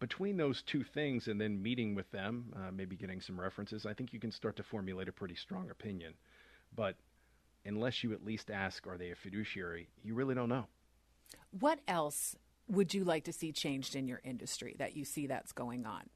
Between 0.00 0.36
those 0.36 0.62
two 0.62 0.82
things 0.82 1.28
and 1.28 1.40
then 1.40 1.62
meeting 1.62 1.94
with 1.94 2.10
them, 2.10 2.52
uh, 2.56 2.72
maybe 2.72 2.96
getting 2.96 3.20
some 3.20 3.38
references, 3.40 3.86
I 3.86 3.94
think 3.94 4.12
you 4.12 4.18
can 4.18 4.32
start 4.32 4.56
to 4.56 4.64
formulate 4.64 5.08
a 5.08 5.12
pretty 5.12 5.36
strong 5.36 5.70
opinion. 5.70 6.14
But 6.74 6.96
unless 7.66 8.02
you 8.04 8.12
at 8.12 8.24
least 8.24 8.50
ask, 8.50 8.86
are 8.86 8.96
they 8.96 9.10
a 9.10 9.16
fiduciary, 9.16 9.88
you 10.02 10.14
really 10.14 10.34
don't 10.34 10.48
know. 10.48 10.66
What 11.50 11.80
else 11.88 12.36
would 12.68 12.94
you 12.94 13.04
like 13.04 13.24
to 13.24 13.32
see 13.32 13.52
changed 13.52 13.94
in 13.94 14.08
your 14.08 14.20
industry 14.24 14.76
that 14.78 14.96
you 14.96 15.04
see 15.04 15.26
that's 15.26 15.52
going 15.52 15.86
on? 15.86 16.08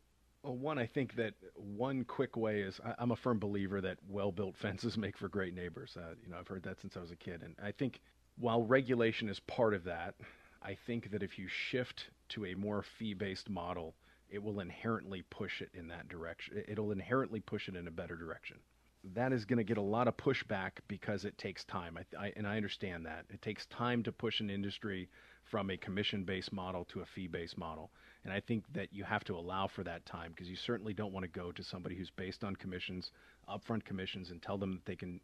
Well, 0.43 0.57
one, 0.57 0.79
I 0.79 0.87
think 0.87 1.17
that 1.17 1.35
one 1.55 2.05
quick 2.05 2.37
way 2.37 2.61
is 2.61 2.81
I, 2.85 3.03
am 3.03 3.11
a 3.11 3.17
firm 3.17 3.39
believer 3.39 3.81
that 3.83 3.99
well-built 4.09 4.57
fences 4.61 4.97
make 4.97 5.19
for 5.19 5.29
great 5.29 5.55
neighbors. 5.55 5.97
Uh, 5.97 6.15
you 6.23 6.31
know, 6.31 6.39
I've 6.39 6.49
heard 6.49 6.63
that 6.63 6.81
since 6.81 6.97
I 6.97 7.01
was 7.01 7.11
a 7.11 7.17
kid, 7.17 7.43
and 7.43 7.55
I 7.63 7.73
think 7.73 8.01
while 8.39 8.63
regulation 8.63 9.29
is 9.29 9.41
part 9.41 9.75
of 9.75 9.85
that, 9.85 10.15
I 10.63 10.77
think 10.87 11.11
that 11.11 11.23
if 11.23 11.39
you 11.39 11.49
shift 11.49 12.07
to 12.31 12.47
a 12.47 12.55
more 12.55 12.83
fee-based 12.83 13.51
model, 13.51 13.95
it 14.31 14.43
will 14.43 14.61
inherently 14.61 15.23
push 15.31 15.61
it 15.61 15.71
in 15.75 15.89
that 15.89 16.09
direction. 16.09 16.63
It'll 16.69 16.93
inherently 16.93 17.41
push 17.41 17.69
it 17.69 17.77
in 17.77 17.89
a 17.89 17.91
better 17.91 18.17
direction. 18.17 18.59
That 19.03 19.33
is 19.33 19.47
going 19.47 19.57
to 19.57 19.65
get 19.65 19.79
a 19.79 19.83
lot 19.83 20.09
of 20.09 20.17
pushback 20.17 20.73
because 20.87 21.25
it 21.25 21.39
takes 21.39 21.65
time, 21.65 21.99
I, 21.99 22.27
I, 22.27 22.33
and 22.37 22.47
I 22.47 22.57
understand 22.57 23.07
that 23.07 23.25
it 23.31 23.41
takes 23.41 23.65
time 23.67 24.03
to 24.03 24.13
push 24.13 24.41
an 24.41 24.51
industry 24.51 25.09
from 25.45 25.71
a 25.71 25.77
commission-based 25.77 26.53
model 26.53 26.85
to 26.85 27.01
a 27.01 27.07
fee-based 27.07 27.57
model. 27.57 27.91
And 28.25 28.33
I 28.33 28.41
think 28.41 28.65
that 28.75 28.93
you 28.93 29.03
have 29.05 29.25
to 29.25 29.37
allow 29.37 29.67
for 29.67 29.83
that 29.85 30.05
time 30.05 30.33
because 30.33 30.51
you 30.51 30.57
certainly 30.57 30.93
don't 30.93 31.13
want 31.13 31.25
to 31.25 31.41
go 31.41 31.51
to 31.51 31.65
somebody 31.65 31.97
who's 31.97 32.11
based 32.11 32.45
on 32.45 32.55
commissions, 32.57 33.11
upfront 33.49 33.85
commissions, 33.85 34.31
and 34.31 34.41
tell 34.43 34.59
them 34.59 34.73
that 34.75 34.85
they 34.85 34.97
can. 34.97 35.21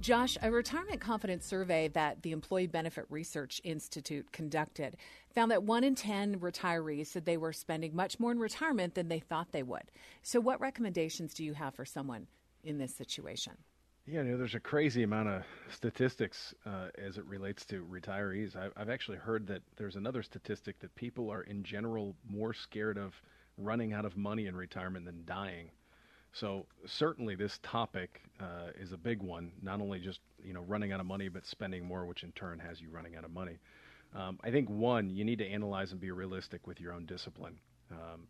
Josh, 0.00 0.38
a 0.40 0.50
retirement 0.50 1.00
confidence 1.00 1.44
survey 1.44 1.88
that 1.88 2.22
the 2.22 2.30
Employee 2.30 2.68
Benefit 2.68 3.06
Research 3.10 3.60
Institute 3.64 4.30
conducted 4.30 4.96
found 5.34 5.50
that 5.50 5.64
one 5.64 5.82
in 5.82 5.96
10 5.96 6.38
retirees 6.38 7.08
said 7.08 7.24
they 7.24 7.36
were 7.36 7.52
spending 7.52 7.96
much 7.96 8.20
more 8.20 8.30
in 8.30 8.38
retirement 8.38 8.94
than 8.94 9.08
they 9.08 9.18
thought 9.18 9.50
they 9.50 9.64
would. 9.64 9.90
So, 10.22 10.38
what 10.38 10.60
recommendations 10.60 11.34
do 11.34 11.44
you 11.44 11.52
have 11.54 11.74
for 11.74 11.84
someone 11.84 12.28
in 12.62 12.78
this 12.78 12.94
situation? 12.94 13.54
Yeah, 14.06 14.22
you 14.22 14.30
know, 14.30 14.36
there's 14.38 14.54
a 14.54 14.60
crazy 14.60 15.02
amount 15.02 15.28
of 15.28 15.42
statistics 15.70 16.54
uh, 16.64 16.88
as 16.96 17.18
it 17.18 17.26
relates 17.26 17.66
to 17.66 17.84
retirees. 17.84 18.56
I've, 18.56 18.72
I've 18.76 18.88
actually 18.88 19.18
heard 19.18 19.48
that 19.48 19.62
there's 19.76 19.96
another 19.96 20.22
statistic 20.22 20.78
that 20.78 20.94
people 20.94 21.28
are, 21.28 21.42
in 21.42 21.64
general, 21.64 22.14
more 22.30 22.54
scared 22.54 22.98
of 22.98 23.20
running 23.58 23.92
out 23.92 24.04
of 24.04 24.16
money 24.16 24.46
in 24.46 24.56
retirement 24.56 25.04
than 25.04 25.24
dying. 25.26 25.70
So 26.32 26.66
certainly 26.86 27.34
this 27.34 27.58
topic 27.62 28.22
uh, 28.40 28.70
is 28.78 28.92
a 28.92 28.96
big 28.96 29.22
one. 29.22 29.52
Not 29.62 29.80
only 29.80 29.98
just 29.98 30.20
you 30.42 30.52
know 30.52 30.62
running 30.62 30.92
out 30.92 31.00
of 31.00 31.06
money, 31.06 31.28
but 31.28 31.46
spending 31.46 31.84
more, 31.84 32.06
which 32.06 32.22
in 32.22 32.32
turn 32.32 32.58
has 32.60 32.80
you 32.80 32.90
running 32.90 33.16
out 33.16 33.24
of 33.24 33.30
money. 33.32 33.58
Um, 34.14 34.38
I 34.42 34.50
think 34.50 34.70
one, 34.70 35.10
you 35.10 35.24
need 35.24 35.38
to 35.38 35.46
analyze 35.46 35.92
and 35.92 36.00
be 36.00 36.10
realistic 36.10 36.66
with 36.66 36.80
your 36.80 36.92
own 36.92 37.06
discipline. 37.06 37.58
Um, 37.90 38.26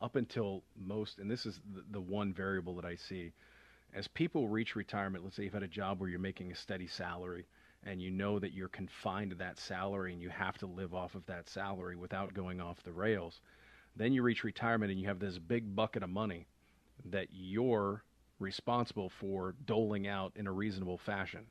up 0.00 0.16
until 0.16 0.62
most, 0.76 1.18
and 1.18 1.30
this 1.30 1.46
is 1.46 1.60
the, 1.74 1.84
the 1.90 2.00
one 2.00 2.32
variable 2.32 2.76
that 2.76 2.84
I 2.84 2.96
see, 2.96 3.32
as 3.94 4.06
people 4.08 4.48
reach 4.48 4.76
retirement. 4.76 5.24
Let's 5.24 5.36
say 5.36 5.44
you've 5.44 5.54
had 5.54 5.62
a 5.62 5.68
job 5.68 6.00
where 6.00 6.08
you're 6.08 6.18
making 6.18 6.52
a 6.52 6.56
steady 6.56 6.86
salary, 6.86 7.46
and 7.84 8.02
you 8.02 8.10
know 8.10 8.38
that 8.38 8.52
you're 8.52 8.68
confined 8.68 9.30
to 9.30 9.36
that 9.36 9.58
salary, 9.58 10.12
and 10.12 10.20
you 10.20 10.28
have 10.28 10.58
to 10.58 10.66
live 10.66 10.94
off 10.94 11.14
of 11.14 11.24
that 11.26 11.48
salary 11.48 11.96
without 11.96 12.34
going 12.34 12.60
off 12.60 12.82
the 12.82 12.92
rails. 12.92 13.40
Then 13.96 14.12
you 14.12 14.22
reach 14.22 14.44
retirement, 14.44 14.92
and 14.92 15.00
you 15.00 15.08
have 15.08 15.18
this 15.18 15.38
big 15.38 15.74
bucket 15.74 16.02
of 16.02 16.10
money 16.10 16.46
that 17.04 17.28
you're 17.32 18.02
responsible 18.38 19.08
for 19.08 19.54
doling 19.64 20.06
out 20.06 20.32
in 20.36 20.46
a 20.46 20.52
reasonable 20.52 20.98
fashion. 20.98 21.46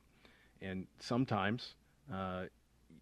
And 0.62 0.88
sometimes, 1.00 1.76
uh, 2.14 2.43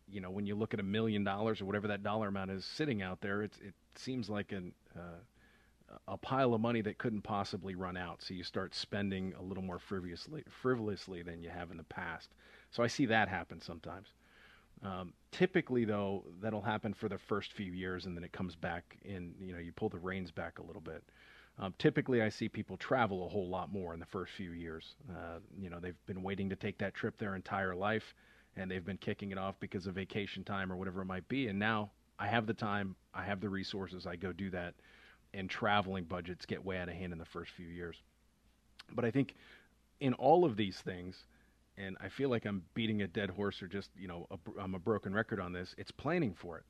you 0.07 0.21
know, 0.21 0.29
when 0.29 0.45
you 0.45 0.55
look 0.55 0.73
at 0.73 0.79
a 0.79 0.83
million 0.83 1.23
dollars 1.23 1.61
or 1.61 1.65
whatever 1.65 1.87
that 1.87 2.03
dollar 2.03 2.27
amount 2.27 2.51
is 2.51 2.65
sitting 2.65 3.01
out 3.01 3.21
there, 3.21 3.41
it 3.43 3.53
seems 3.95 4.29
like 4.29 4.51
an, 4.51 4.73
uh, 4.95 5.19
a 6.07 6.17
pile 6.17 6.53
of 6.53 6.61
money 6.61 6.81
that 6.81 6.97
couldn't 6.97 7.21
possibly 7.21 7.75
run 7.75 7.97
out. 7.97 8.21
So 8.21 8.33
you 8.33 8.43
start 8.43 8.73
spending 8.73 9.33
a 9.39 9.41
little 9.41 9.63
more 9.63 9.79
frivolously, 9.79 10.43
frivolously 10.49 11.21
than 11.21 11.41
you 11.41 11.49
have 11.49 11.71
in 11.71 11.77
the 11.77 11.83
past. 11.83 12.29
So 12.71 12.83
I 12.83 12.87
see 12.87 13.05
that 13.07 13.27
happen 13.27 13.61
sometimes. 13.61 14.07
Um, 14.83 15.13
typically, 15.31 15.85
though, 15.85 16.25
that'll 16.41 16.61
happen 16.61 16.93
for 16.93 17.07
the 17.07 17.17
first 17.17 17.53
few 17.53 17.71
years, 17.71 18.05
and 18.05 18.17
then 18.17 18.23
it 18.23 18.33
comes 18.33 18.55
back 18.55 18.97
in. 19.05 19.33
You 19.39 19.53
know, 19.53 19.59
you 19.59 19.71
pull 19.71 19.89
the 19.89 19.99
reins 19.99 20.31
back 20.31 20.59
a 20.59 20.63
little 20.63 20.81
bit. 20.81 21.03
Um, 21.59 21.73
typically, 21.77 22.21
I 22.21 22.29
see 22.29 22.49
people 22.49 22.77
travel 22.77 23.25
a 23.25 23.29
whole 23.29 23.47
lot 23.47 23.71
more 23.71 23.93
in 23.93 23.99
the 23.99 24.05
first 24.05 24.33
few 24.33 24.51
years. 24.51 24.95
Uh, 25.09 25.39
you 25.59 25.69
know, 25.69 25.79
they've 25.79 26.05
been 26.07 26.23
waiting 26.23 26.49
to 26.49 26.55
take 26.55 26.79
that 26.79 26.95
trip 26.95 27.17
their 27.17 27.35
entire 27.35 27.75
life, 27.75 28.15
and 28.55 28.69
they've 28.69 28.85
been 28.85 28.97
kicking 28.97 29.31
it 29.31 29.37
off 29.37 29.59
because 29.59 29.85
of 29.85 29.93
vacation 29.93 30.43
time 30.43 30.71
or 30.71 30.75
whatever 30.75 31.01
it 31.01 31.05
might 31.05 31.27
be. 31.27 31.47
And 31.47 31.59
now 31.59 31.91
I 32.17 32.27
have 32.27 32.47
the 32.47 32.53
time, 32.53 32.95
I 33.13 33.23
have 33.23 33.39
the 33.39 33.49
resources, 33.49 34.07
I 34.07 34.15
go 34.15 34.33
do 34.33 34.49
that, 34.49 34.73
and 35.33 35.49
traveling 35.49 36.05
budgets 36.05 36.45
get 36.45 36.63
way 36.63 36.77
out 36.77 36.89
of 36.89 36.95
hand 36.95 37.13
in 37.13 37.19
the 37.19 37.25
first 37.25 37.51
few 37.51 37.67
years. 37.67 37.97
But 38.91 39.05
I 39.05 39.11
think 39.11 39.35
in 39.99 40.13
all 40.15 40.45
of 40.45 40.57
these 40.57 40.77
things, 40.77 41.25
and 41.77 41.97
I 42.01 42.09
feel 42.09 42.29
like 42.29 42.45
I'm 42.45 42.63
beating 42.73 43.01
a 43.01 43.07
dead 43.07 43.29
horse 43.29 43.61
or 43.61 43.67
just, 43.67 43.89
you 43.97 44.07
know, 44.07 44.27
I'm 44.59 44.75
a 44.75 44.79
broken 44.79 45.13
record 45.13 45.39
on 45.39 45.53
this, 45.53 45.75
it's 45.77 45.91
planning 45.91 46.33
for 46.33 46.57
it. 46.57 46.63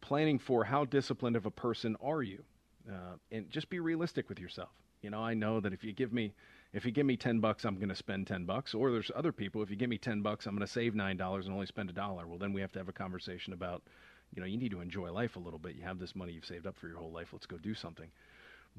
Planning 0.00 0.38
for 0.38 0.64
how 0.64 0.84
disciplined 0.84 1.36
of 1.36 1.46
a 1.46 1.50
person 1.50 1.96
are 2.00 2.22
you? 2.22 2.44
Uh, 2.88 3.16
and 3.30 3.50
just 3.50 3.68
be 3.68 3.80
realistic 3.80 4.28
with 4.28 4.38
yourself. 4.38 4.70
You 5.02 5.10
know, 5.10 5.20
I 5.20 5.34
know 5.34 5.60
that 5.60 5.72
if 5.72 5.84
you 5.84 5.92
give 5.92 6.12
me 6.12 6.32
if 6.72 6.84
you 6.84 6.90
give 6.90 7.06
me 7.06 7.16
10 7.16 7.40
bucks, 7.40 7.64
I'm 7.64 7.76
going 7.76 7.88
to 7.88 7.94
spend 7.94 8.26
10 8.26 8.44
bucks. 8.44 8.74
Or 8.74 8.90
there's 8.90 9.10
other 9.14 9.32
people, 9.32 9.62
if 9.62 9.70
you 9.70 9.76
give 9.76 9.88
me 9.88 9.98
10 9.98 10.20
bucks, 10.20 10.46
I'm 10.46 10.54
going 10.54 10.66
to 10.66 10.72
save 10.72 10.92
$9 10.92 11.10
and 11.10 11.52
only 11.52 11.64
spend 11.64 11.88
a 11.88 11.92
dollar. 11.92 12.26
Well, 12.26 12.38
then 12.38 12.52
we 12.52 12.60
have 12.60 12.72
to 12.72 12.78
have 12.78 12.88
a 12.88 12.92
conversation 12.92 13.52
about, 13.54 13.82
you 14.34 14.40
know, 14.40 14.46
you 14.46 14.58
need 14.58 14.72
to 14.72 14.80
enjoy 14.80 15.10
life 15.10 15.36
a 15.36 15.38
little 15.38 15.58
bit. 15.58 15.74
You 15.74 15.84
have 15.84 15.98
this 15.98 16.14
money 16.14 16.32
you've 16.32 16.44
saved 16.44 16.66
up 16.66 16.76
for 16.76 16.88
your 16.88 16.98
whole 16.98 17.12
life. 17.12 17.28
Let's 17.32 17.46
go 17.46 17.56
do 17.56 17.72
something. 17.72 18.08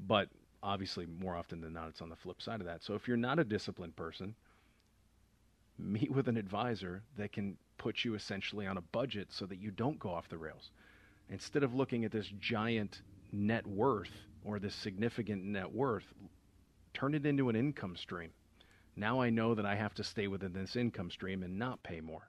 But 0.06 0.28
obviously, 0.62 1.06
more 1.06 1.34
often 1.34 1.60
than 1.60 1.72
not, 1.72 1.88
it's 1.88 2.02
on 2.02 2.08
the 2.08 2.16
flip 2.16 2.40
side 2.40 2.60
of 2.60 2.66
that. 2.66 2.84
So 2.84 2.94
if 2.94 3.08
you're 3.08 3.16
not 3.16 3.40
a 3.40 3.44
disciplined 3.44 3.96
person, 3.96 4.34
meet 5.78 6.12
with 6.12 6.28
an 6.28 6.36
advisor 6.36 7.02
that 7.16 7.32
can 7.32 7.56
put 7.78 8.04
you 8.04 8.14
essentially 8.14 8.66
on 8.66 8.76
a 8.76 8.82
budget 8.82 9.28
so 9.30 9.46
that 9.46 9.58
you 9.58 9.70
don't 9.70 9.98
go 9.98 10.10
off 10.10 10.28
the 10.28 10.38
rails. 10.38 10.70
Instead 11.30 11.62
of 11.62 11.74
looking 11.74 12.04
at 12.04 12.12
this 12.12 12.30
giant 12.38 13.02
net 13.32 13.66
worth 13.66 14.10
or 14.44 14.58
this 14.58 14.74
significant 14.74 15.44
net 15.44 15.72
worth, 15.72 16.04
turn 16.94 17.14
it 17.14 17.26
into 17.26 17.48
an 17.48 17.56
income 17.56 17.96
stream. 17.96 18.30
Now 18.96 19.20
I 19.20 19.30
know 19.30 19.54
that 19.54 19.66
I 19.66 19.76
have 19.76 19.94
to 19.94 20.04
stay 20.04 20.26
within 20.26 20.52
this 20.52 20.76
income 20.76 21.10
stream 21.10 21.42
and 21.42 21.58
not 21.58 21.82
pay 21.82 22.00
more. 22.00 22.28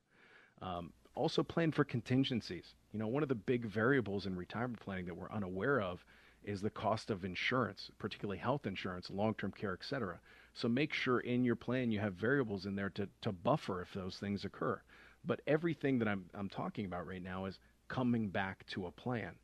Um, 0.62 0.94
also, 1.16 1.44
plan 1.44 1.72
for 1.72 1.84
contingencies. 1.84 2.76
You 2.94 3.00
know, 3.00 3.08
one 3.08 3.24
of 3.24 3.30
the 3.30 3.36
big 3.36 3.66
variables 3.66 4.26
in 4.26 4.36
retirement 4.36 4.80
planning 4.80 5.06
that 5.06 5.16
we're 5.16 5.32
unaware 5.32 5.82
of 5.82 6.06
is 6.44 6.62
the 6.62 6.70
cost 6.70 7.10
of 7.10 7.26
insurance, 7.26 7.92
particularly 7.98 8.38
health 8.38 8.66
insurance, 8.66 9.10
long 9.10 9.34
term 9.34 9.52
care, 9.52 9.74
etc. 9.74 10.20
So 10.54 10.68
make 10.68 10.94
sure 10.94 11.20
in 11.20 11.44
your 11.44 11.56
plan 11.56 11.92
you 11.92 12.00
have 12.00 12.14
variables 12.14 12.66
in 12.66 12.76
there 12.76 12.90
to, 12.92 13.10
to 13.22 13.32
buffer 13.32 13.82
if 13.82 13.94
those 13.94 14.18
things 14.18 14.46
occur. 14.46 14.82
But 15.26 15.42
everything 15.48 16.00
that 16.00 16.08
I'm, 16.08 16.26
I'm 16.34 16.50
talking 16.50 16.86
about 16.86 17.08
right 17.08 17.22
now 17.22 17.46
is 17.46 17.60
coming 17.88 18.30
back 18.30 18.66
to 18.68 18.86
a 18.86 18.92
plan 18.92 19.36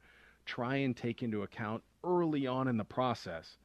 try 0.45 0.77
and 0.77 0.95
take 0.95 1.23
into 1.23 1.43
account 1.43 1.83
early 2.03 2.47
on 2.47 2.67
in 2.67 2.77
the 2.77 2.85
process 2.85 3.57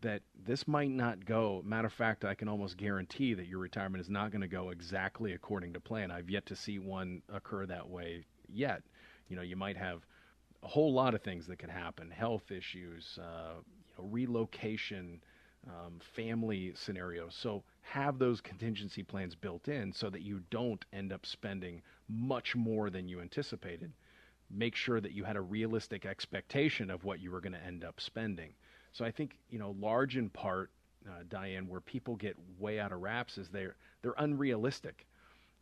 that 0.00 0.22
this 0.46 0.68
might 0.68 0.90
not 0.90 1.24
go. 1.24 1.62
Matter 1.64 1.86
of 1.86 1.92
fact, 1.92 2.24
I 2.24 2.34
can 2.34 2.48
almost 2.48 2.76
guarantee 2.76 3.32
that 3.34 3.46
your 3.46 3.58
retirement 3.58 4.02
is 4.02 4.10
not 4.10 4.30
going 4.30 4.42
to 4.42 4.48
go 4.48 4.70
exactly 4.70 5.32
according 5.32 5.72
to 5.72 5.80
plan. 5.80 6.10
I've 6.10 6.28
yet 6.28 6.44
to 6.46 6.56
see 6.56 6.78
one 6.78 7.22
occur 7.32 7.64
that 7.66 7.88
way 7.88 8.26
yet. 8.52 8.82
You 9.28 9.36
know, 9.36 9.42
you 9.42 9.56
might 9.56 9.78
have 9.78 10.04
a 10.62 10.68
whole 10.68 10.92
lot 10.92 11.14
of 11.14 11.22
things 11.22 11.46
that 11.46 11.58
could 11.58 11.70
happen 11.70 12.10
health 12.10 12.50
issues, 12.50 13.18
uh, 13.22 13.54
you 13.86 13.94
know, 13.96 14.10
relocation, 14.10 15.22
um, 15.66 15.98
family 16.14 16.72
scenarios. 16.74 17.34
So 17.34 17.62
have 17.80 18.18
those 18.18 18.42
contingency 18.42 19.02
plans 19.02 19.34
built 19.34 19.68
in 19.68 19.92
so 19.92 20.10
that 20.10 20.20
you 20.20 20.42
don't 20.50 20.84
end 20.92 21.12
up 21.12 21.24
spending 21.24 21.80
much 22.08 22.54
more 22.54 22.90
than 22.90 23.08
you 23.08 23.20
anticipated 23.20 23.92
make 24.54 24.76
sure 24.76 25.00
that 25.00 25.12
you 25.12 25.24
had 25.24 25.36
a 25.36 25.40
realistic 25.40 26.06
expectation 26.06 26.90
of 26.90 27.04
what 27.04 27.20
you 27.20 27.30
were 27.30 27.40
going 27.40 27.52
to 27.52 27.64
end 27.64 27.84
up 27.84 28.00
spending. 28.00 28.54
So 28.92 29.04
I 29.04 29.10
think, 29.10 29.38
you 29.50 29.58
know, 29.58 29.74
large 29.78 30.16
in 30.16 30.30
part, 30.30 30.70
uh, 31.08 31.24
Diane, 31.28 31.68
where 31.68 31.80
people 31.80 32.16
get 32.16 32.36
way 32.58 32.78
out 32.78 32.92
of 32.92 33.00
wraps 33.00 33.38
is 33.38 33.48
they're 33.48 33.76
they're 34.02 34.14
unrealistic. 34.18 35.06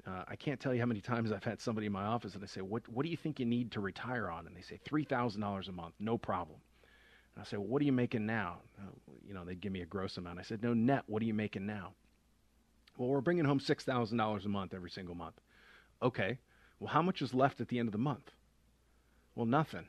Uh, 0.07 0.25
I 0.27 0.37
can't 0.37 0.59
tell 0.59 0.75
you 0.75 0.81
how 0.81 0.87
many 0.87 1.01
times 1.01 1.33
I've 1.33 1.45
had 1.45 1.61
somebody 1.61 1.87
in 1.87 1.93
my 1.93 2.05
office 2.05 2.35
and 2.35 2.43
I 2.43 2.47
say, 2.47 2.61
"What 2.61 2.89
what 2.89 3.05
do 3.05 3.11
you 3.11 3.17
think 3.17 3.41
you 3.41 3.47
need 3.47 3.73
to 3.73 3.81
retire 3.81 4.31
on?" 4.31 4.47
And 4.47 4.57
they 4.57 4.63
say 4.63 4.79
three 4.85 5.05
thousand 5.05 5.41
dollars 5.41 5.69
a 5.69 5.73
month, 5.73 5.95
no 5.99 6.19
problem. 6.19 6.61
And 7.35 7.43
I 7.43 7.49
say, 7.49 7.57
well, 7.57 7.67
what 7.67 7.83
are 7.83 7.85
you 7.85 7.93
making 7.93 8.27
now? 8.27 8.59
Uh, 8.79 8.91
you 9.27 9.35
know, 9.35 9.45
they'd 9.45 9.61
give 9.61 9.73
me 9.73 9.81
a 9.81 9.87
gross 9.87 10.17
amount. 10.17 10.39
I 10.39 10.43
said, 10.43 10.63
no, 10.63 10.75
net, 10.75 11.05
what 11.07 11.23
are 11.23 11.27
you 11.27 11.35
making 11.35 11.67
now? 11.67 11.93
Well, 12.99 13.09
we're 13.09 13.21
bringing 13.21 13.45
home 13.45 13.59
$6,000 13.59 14.45
a 14.45 14.49
month 14.49 14.75
every 14.75 14.91
single 14.91 15.15
month. 15.15 15.41
Okay. 16.03 16.39
Well, 16.79 16.93
how 16.93 17.01
much 17.01 17.23
is 17.23 17.33
left 17.33 17.61
at 17.61 17.69
the 17.69 17.79
end 17.79 17.89
of 17.89 17.93
the 17.93 17.99
month? 17.99 18.33
Well, 19.35 19.47
nothing. 19.47 19.87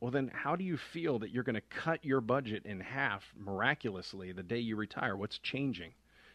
Well, 0.00 0.10
then 0.10 0.30
how 0.34 0.56
do 0.56 0.64
you 0.64 0.76
feel 0.76 1.18
that 1.20 1.30
you're 1.30 1.44
going 1.44 1.54
to 1.54 1.60
cut 1.60 2.04
your 2.04 2.20
budget 2.20 2.66
in 2.66 2.80
half 2.80 3.32
miraculously 3.36 4.32
the 4.32 4.42
day 4.42 4.58
you 4.58 4.76
retire? 4.76 5.16
What's 5.16 5.38
changing? 5.38 5.92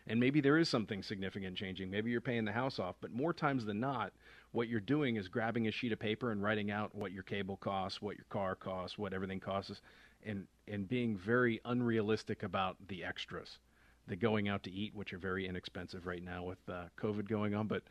And 0.07 0.19
maybe 0.19 0.41
there 0.41 0.57
is 0.57 0.67
something 0.67 1.03
significant 1.03 1.55
changing. 1.55 1.91
Maybe 1.91 2.09
you're 2.09 2.21
paying 2.21 2.45
the 2.45 2.51
house 2.51 2.79
off, 2.79 2.95
but 3.01 3.11
more 3.11 3.33
times 3.33 3.65
than 3.65 3.79
not, 3.79 4.13
what 4.51 4.67
you're 4.67 4.79
doing 4.79 5.15
is 5.15 5.27
grabbing 5.27 5.67
a 5.67 5.71
sheet 5.71 5.91
of 5.91 5.99
paper 5.99 6.31
and 6.31 6.41
writing 6.41 6.71
out 6.71 6.95
what 6.95 7.11
your 7.11 7.23
cable 7.23 7.57
costs, 7.57 8.01
what 8.01 8.17
your 8.17 8.25
car 8.29 8.55
costs, 8.55 8.97
what 8.97 9.13
everything 9.13 9.39
costs, 9.39 9.81
and 10.25 10.47
and 10.67 10.87
being 10.87 11.15
very 11.17 11.61
unrealistic 11.65 12.43
about 12.43 12.77
the 12.87 13.03
extras, 13.03 13.59
the 14.07 14.15
going 14.15 14.49
out 14.49 14.63
to 14.63 14.71
eat, 14.71 14.93
which 14.95 15.13
are 15.13 15.17
very 15.17 15.47
inexpensive 15.47 16.05
right 16.05 16.23
now 16.23 16.43
with 16.43 16.59
uh, 16.67 16.85
COVID 16.99 17.27
going 17.29 17.53
on. 17.53 17.67
But 17.67 17.83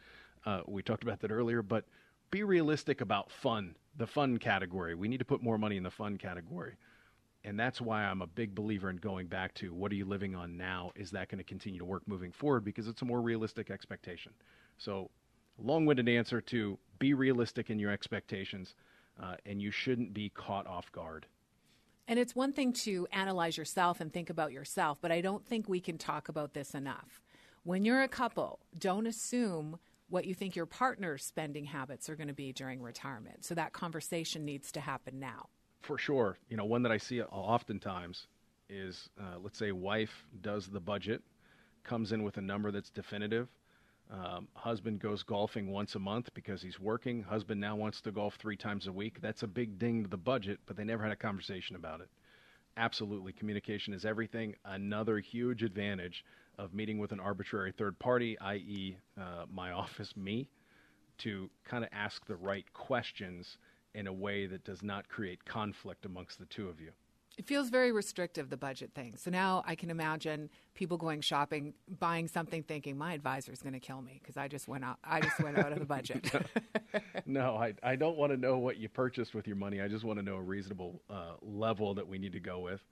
uh, 0.45 0.61
we 0.67 0.83
talked 0.83 1.03
about 1.03 1.21
that 1.21 1.31
earlier. 1.31 1.63
But 1.63 1.85
be 2.31 2.43
realistic 2.43 3.01
about 3.01 3.31
fun, 3.31 3.75
the 3.97 4.07
fun 4.07 4.39
category. 4.39 4.95
We 4.95 5.09
need 5.09 5.19
to 5.19 5.25
put 5.25 5.43
more 5.43 5.59
money 5.59 5.77
in 5.77 5.83
the 5.83 5.91
fun 5.91 6.17
category. 6.17 6.75
And 7.45 7.59
that's 7.59 7.81
why 7.81 8.05
I'm 8.05 8.23
a 8.23 8.27
big 8.27 8.55
believer 8.55 8.91
in 8.91 8.97
going 8.97 9.27
back 9.27 9.55
to 9.55 9.73
what 9.73 9.91
are 9.93 9.95
you 9.95 10.05
living 10.05 10.35
on 10.35 10.57
now? 10.57 10.93
Is 10.95 11.11
that 11.13 11.29
going 11.29 11.39
to 11.39 11.45
continue 11.45 11.79
to 11.79 11.85
work 11.85 12.03
moving 12.07 12.33
forward? 12.33 12.65
Because 12.65 12.87
it's 12.87 13.03
a 13.03 13.07
more 13.07 13.23
realistic 13.23 13.71
expectation. 13.71 14.33
So, 14.77 15.11
long 15.59 15.87
winded 15.87 16.09
answer 16.09 16.41
to 16.43 16.79
be 16.99 17.15
realistic 17.15 17.71
in 17.71 17.79
your 17.79 17.91
expectations, 17.91 18.75
uh, 19.23 19.37
and 19.47 19.61
you 19.61 19.71
shouldn't 19.71 20.13
be 20.13 20.29
caught 20.29 20.67
off 20.67 20.93
guard. 20.93 21.27
And 22.07 22.19
it's 22.19 22.35
one 22.35 22.53
thing 22.53 22.73
to 22.75 23.07
analyze 23.13 23.57
yourself 23.57 24.01
and 24.01 24.13
think 24.13 24.31
about 24.31 24.53
yourself, 24.53 24.99
but 25.01 25.13
I 25.13 25.21
don't 25.21 25.47
think 25.47 25.69
we 25.69 25.81
can 25.81 25.97
talk 25.97 26.29
about 26.29 26.55
this 26.55 26.75
enough. 26.75 27.21
When 27.63 27.85
you're 27.85 28.03
a 28.03 28.09
couple, 28.09 28.59
don't 28.79 29.07
assume 29.07 29.79
what 30.11 30.27
you 30.27 30.35
think 30.35 30.57
your 30.57 30.67
partner's 30.67 31.25
spending 31.25 31.65
habits 31.65 32.09
are 32.09 32.17
going 32.17 32.29
to 32.29 32.35
be 32.35 32.53
during 32.53 32.83
retirement. 32.83 33.45
So 33.45 33.55
that 33.55 33.73
conversation 33.73 34.45
needs 34.45 34.71
to 34.73 34.81
happen 34.81 35.19
now. 35.19 35.49
For 35.83 35.97
sure. 35.97 36.37
You 36.49 36.57
know, 36.57 36.65
one 36.65 36.83
that 36.83 36.93
I 36.93 36.99
see 36.99 37.23
oftentimes 37.23 38.27
is 38.69 39.09
uh, 39.19 39.39
let's 39.43 39.59
say 39.59 39.73
wife 39.73 40.27
does 40.43 40.67
the 40.67 40.81
budget, 40.81 41.23
comes 41.85 42.13
in 42.13 42.23
with 42.23 42.37
a 42.37 42.43
number 42.43 42.71
that's 42.71 42.91
definitive. 42.91 43.49
Um, 44.13 44.49
husband 44.55 44.99
goes 44.99 45.23
golfing 45.23 45.71
once 45.71 45.95
a 45.95 46.01
month 46.01 46.35
because 46.35 46.61
he's 46.61 46.81
working. 46.81 47.23
Husband 47.23 47.61
now 47.61 47.77
wants 47.77 48.01
to 48.03 48.11
golf 48.11 48.35
three 48.35 48.57
times 48.57 48.89
a 48.89 48.93
week. 48.93 49.21
That's 49.21 49.45
a 49.45 49.47
big 49.47 49.79
ding 49.79 50.03
to 50.03 50.11
the 50.11 50.17
budget, 50.17 50.59
but 50.67 50.77
they 50.77 50.85
never 50.85 51.05
had 51.05 51.13
a 51.13 51.17
conversation 51.17 51.77
about 51.77 52.01
it. 52.01 52.09
Absolutely. 52.77 53.33
Communication 53.33 53.95
is 53.95 54.05
everything. 54.05 54.57
Another 54.65 55.19
huge 55.19 55.63
advantage 55.63 56.25
of 56.61 56.75
meeting 56.75 56.99
with 56.99 57.11
an 57.11 57.21
arbitrary 57.21 57.73
third 57.73 57.99
party, 57.99 58.39
i.e., 58.41 58.97
uh, 59.19 59.47
my 59.53 59.73
office, 59.85 60.17
me, 60.17 60.49
to 61.19 61.51
kind 61.65 61.85
of 61.85 61.91
ask 61.93 62.27
the 62.27 62.37
right 62.37 62.71
questions 62.73 63.57
in 63.95 64.07
a 64.07 64.13
way 64.13 64.47
that 64.47 64.65
does 64.65 64.83
not 64.83 65.09
create 65.09 65.45
conflict 65.45 66.05
amongst 66.05 66.39
the 66.39 66.45
two 66.47 66.69
of 66.69 66.81
you. 66.81 66.91
It 67.39 67.47
feels 67.47 67.71
very 67.71 67.91
restrictive, 67.91 68.51
the 68.51 68.57
budget 68.59 68.93
thing. 68.95 69.17
So 69.17 69.31
now 69.31 69.63
I 69.67 69.75
can 69.75 69.89
imagine 69.89 70.51
people 70.75 70.99
going 70.99 71.23
shopping, 71.23 71.73
buying 71.99 72.29
something, 72.29 72.63
thinking 72.63 72.99
my 72.99 73.15
advisor 73.15 73.51
is 73.51 73.63
going 73.63 73.73
to 73.73 73.81
kill 73.81 74.03
me 74.03 74.21
because 74.21 74.37
I 74.37 74.47
just 74.47 74.69
went 74.69 74.85
out. 74.85 74.99
I 75.03 75.21
just 75.21 75.41
went 75.41 75.57
out 75.57 75.73
of 75.73 75.79
the 75.79 75.87
budget. 75.87 76.31
no, 77.27 77.57
I, 77.57 77.73
I 77.83 77.97
don't 77.97 78.19
want 78.19 78.33
to 78.33 78.37
know 78.37 78.59
what 78.59 78.77
you 78.77 78.91
purchased 78.91 79.35
with 79.35 79.47
your 79.47 79.57
money. 79.57 79.81
I 79.81 79.89
just 79.89 80.05
want 80.05 80.19
to 80.19 80.23
know 80.23 80.37
a 80.37 80.43
reasonable 80.43 81.01
uh, 81.09 81.35
level 81.41 81.95
that 81.95 82.07
we 82.07 82.19
need 82.19 82.33
to 82.33 82.41
go 82.41 82.59
with, 82.59 82.83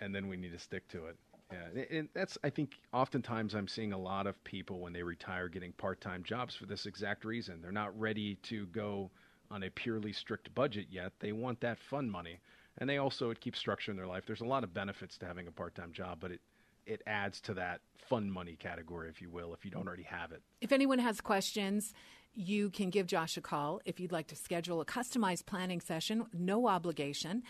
and 0.00 0.14
then 0.14 0.28
we 0.28 0.38
need 0.38 0.52
to 0.52 0.58
stick 0.58 0.88
to 0.88 1.06
it. 1.06 1.16
Yeah, 1.50 1.82
and 1.90 2.08
that's 2.14 2.36
I 2.44 2.50
think 2.50 2.72
oftentimes 2.92 3.54
I'm 3.54 3.68
seeing 3.68 3.92
a 3.92 3.98
lot 3.98 4.26
of 4.26 4.42
people 4.44 4.80
when 4.80 4.92
they 4.92 5.02
retire 5.02 5.48
getting 5.48 5.72
part-time 5.72 6.22
jobs 6.22 6.54
for 6.54 6.66
this 6.66 6.84
exact 6.84 7.24
reason. 7.24 7.62
They're 7.62 7.72
not 7.72 7.98
ready 7.98 8.34
to 8.44 8.66
go 8.66 9.10
on 9.50 9.62
a 9.62 9.70
purely 9.70 10.12
strict 10.12 10.54
budget 10.54 10.86
yet. 10.90 11.12
They 11.20 11.32
want 11.32 11.60
that 11.60 11.78
fun 11.78 12.10
money, 12.10 12.38
and 12.76 12.88
they 12.88 12.98
also 12.98 13.30
it 13.30 13.40
keeps 13.40 13.58
structure 13.58 13.90
in 13.90 13.96
their 13.96 14.06
life. 14.06 14.24
There's 14.26 14.42
a 14.42 14.46
lot 14.46 14.62
of 14.62 14.74
benefits 14.74 15.16
to 15.18 15.26
having 15.26 15.46
a 15.46 15.50
part-time 15.50 15.92
job, 15.92 16.18
but 16.20 16.32
it 16.32 16.40
it 16.86 17.02
adds 17.06 17.40
to 17.42 17.54
that 17.54 17.80
fun 18.08 18.30
money 18.30 18.56
category, 18.56 19.08
if 19.08 19.20
you 19.20 19.30
will, 19.30 19.52
if 19.54 19.64
you 19.64 19.70
don't 19.70 19.86
already 19.86 20.04
have 20.04 20.32
it. 20.32 20.42
If 20.60 20.72
anyone 20.72 20.98
has 20.98 21.20
questions, 21.20 21.92
you 22.34 22.70
can 22.70 22.88
give 22.90 23.06
Josh 23.06 23.36
a 23.36 23.40
call 23.40 23.80
if 23.84 24.00
you'd 24.00 24.12
like 24.12 24.28
to 24.28 24.36
schedule 24.36 24.80
a 24.80 24.84
customized 24.84 25.44
planning 25.44 25.80
session, 25.80 26.26
no 26.32 26.66
obligation. 26.66 27.42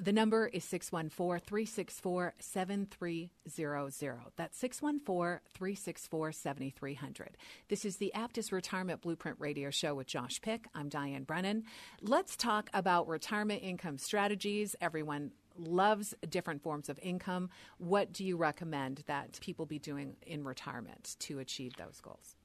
The 0.00 0.12
number 0.12 0.46
is 0.46 0.62
614 0.62 1.40
364 1.44 2.34
7300. 2.38 4.18
That's 4.36 4.56
614 4.56 5.40
364 5.52 6.32
7300. 6.32 7.36
This 7.68 7.84
is 7.84 7.96
the 7.96 8.12
Aptus 8.14 8.52
Retirement 8.52 9.00
Blueprint 9.00 9.38
Radio 9.40 9.70
Show 9.70 9.96
with 9.96 10.06
Josh 10.06 10.40
Pick. 10.40 10.68
I'm 10.72 10.88
Diane 10.88 11.24
Brennan. 11.24 11.64
Let's 12.00 12.36
talk 12.36 12.70
about 12.72 13.08
retirement 13.08 13.64
income 13.64 13.98
strategies. 13.98 14.76
Everyone 14.80 15.32
loves 15.58 16.14
different 16.30 16.62
forms 16.62 16.88
of 16.88 17.00
income. 17.02 17.50
What 17.78 18.12
do 18.12 18.24
you 18.24 18.36
recommend 18.36 19.02
that 19.08 19.40
people 19.40 19.66
be 19.66 19.80
doing 19.80 20.14
in 20.24 20.44
retirement 20.44 21.16
to 21.20 21.40
achieve 21.40 21.72
those 21.76 22.00
goals? 22.00 22.36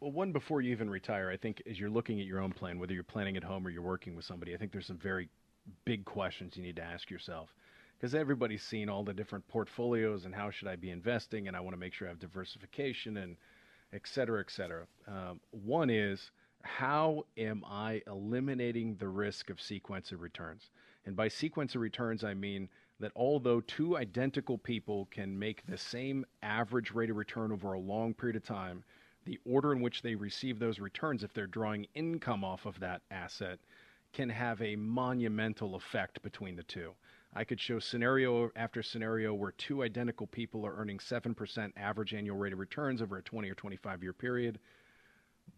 Well, 0.00 0.12
one 0.12 0.32
before 0.32 0.62
you 0.62 0.72
even 0.72 0.88
retire, 0.88 1.30
I 1.30 1.36
think 1.36 1.62
as 1.68 1.78
you're 1.78 1.90
looking 1.90 2.18
at 2.18 2.26
your 2.26 2.40
own 2.40 2.52
plan, 2.52 2.78
whether 2.78 2.94
you're 2.94 3.04
planning 3.04 3.36
at 3.36 3.44
home 3.44 3.66
or 3.66 3.70
you're 3.70 3.82
working 3.82 4.16
with 4.16 4.24
somebody, 4.24 4.54
I 4.54 4.56
think 4.56 4.72
there's 4.72 4.86
some 4.86 4.96
very 4.96 5.28
big 5.84 6.04
questions 6.04 6.56
you 6.56 6.62
need 6.62 6.76
to 6.76 6.82
ask 6.82 7.10
yourself 7.10 7.54
because 7.96 8.14
everybody's 8.14 8.62
seen 8.62 8.88
all 8.88 9.04
the 9.04 9.14
different 9.14 9.46
portfolios 9.48 10.24
and 10.24 10.34
how 10.34 10.50
should 10.50 10.68
I 10.68 10.76
be 10.76 10.90
investing, 10.90 11.48
and 11.48 11.56
I 11.56 11.60
want 11.60 11.74
to 11.74 11.80
make 11.80 11.94
sure 11.94 12.06
I 12.06 12.10
have 12.10 12.18
diversification 12.18 13.18
and 13.18 13.36
et 13.92 14.02
cetera, 14.04 14.40
et 14.40 14.50
cetera. 14.50 14.86
Um, 15.06 15.40
one 15.50 15.88
is 15.90 16.30
how 16.62 17.24
am 17.38 17.62
I 17.66 18.02
eliminating 18.06 18.96
the 18.96 19.08
risk 19.08 19.50
of 19.50 19.60
sequence 19.60 20.12
of 20.12 20.20
returns? 20.20 20.70
And 21.06 21.14
by 21.14 21.28
sequence 21.28 21.74
of 21.74 21.80
returns, 21.80 22.24
I 22.24 22.34
mean 22.34 22.68
that 23.00 23.12
although 23.16 23.60
two 23.60 23.96
identical 23.96 24.58
people 24.58 25.08
can 25.10 25.38
make 25.38 25.66
the 25.66 25.76
same 25.76 26.24
average 26.42 26.92
rate 26.92 27.10
of 27.10 27.16
return 27.16 27.52
over 27.52 27.72
a 27.72 27.78
long 27.78 28.14
period 28.14 28.36
of 28.36 28.44
time, 28.44 28.84
the 29.24 29.38
order 29.44 29.72
in 29.72 29.80
which 29.80 30.02
they 30.02 30.14
receive 30.14 30.58
those 30.58 30.80
returns, 30.80 31.22
if 31.22 31.32
they're 31.32 31.46
drawing 31.46 31.86
income 31.94 32.44
off 32.44 32.66
of 32.66 32.78
that 32.80 33.02
asset, 33.10 33.58
can 34.14 34.30
have 34.30 34.62
a 34.62 34.76
monumental 34.76 35.74
effect 35.74 36.22
between 36.22 36.56
the 36.56 36.62
two. 36.62 36.94
I 37.34 37.42
could 37.42 37.60
show 37.60 37.80
scenario 37.80 38.50
after 38.54 38.80
scenario 38.80 39.34
where 39.34 39.50
two 39.50 39.82
identical 39.82 40.28
people 40.28 40.64
are 40.64 40.76
earning 40.76 40.98
7% 40.98 41.72
average 41.76 42.14
annual 42.14 42.36
rate 42.36 42.52
of 42.52 42.60
returns 42.60 43.02
over 43.02 43.18
a 43.18 43.22
20 43.22 43.50
or 43.50 43.54
25 43.54 44.02
year 44.04 44.12
period, 44.12 44.60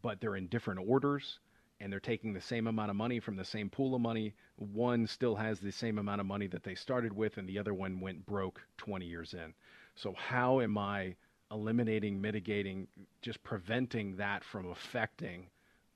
but 0.00 0.20
they're 0.20 0.36
in 0.36 0.46
different 0.46 0.80
orders 0.88 1.38
and 1.80 1.92
they're 1.92 2.00
taking 2.00 2.32
the 2.32 2.40
same 2.40 2.66
amount 2.66 2.88
of 2.88 2.96
money 2.96 3.20
from 3.20 3.36
the 3.36 3.44
same 3.44 3.68
pool 3.68 3.94
of 3.94 4.00
money. 4.00 4.32
One 4.56 5.06
still 5.06 5.36
has 5.36 5.60
the 5.60 5.70
same 5.70 5.98
amount 5.98 6.22
of 6.22 6.26
money 6.26 6.46
that 6.46 6.62
they 6.62 6.74
started 6.74 7.12
with, 7.12 7.36
and 7.36 7.46
the 7.46 7.58
other 7.58 7.74
one 7.74 8.00
went 8.00 8.24
broke 8.24 8.62
20 8.78 9.04
years 9.04 9.34
in. 9.34 9.52
So, 9.94 10.14
how 10.16 10.60
am 10.60 10.78
I 10.78 11.16
eliminating, 11.50 12.18
mitigating, 12.20 12.88
just 13.20 13.42
preventing 13.44 14.16
that 14.16 14.42
from 14.42 14.70
affecting 14.70 15.48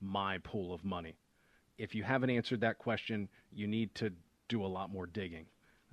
my 0.02 0.36
pool 0.38 0.74
of 0.74 0.84
money? 0.84 1.16
If 1.80 1.94
you 1.94 2.02
haven't 2.02 2.28
answered 2.28 2.60
that 2.60 2.78
question, 2.78 3.26
you 3.50 3.66
need 3.66 3.94
to 3.94 4.12
do 4.48 4.62
a 4.62 4.66
lot 4.66 4.92
more 4.92 5.06
digging. 5.06 5.46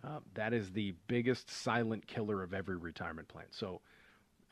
Uh, 0.04 0.20
that 0.34 0.54
is 0.54 0.70
the 0.72 0.94
biggest 1.08 1.50
silent 1.50 2.06
killer 2.06 2.44
of 2.44 2.54
every 2.54 2.76
retirement 2.76 3.28
plan. 3.30 3.46
So 3.52 3.80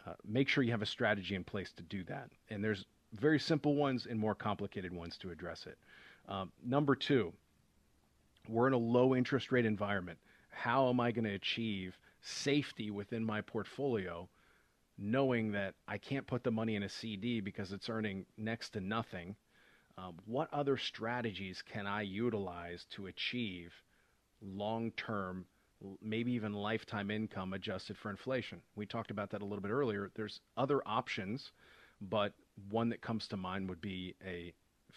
uh, 0.07 0.13
make 0.25 0.47
sure 0.47 0.63
you 0.63 0.71
have 0.71 0.81
a 0.81 0.87
strategy 0.87 1.35
in 1.35 1.43
place 1.43 1.73
to 1.73 1.83
do 1.83 2.05
that. 2.05 2.29
And 2.49 2.63
there's 2.63 2.85
very 3.11 3.37
simple 3.37 3.75
ones 3.75 4.07
and 4.09 4.17
more 4.17 4.33
complicated 4.33 4.93
ones 4.93 5.17
to 5.17 5.29
address 5.29 5.65
it. 5.67 5.77
Um, 6.29 6.53
number 6.63 6.95
two, 6.95 7.33
we're 8.47 8.67
in 8.67 8.73
a 8.73 8.77
low 8.77 9.13
interest 9.13 9.51
rate 9.51 9.65
environment. 9.65 10.17
How 10.49 10.89
am 10.89 11.01
I 11.01 11.11
going 11.11 11.25
to 11.25 11.33
achieve 11.33 11.99
safety 12.21 12.91
within 12.91 13.25
my 13.25 13.41
portfolio, 13.41 14.29
knowing 14.97 15.51
that 15.51 15.75
I 15.85 15.97
can't 15.97 16.25
put 16.25 16.45
the 16.45 16.51
money 16.51 16.75
in 16.75 16.83
a 16.83 16.89
CD 16.89 17.41
because 17.41 17.73
it's 17.73 17.89
earning 17.89 18.25
next 18.37 18.69
to 18.71 18.79
nothing? 18.79 19.35
Um, 19.97 20.15
what 20.25 20.53
other 20.53 20.77
strategies 20.77 21.61
can 21.61 21.87
I 21.87 22.01
utilize 22.01 22.85
to 22.95 23.07
achieve 23.07 23.71
long 24.41 24.91
term, 24.91 25.45
maybe 26.01 26.33
even 26.33 26.53
lifetime 26.53 27.09
income 27.09 27.53
adjusted 27.53 27.97
for 27.97 28.09
inflation? 28.09 28.61
We 28.75 28.85
talked 28.85 29.11
about 29.11 29.29
that 29.31 29.41
a 29.41 29.45
little 29.45 29.61
bit 29.61 29.71
earlier. 29.71 30.11
There's 30.15 30.41
other 30.57 30.81
options, 30.85 31.51
but 32.01 32.33
one 32.69 32.89
that 32.89 33.01
comes 33.01 33.27
to 33.29 33.37
mind 33.37 33.69
would 33.69 33.81
be 33.81 34.15
a 34.25 34.53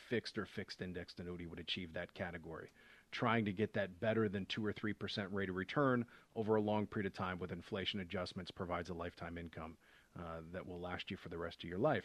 fixed 0.09 0.37
or 0.37 0.47
fixed 0.47 0.83
indexed 0.83 1.21
annuity 1.21 1.47
would 1.47 1.61
achieve 1.61 1.93
that 1.93 2.13
category. 2.15 2.71
Trying 3.11 3.45
to 3.47 3.53
get 3.53 3.73
that 3.75 4.01
better 4.01 4.29
than 4.29 4.47
2 4.47 4.65
or 4.67 4.73
3% 4.73 5.29
rate 5.31 5.49
of 5.49 5.57
return 5.57 6.05
over 6.37 6.57
a 6.57 6.61
long 6.61 6.87
period 6.87 7.07
of 7.07 7.15
time 7.15 7.39
with 7.39 7.53
inflation 7.53 8.01
adjustments 8.01 8.51
provides 8.51 8.91
a 8.91 8.95
lifetime 8.95 9.39
income 9.39 9.77
uh, 10.19 10.41
that 10.53 10.67
will 10.67 10.81
last 10.81 11.11
you 11.11 11.17
for 11.17 11.29
the 11.29 11.39
rest 11.39 11.63
of 11.63 11.69
your 11.69 11.79
life. 11.79 12.05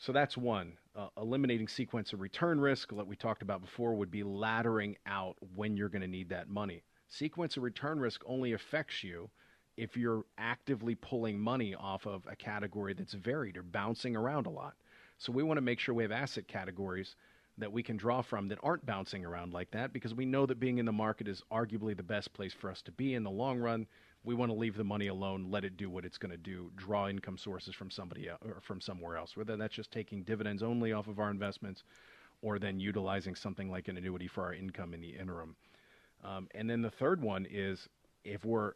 So 0.00 0.12
that's 0.12 0.34
one. 0.34 0.78
Uh, 0.96 1.08
eliminating 1.18 1.68
sequence 1.68 2.14
of 2.14 2.22
return 2.22 2.58
risk, 2.58 2.90
like 2.90 3.06
we 3.06 3.16
talked 3.16 3.42
about 3.42 3.60
before, 3.60 3.94
would 3.94 4.10
be 4.10 4.22
laddering 4.22 4.96
out 5.04 5.36
when 5.54 5.76
you're 5.76 5.90
going 5.90 6.00
to 6.00 6.08
need 6.08 6.30
that 6.30 6.48
money. 6.48 6.82
Sequence 7.08 7.58
of 7.58 7.62
return 7.62 8.00
risk 8.00 8.22
only 8.24 8.54
affects 8.54 9.04
you 9.04 9.28
if 9.76 9.98
you're 9.98 10.24
actively 10.38 10.94
pulling 10.94 11.38
money 11.38 11.74
off 11.74 12.06
of 12.06 12.26
a 12.26 12.34
category 12.34 12.94
that's 12.94 13.12
varied 13.12 13.58
or 13.58 13.62
bouncing 13.62 14.16
around 14.16 14.46
a 14.46 14.50
lot. 14.50 14.72
So 15.18 15.32
we 15.32 15.42
want 15.42 15.58
to 15.58 15.62
make 15.62 15.78
sure 15.78 15.94
we 15.94 16.04
have 16.04 16.12
asset 16.12 16.48
categories 16.48 17.14
that 17.58 17.70
we 17.70 17.82
can 17.82 17.98
draw 17.98 18.22
from 18.22 18.48
that 18.48 18.58
aren't 18.62 18.86
bouncing 18.86 19.26
around 19.26 19.52
like 19.52 19.70
that 19.72 19.92
because 19.92 20.14
we 20.14 20.24
know 20.24 20.46
that 20.46 20.58
being 20.58 20.78
in 20.78 20.86
the 20.86 20.92
market 20.92 21.28
is 21.28 21.42
arguably 21.52 21.94
the 21.94 22.02
best 22.02 22.32
place 22.32 22.54
for 22.54 22.70
us 22.70 22.80
to 22.82 22.92
be 22.92 23.12
in 23.14 23.22
the 23.22 23.30
long 23.30 23.58
run. 23.58 23.86
We 24.22 24.34
want 24.34 24.50
to 24.50 24.58
leave 24.58 24.76
the 24.76 24.84
money 24.84 25.06
alone, 25.06 25.46
let 25.50 25.64
it 25.64 25.76
do 25.76 25.88
what 25.88 26.04
it's 26.04 26.18
going 26.18 26.30
to 26.30 26.36
do, 26.36 26.70
draw 26.76 27.08
income 27.08 27.38
sources 27.38 27.74
from 27.74 27.90
somebody 27.90 28.28
else, 28.28 28.40
or 28.44 28.60
from 28.60 28.80
somewhere 28.80 29.16
else, 29.16 29.36
whether 29.36 29.56
that's 29.56 29.74
just 29.74 29.90
taking 29.90 30.22
dividends 30.22 30.62
only 30.62 30.92
off 30.92 31.08
of 31.08 31.18
our 31.18 31.30
investments 31.30 31.82
or 32.42 32.58
then 32.58 32.80
utilizing 32.80 33.34
something 33.34 33.70
like 33.70 33.88
an 33.88 33.96
annuity 33.96 34.26
for 34.26 34.44
our 34.44 34.54
income 34.54 34.94
in 34.94 35.00
the 35.00 35.10
interim. 35.10 35.56
Um, 36.22 36.48
and 36.54 36.68
then 36.68 36.82
the 36.82 36.90
third 36.90 37.22
one 37.22 37.46
is 37.50 37.88
if 38.24 38.44
we're 38.44 38.72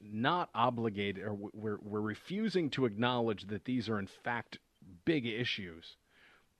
not 0.00 0.48
obligated 0.54 1.24
or 1.24 1.34
we're, 1.34 1.78
we're 1.82 2.00
refusing 2.00 2.70
to 2.70 2.84
acknowledge 2.84 3.46
that 3.48 3.64
these 3.64 3.88
are 3.88 3.98
in 3.98 4.08
fact 4.24 4.58
big 5.04 5.26
issues 5.26 5.96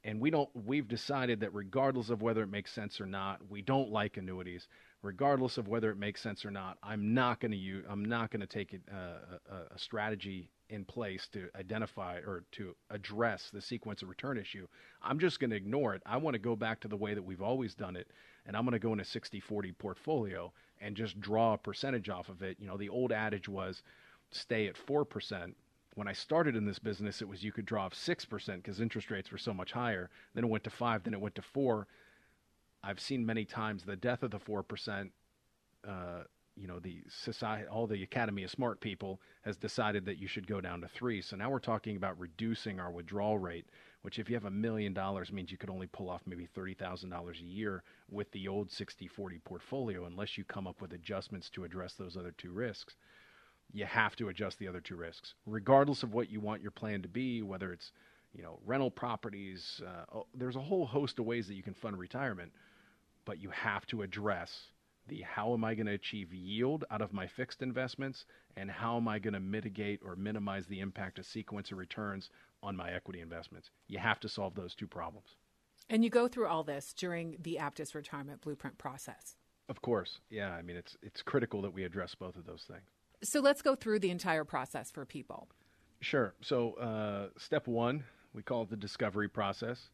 and 0.05 0.21
we 0.21 0.31
don't 0.31 0.49
we've 0.67 0.89
decided 0.89 1.41
that 1.41 1.55
regardless 1.55 2.11
of 2.11 2.21
whether 2.21 2.43
it 2.43 2.51
makes 2.51 2.73
sense 2.73 3.01
or 3.01 3.07
not 3.07 3.41
we 3.49 3.63
don't 3.63 3.91
like 3.91 4.17
annuities 4.17 4.67
regardless 5.09 5.59
of 5.59 5.69
whether 5.69 5.91
it 5.91 5.99
makes 5.99 6.21
sense 6.21 6.45
or 6.45 6.51
not 6.51 6.79
i'm 6.83 7.15
not 7.15 7.41
going 7.41 7.51
to 7.51 7.57
use 7.57 7.85
i'm 7.89 8.05
not 8.05 8.31
going 8.31 8.41
to 8.41 8.47
take 8.47 8.79
uh, 8.93 8.97
a, 8.97 9.55
a, 9.55 9.75
a 9.75 9.79
strategy 9.79 10.51
in 10.71 10.85
place 10.85 11.29
to 11.33 11.49
identify 11.59 12.19
or 12.19 12.45
to 12.53 12.77
address 12.91 13.49
the 13.53 13.61
sequence 13.61 14.03
of 14.03 14.09
return 14.09 14.37
issue 14.37 14.67
i'm 15.03 15.19
just 15.19 15.41
going 15.41 15.51
to 15.51 15.57
ignore 15.57 15.95
it 15.95 16.03
i 16.07 16.17
want 16.17 16.35
to 16.35 16.39
go 16.39 16.55
back 16.55 16.79
to 16.79 16.89
the 16.89 16.97
way 16.97 17.15
that 17.15 17.23
we've 17.23 17.43
always 17.43 17.75
done 17.75 17.97
it 17.97 18.09
and 18.47 18.57
i'm 18.57 18.65
going 18.65 18.73
to 18.73 18.79
go 18.79 18.93
in 18.93 19.01
a 19.01 19.05
60-40 19.05 19.77
portfolio 19.79 20.53
and 20.81 20.97
just 20.97 21.21
draw 21.21 21.55
a 21.55 21.59
percentage 21.59 22.09
off 22.09 22.29
of 22.29 22.43
it. 22.43 22.57
You 22.61 22.67
know, 22.67 22.77
the 22.77 22.89
old 22.89 23.13
adage 23.13 23.49
was 23.49 23.83
stay 24.31 24.67
at 24.67 24.77
4%. 24.77 25.55
When 25.95 26.09
I 26.09 26.13
started 26.13 26.55
in 26.55 26.65
this 26.65 26.79
business, 26.79 27.23
it 27.23 27.29
was 27.29 27.43
you 27.43 27.53
could 27.53 27.67
draw 27.67 27.87
off 27.87 27.95
6% 27.95 28.57
because 28.57 28.81
interest 28.81 29.11
rates 29.11 29.33
were 29.33 29.39
so 29.39 29.53
much 29.53 29.73
higher. 29.73 30.11
Then 30.35 30.45
it 30.45 30.51
went 30.51 30.65
to 30.65 30.71
5, 30.71 31.03
then 31.03 31.15
it 31.15 31.21
went 31.21 31.35
to 31.37 31.43
4. 31.43 31.87
I've 32.83 33.01
seen 33.01 33.25
many 33.27 33.45
times 33.45 33.85
the 33.85 33.97
death 33.97 34.23
of 34.23 34.31
the 34.31 34.39
4%. 34.39 35.11
Uh, 35.87 36.23
you 36.57 36.67
know, 36.67 36.81
the 36.81 37.03
society, 37.09 37.69
all 37.69 37.87
the 37.87 38.03
Academy 38.03 38.43
of 38.43 38.51
Smart 38.51 38.81
People 38.81 39.21
has 39.43 39.57
decided 39.57 40.05
that 40.07 40.19
you 40.19 40.27
should 40.27 40.49
go 40.49 40.61
down 40.61 40.81
to 40.81 40.89
three. 40.89 41.23
So 41.23 41.37
now 41.37 41.51
we're 41.51 41.61
talking 41.61 41.97
about 41.97 42.19
reducing 42.19 42.81
our 42.81 42.91
withdrawal 42.91 43.39
rate 43.39 43.67
which 44.03 44.19
if 44.19 44.29
you 44.29 44.37
have 44.37 44.45
a 44.45 44.51
million 44.51 44.93
dollars 44.93 45.33
means 45.33 45.51
you 45.51 45.59
could 45.59 45.71
only 45.71 45.87
pull 45.87 46.09
off 46.09 46.23
maybe 46.27 46.47
$30,000 46.57 47.41
a 47.41 47.45
year 47.45 47.83
with 48.11 48.31
the 48.33 48.47
old 48.49 48.69
60-40 48.69 49.43
portfolio 49.45 50.07
unless 50.07 50.39
you 50.39 50.45
come 50.45 50.67
up 50.67 50.81
with 50.81 50.93
adjustments 50.93 51.51
to 51.51 51.65
address 51.65 51.95
those 51.95 52.17
other 52.17 52.33
two 52.37 52.53
risks. 52.53 52.97
You 53.73 53.85
have 53.85 54.17
to 54.17 54.29
adjust 54.29 54.59
the 54.59 54.69
other 54.69 54.81
two 54.81 54.97
risks, 54.97 55.35
regardless 55.45 56.03
of 56.03 56.15
what 56.15 56.31
you 56.31 56.41
want 56.41 56.63
your 56.63 56.71
plan 56.71 57.03
to 57.03 57.09
be, 57.09 57.43
whether 57.43 57.71
it's 57.71 57.93
you 58.33 58.43
know 58.43 58.61
rental 58.65 58.91
properties. 58.91 59.83
Uh, 59.87 60.05
oh, 60.17 60.27
there's 60.35 60.57
a 60.57 60.61
whole 60.61 60.87
host 60.87 61.19
of 61.19 61.27
ways 61.27 61.47
that 61.49 61.55
you 61.55 61.63
can 61.63 61.75
fund 61.75 61.99
retirement, 61.99 62.51
but 63.29 63.43
you 63.43 63.51
have 63.51 63.87
to 63.87 64.01
address 64.01 64.69
the 65.07 65.21
how 65.21 65.53
am 65.53 65.63
I 65.63 65.75
going 65.75 65.87
to 65.87 65.93
achieve 65.93 66.33
yield 66.33 66.87
out 66.91 67.03
of 67.03 67.13
my 67.13 67.27
fixed 67.27 67.61
investments 67.61 68.25
and 68.57 68.71
how 68.71 68.97
am 68.97 69.07
I 69.07 69.19
going 69.19 69.35
to 69.35 69.41
mitigate 69.41 70.01
or 70.03 70.17
minimize 70.17 70.67
the 70.67 70.81
impact 70.81 71.19
of 71.19 71.27
sequence 71.27 71.71
of 71.71 71.77
returns 71.77 72.31
on 72.63 72.75
my 72.75 72.91
equity 72.91 73.21
investments. 73.21 73.69
You 73.87 73.99
have 73.99 74.19
to 74.21 74.31
solve 74.31 74.55
those 74.55 74.75
two 74.75 74.87
problems. 74.87 75.37
And 75.91 76.03
you 76.03 76.09
go 76.09 76.27
through 76.27 76.47
all 76.47 76.65
this 76.65 76.95
during 76.95 77.37
the 77.39 77.59
Aptus 77.61 77.95
retirement 77.95 78.41
blueprint 78.41 78.79
process. 78.79 79.37
Of 79.69 79.83
course. 79.83 80.21
Yeah, 80.31 80.53
I 80.53 80.63
mean 80.63 80.79
it's 80.79 80.97
it's 81.03 81.21
critical 81.21 81.61
that 81.63 81.75
we 81.75 81.85
address 81.85 82.15
both 82.15 82.37
of 82.37 82.47
those 82.47 82.65
things. 82.67 82.89
So 83.23 83.41
let's 83.41 83.61
go 83.61 83.75
through 83.75 83.99
the 83.99 84.11
entire 84.11 84.45
process 84.45 84.91
for 84.91 85.05
people. 85.05 85.49
Sure. 86.01 86.33
So 86.41 86.73
uh, 86.75 87.29
step 87.37 87.67
one, 87.67 88.05
we 88.33 88.43
call 88.43 88.63
it 88.63 88.71
the 88.71 88.77
discovery 88.77 89.29
process. 89.29 89.91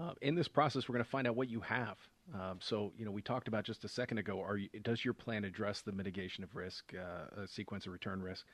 Uh, 0.00 0.12
in 0.22 0.34
this 0.34 0.48
process, 0.48 0.88
we're 0.88 0.94
going 0.94 1.04
to 1.04 1.10
find 1.10 1.26
out 1.26 1.36
what 1.36 1.50
you 1.50 1.60
have. 1.60 1.98
Um, 2.34 2.58
so, 2.60 2.92
you 2.96 3.04
know, 3.04 3.10
we 3.10 3.22
talked 3.22 3.48
about 3.48 3.64
just 3.64 3.84
a 3.84 3.88
second 3.88 4.18
ago. 4.18 4.40
Are 4.40 4.56
you, 4.56 4.68
does 4.82 5.04
your 5.04 5.14
plan 5.14 5.44
address 5.44 5.82
the 5.82 5.92
mitigation 5.92 6.42
of 6.44 6.54
risk, 6.56 6.92
uh, 6.94 7.42
a 7.42 7.46
sequence 7.46 7.86
of 7.86 7.92
return 7.92 8.22
risk? 8.22 8.46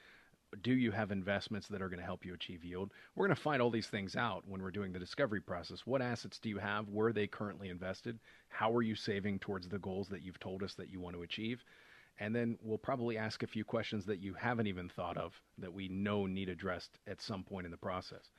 do 0.62 0.72
you 0.72 0.91
have 0.91 1.11
investments 1.11 1.68
that 1.68 1.83
are 1.83 1.89
going 1.89 1.99
to 1.99 2.05
help 2.05 2.24
you 2.24 2.35
achieve 2.35 2.64
yield? 2.64 2.93
We're 3.14 3.26
going 3.26 3.37
to 3.37 3.43
find 3.43 3.61
all 3.61 3.70
these 3.70 3.89
things 3.89 4.16
out 4.16 4.45
when 4.47 4.62
we're 4.62 4.70
doing 4.70 4.93
the 4.93 4.99
discovery 4.99 5.41
process. 5.41 5.81
What 5.85 6.03
assets 6.03 6.39
do 6.39 6.49
you 6.49 6.59
have? 6.59 6.89
Where 6.89 7.09
are 7.09 7.12
they 7.12 7.26
currently 7.26 7.68
invested? 7.68 8.18
How 8.49 8.74
are 8.74 8.83
you 8.83 8.95
saving 8.95 9.41
towards 9.41 9.68
the 9.68 9.79
goals 9.79 10.09
that 10.09 10.22
you've 10.22 10.41
told 10.41 10.62
us 10.62 10.74
that 10.74 10.91
you 10.91 11.01
want 11.01 11.16
to 11.16 11.22
achieve? 11.22 11.62
And 12.20 12.35
then 12.35 12.59
we'll 12.62 12.79
probably 12.79 13.16
ask 13.16 13.43
a 13.43 13.47
few 13.47 13.64
questions 13.64 14.07
that 14.07 14.20
you 14.20 14.35
haven't 14.35 14.66
even 14.66 14.89
thought 14.89 15.16
of 15.16 15.41
that 15.59 15.72
we 15.72 15.89
know 15.89 16.26
need 16.26 16.49
addressed 16.49 16.99
at 17.07 17.22
some 17.22 17.45
point 17.45 17.66
in 17.66 17.70
the 17.70 17.76
process. 17.76 18.31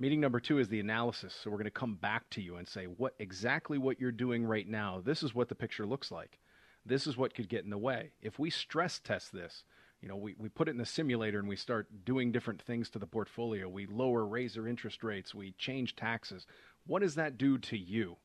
Meeting 0.00 0.20
number 0.20 0.40
two 0.40 0.58
is 0.58 0.68
the 0.68 0.80
analysis. 0.80 1.34
So 1.34 1.50
we're 1.50 1.58
going 1.58 1.64
to 1.64 1.70
come 1.70 1.94
back 1.94 2.28
to 2.30 2.42
you 2.42 2.56
and 2.56 2.66
say 2.66 2.84
what 2.86 3.14
exactly 3.18 3.78
what 3.78 4.00
you're 4.00 4.10
doing 4.12 4.44
right 4.44 4.68
now. 4.68 5.00
This 5.04 5.22
is 5.22 5.34
what 5.34 5.48
the 5.48 5.54
picture 5.54 5.86
looks 5.86 6.10
like. 6.10 6.38
This 6.84 7.06
is 7.06 7.16
what 7.16 7.34
could 7.34 7.48
get 7.48 7.64
in 7.64 7.70
the 7.70 7.78
way. 7.78 8.10
If 8.20 8.38
we 8.38 8.50
stress 8.50 8.98
test 8.98 9.32
this, 9.32 9.64
you 10.02 10.08
know, 10.08 10.16
we, 10.16 10.34
we 10.38 10.50
put 10.50 10.68
it 10.68 10.72
in 10.72 10.78
the 10.78 10.84
simulator 10.84 11.38
and 11.38 11.48
we 11.48 11.56
start 11.56 12.04
doing 12.04 12.30
different 12.30 12.60
things 12.60 12.90
to 12.90 12.98
the 12.98 13.06
portfolio. 13.06 13.68
We 13.68 13.86
lower, 13.86 14.26
raise 14.26 14.58
our 14.58 14.68
interest 14.68 15.02
rates, 15.02 15.34
we 15.34 15.52
change 15.52 15.96
taxes. 15.96 16.46
What 16.86 17.00
does 17.00 17.14
that 17.14 17.38
do 17.38 17.56
to 17.58 17.78
you? 17.78 18.16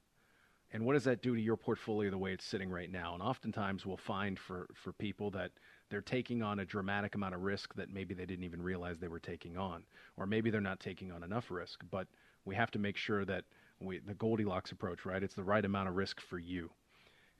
And 0.72 0.86
what 0.86 0.94
does 0.94 1.06
that 1.06 1.22
do 1.22 1.36
to 1.36 1.42
your 1.42 1.56
portfolio 1.56 2.12
the 2.12 2.18
way 2.18 2.34
it's 2.34 2.46
sitting 2.46 2.70
right 2.70 2.92
now? 2.92 3.14
And 3.14 3.24
oftentimes 3.24 3.86
we'll 3.86 3.98
find 3.98 4.38
for, 4.38 4.68
for 4.74 4.92
people 4.92 5.32
that 5.32 5.52
they're 5.90 6.02
taking 6.02 6.44
on 6.44 6.60
a 6.60 6.66
dramatic 6.66 7.16
amount 7.16 7.36
of 7.36 7.42
risk 7.42 7.74
that 7.76 7.92
maybe 7.92 8.14
they 8.14 8.26
didn't 8.26 8.46
even 8.46 8.62
realize 8.62 8.98
they 8.98 9.08
were 9.08 9.20
taking 9.20 9.58
on. 9.58 9.84
Or 10.18 10.26
maybe 10.26 10.50
they're 10.50 10.62
not 10.62 10.80
taking 10.80 11.12
on 11.12 11.24
enough 11.24 11.50
risk. 11.50 11.84
But 11.90 12.08
we 12.46 12.56
have 12.56 12.72
to 12.72 12.80
make 12.80 12.98
sure 12.98 13.26
that 13.26 13.44
we, 13.80 14.00
the 14.00 14.14
Goldilocks 14.14 14.72
approach, 14.72 15.06
right? 15.06 15.24
It's 15.24 15.36
the 15.36 15.44
right 15.44 15.66
amount 15.66 15.90
of 15.90 15.96
risk 15.96 16.22
for 16.22 16.38
you. 16.38 16.70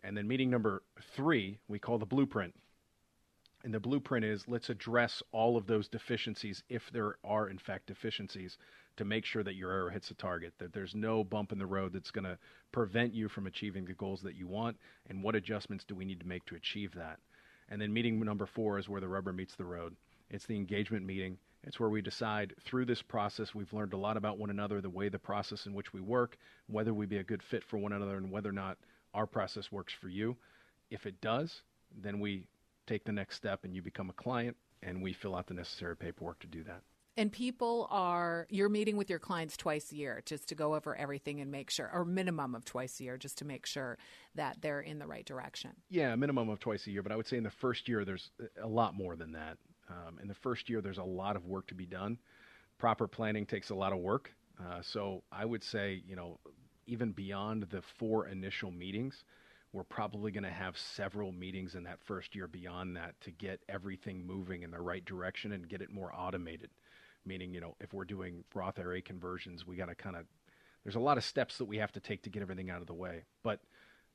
And 0.04 0.16
then 0.16 0.28
meeting 0.28 0.50
number 0.50 0.84
three, 1.16 1.60
we 1.68 1.80
call 1.80 1.98
the 1.98 2.06
blueprint. 2.06 2.56
And 3.64 3.74
the 3.74 3.80
blueprint 3.80 4.24
is 4.24 4.48
let's 4.48 4.70
address 4.70 5.22
all 5.34 5.58
of 5.58 5.68
those 5.68 5.90
deficiencies 5.90 6.64
if 6.70 6.90
there 6.94 7.18
are, 7.26 7.50
in 7.50 7.58
fact, 7.58 7.88
deficiencies 7.88 8.58
to 8.96 9.04
make 9.06 9.26
sure 9.26 9.44
that 9.44 9.56
your 9.56 9.72
arrow 9.72 9.90
hits 9.90 10.12
a 10.12 10.14
target, 10.14 10.54
that 10.60 10.74
there's 10.74 10.96
no 10.96 11.24
bump 11.24 11.52
in 11.52 11.60
the 11.60 11.66
road 11.66 11.92
that's 11.94 12.12
going 12.12 12.24
to 12.24 12.38
prevent 12.72 13.14
you 13.14 13.28
from 13.28 13.48
achieving 13.48 13.86
the 13.86 13.94
goals 13.94 14.22
that 14.22 14.36
you 14.36 14.48
want, 14.48 14.78
and 15.10 15.22
what 15.22 15.36
adjustments 15.36 15.84
do 15.86 15.96
we 15.96 16.06
need 16.06 16.20
to 16.22 16.28
make 16.28 16.46
to 16.46 16.56
achieve 16.56 16.94
that. 16.96 17.20
And 17.70 17.82
then 17.82 17.94
meeting 17.94 18.20
number 18.20 18.46
four 18.46 18.80
is 18.80 18.90
where 18.90 19.02
the 19.02 19.08
rubber 19.08 19.32
meets 19.32 19.56
the 19.56 19.66
road. 19.66 19.96
It's 20.30 20.46
the 20.46 20.56
engagement 20.56 21.06
meeting. 21.06 21.38
It's 21.64 21.80
where 21.80 21.90
we 21.90 22.02
decide 22.02 22.54
through 22.64 22.86
this 22.86 23.02
process, 23.02 23.54
we've 23.54 23.74
learned 23.74 23.94
a 23.94 23.98
lot 23.98 24.18
about 24.18 24.38
one 24.38 24.50
another, 24.50 24.82
the 24.82 24.90
way 24.90 25.10
the 25.10 25.20
process 25.20 25.66
in 25.66 25.74
which 25.74 25.94
we 25.94 26.00
work, 26.00 26.38
whether 26.68 26.94
we 26.94 27.06
be 27.06 27.18
a 27.18 27.24
good 27.24 27.44
fit 27.44 27.64
for 27.64 27.78
one 27.78 27.92
another, 27.92 28.18
and 28.18 28.32
whether 28.32 28.50
or 28.50 28.54
not 28.54 28.78
our 29.14 29.26
process 29.26 29.72
works 29.72 29.94
for 30.00 30.08
you. 30.08 30.38
If 30.90 31.06
it 31.06 31.20
does, 31.22 31.62
then 32.02 32.20
we 32.20 32.48
take 32.88 33.04
the 33.04 33.12
next 33.12 33.36
step 33.36 33.66
and 33.66 33.76
you 33.76 33.82
become 33.82 34.10
a 34.10 34.14
client, 34.14 34.56
and 34.82 35.02
we 35.02 35.14
fill 35.14 35.36
out 35.36 35.48
the 35.48 35.54
necessary 35.54 35.98
paperwork 35.98 36.40
to 36.40 36.48
do 36.48 36.64
that. 36.64 36.82
And 37.20 37.34
people 37.34 37.86
are, 37.92 38.48
you're 38.50 38.70
meeting 38.70 38.96
with 38.96 39.10
your 39.10 39.20
clients 39.20 39.58
twice 39.58 39.92
a 39.92 39.96
year 39.98 40.22
just 40.26 40.48
to 40.48 40.56
go 40.56 40.74
over 40.74 40.96
everything 40.96 41.42
and 41.42 41.52
make 41.52 41.70
sure, 41.70 41.92
or 41.94 42.06
minimum 42.06 42.56
of 42.56 42.64
twice 42.64 42.98
a 43.02 43.04
year, 43.04 43.18
just 43.18 43.38
to 43.40 43.46
make 43.46 43.66
sure 43.66 43.98
that 44.36 44.62
they're 44.62 44.80
in 44.80 45.00
the 45.00 45.06
right 45.06 45.26
direction. 45.26 45.72
Yeah, 45.90 46.16
minimum 46.16 46.48
of 46.48 46.62
twice 46.62 46.88
a 46.88 46.92
year. 46.92 47.04
But 47.04 47.12
I 47.12 47.18
would 47.18 47.28
say 47.28 47.36
in 47.36 47.44
the 47.44 47.50
first 47.50 47.90
year, 47.90 48.06
there's 48.06 48.32
a 48.64 48.68
lot 48.68 48.96
more 48.96 49.18
than 49.18 49.34
that. 49.34 49.58
Um, 49.90 50.18
in 50.22 50.30
the 50.30 50.34
first 50.34 50.70
year, 50.70 50.80
there's 50.80 50.98
a 50.98 51.04
lot 51.04 51.36
of 51.36 51.46
work 51.46 51.68
to 51.68 51.76
be 51.76 51.86
done. 51.86 52.20
Proper 52.78 53.06
planning 53.06 53.46
takes 53.46 53.70
a 53.70 53.76
lot 53.76 53.92
of 53.92 54.00
work. 54.00 54.32
Uh, 54.58 54.82
so 54.82 55.22
I 55.30 55.44
would 55.44 55.62
say, 55.62 56.02
you 56.08 56.16
know, 56.16 56.40
even 56.88 57.12
beyond 57.12 57.64
the 57.64 57.82
four 57.98 58.30
initial 58.30 58.72
meetings, 58.72 59.26
we're 59.74 59.84
probably 59.84 60.32
going 60.32 60.46
to 60.46 60.50
have 60.50 60.78
several 60.78 61.34
meetings 61.34 61.76
in 61.76 61.84
that 61.84 62.00
first 62.06 62.34
year 62.34 62.48
beyond 62.48 62.96
that 62.96 63.20
to 63.22 63.32
get 63.32 63.60
everything 63.68 64.26
moving 64.26 64.64
in 64.64 64.72
the 64.72 64.80
right 64.80 65.04
direction 65.04 65.52
and 65.52 65.68
get 65.68 65.82
it 65.82 65.92
more 65.92 66.14
automated. 66.16 66.70
Meaning, 67.30 67.54
you 67.54 67.62
know, 67.62 67.76
if 67.80 67.94
we're 67.94 68.06
doing 68.06 68.44
Roth 68.56 68.80
IRA 68.80 69.04
conversions, 69.04 69.68
we 69.68 69.76
got 69.76 69.86
to 69.86 69.94
kind 69.94 70.16
of, 70.16 70.26
there's 70.84 70.96
a 70.96 71.00
lot 71.00 71.20
of 71.20 71.24
steps 71.24 71.60
that 71.60 71.66
we 71.66 71.78
have 71.78 71.92
to 71.92 72.00
take 72.00 72.24
to 72.24 72.30
get 72.32 72.42
everything 72.42 72.72
out 72.72 72.82
of 72.82 72.88
the 72.88 72.94
way. 72.96 73.22
But 73.44 73.60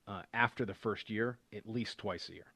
uh, 0.08 0.22
after 0.34 0.64
the 0.64 0.74
first 0.74 1.08
year, 1.08 1.38
at 1.54 1.68
least 1.68 1.96
twice 1.98 2.28
a 2.28 2.34
year. 2.34 2.46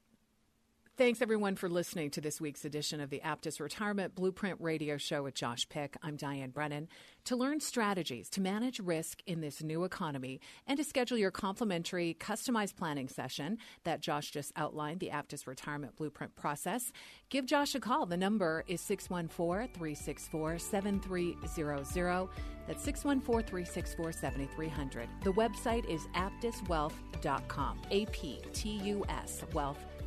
Thanks, 0.99 1.21
everyone, 1.21 1.55
for 1.55 1.69
listening 1.69 2.09
to 2.09 2.19
this 2.19 2.41
week's 2.41 2.65
edition 2.65 2.99
of 2.99 3.09
the 3.09 3.21
Aptus 3.23 3.61
Retirement 3.61 4.15
Blueprint 4.15 4.59
Radio 4.59 4.97
Show 4.97 5.23
with 5.23 5.33
Josh 5.33 5.65
Pick. 5.69 5.95
I'm 6.03 6.17
Diane 6.17 6.49
Brennan. 6.49 6.89
To 7.23 7.37
learn 7.37 7.61
strategies 7.61 8.29
to 8.31 8.41
manage 8.41 8.81
risk 8.81 9.21
in 9.25 9.39
this 9.39 9.63
new 9.63 9.85
economy 9.85 10.41
and 10.67 10.77
to 10.77 10.83
schedule 10.83 11.17
your 11.17 11.31
complimentary 11.31 12.17
customized 12.19 12.75
planning 12.75 13.07
session 13.07 13.59
that 13.85 14.01
Josh 14.01 14.31
just 14.31 14.51
outlined, 14.57 14.99
the 14.99 15.07
Aptus 15.07 15.47
Retirement 15.47 15.95
Blueprint 15.95 16.35
process, 16.35 16.91
give 17.29 17.45
Josh 17.45 17.75
a 17.75 17.79
call. 17.79 18.05
The 18.05 18.17
number 18.17 18.65
is 18.67 18.81
614 18.81 19.73
364 19.73 20.59
7300. 20.59 22.27
That's 22.67 22.83
614 22.83 23.47
364 23.47 24.11
7300. 24.11 25.09
The 25.23 25.31
website 25.31 25.89
is 25.89 26.01
aptuswealth.com. 26.13 27.81
A 27.89 28.05
P 28.07 28.41
T 28.51 28.69
U 28.83 29.05
S 29.07 29.45
wealth.com 29.53 29.98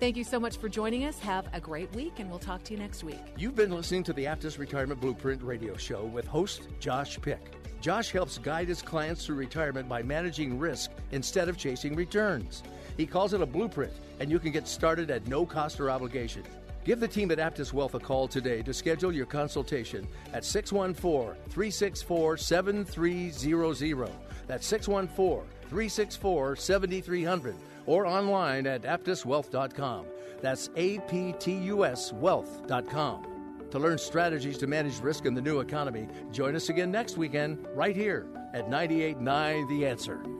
Thank 0.00 0.16
you 0.16 0.24
so 0.24 0.40
much 0.40 0.56
for 0.56 0.68
joining 0.68 1.04
us. 1.04 1.18
Have 1.20 1.46
a 1.52 1.60
great 1.60 1.94
week, 1.94 2.14
and 2.18 2.30
we'll 2.30 2.38
talk 2.38 2.64
to 2.64 2.72
you 2.72 2.78
next 2.78 3.04
week. 3.04 3.20
You've 3.36 3.54
been 3.54 3.70
listening 3.70 4.02
to 4.04 4.14
the 4.14 4.24
Aptus 4.24 4.58
Retirement 4.58 5.00
Blueprint 5.00 5.42
radio 5.42 5.76
show 5.76 6.04
with 6.06 6.26
host 6.26 6.68
Josh 6.80 7.20
Pick. 7.20 7.52
Josh 7.82 8.10
helps 8.10 8.38
guide 8.38 8.68
his 8.68 8.82
clients 8.82 9.24
through 9.24 9.36
retirement 9.36 9.88
by 9.88 10.02
managing 10.02 10.58
risk 10.58 10.90
instead 11.12 11.48
of 11.48 11.56
chasing 11.56 11.94
returns. 11.94 12.62
He 12.96 13.06
calls 13.06 13.32
it 13.34 13.40
a 13.40 13.46
blueprint, 13.46 13.92
and 14.20 14.30
you 14.30 14.38
can 14.38 14.52
get 14.52 14.66
started 14.66 15.10
at 15.10 15.26
no 15.28 15.46
cost 15.46 15.80
or 15.80 15.90
obligation. 15.90 16.42
Give 16.84 16.98
the 16.98 17.08
team 17.08 17.30
at 17.30 17.38
Aptus 17.38 17.72
Wealth 17.72 17.94
a 17.94 18.00
call 18.00 18.26
today 18.26 18.62
to 18.62 18.72
schedule 18.72 19.12
your 19.12 19.26
consultation 19.26 20.08
at 20.32 20.44
614 20.44 21.34
364 21.50 22.36
7300. 22.38 24.10
That's 24.46 24.66
614 24.66 25.46
364 25.68 26.56
7300 26.56 27.54
or 27.90 28.06
online 28.06 28.68
at 28.68 28.82
aptuswealth.com. 28.82 30.06
That's 30.40 30.70
A 30.76 31.00
P 31.00 31.34
T 31.40 31.52
U 31.52 31.84
S 31.84 32.12
wealth.com. 32.12 33.26
To 33.72 33.78
learn 33.78 33.98
strategies 33.98 34.58
to 34.58 34.68
manage 34.68 35.00
risk 35.00 35.26
in 35.26 35.34
the 35.34 35.42
new 35.42 35.58
economy, 35.58 36.06
join 36.30 36.54
us 36.54 36.68
again 36.68 36.92
next 36.92 37.16
weekend, 37.16 37.66
right 37.74 37.94
here 37.94 38.26
at 38.54 38.68
98.9 38.68 39.68
The 39.68 39.86
Answer. 39.86 40.39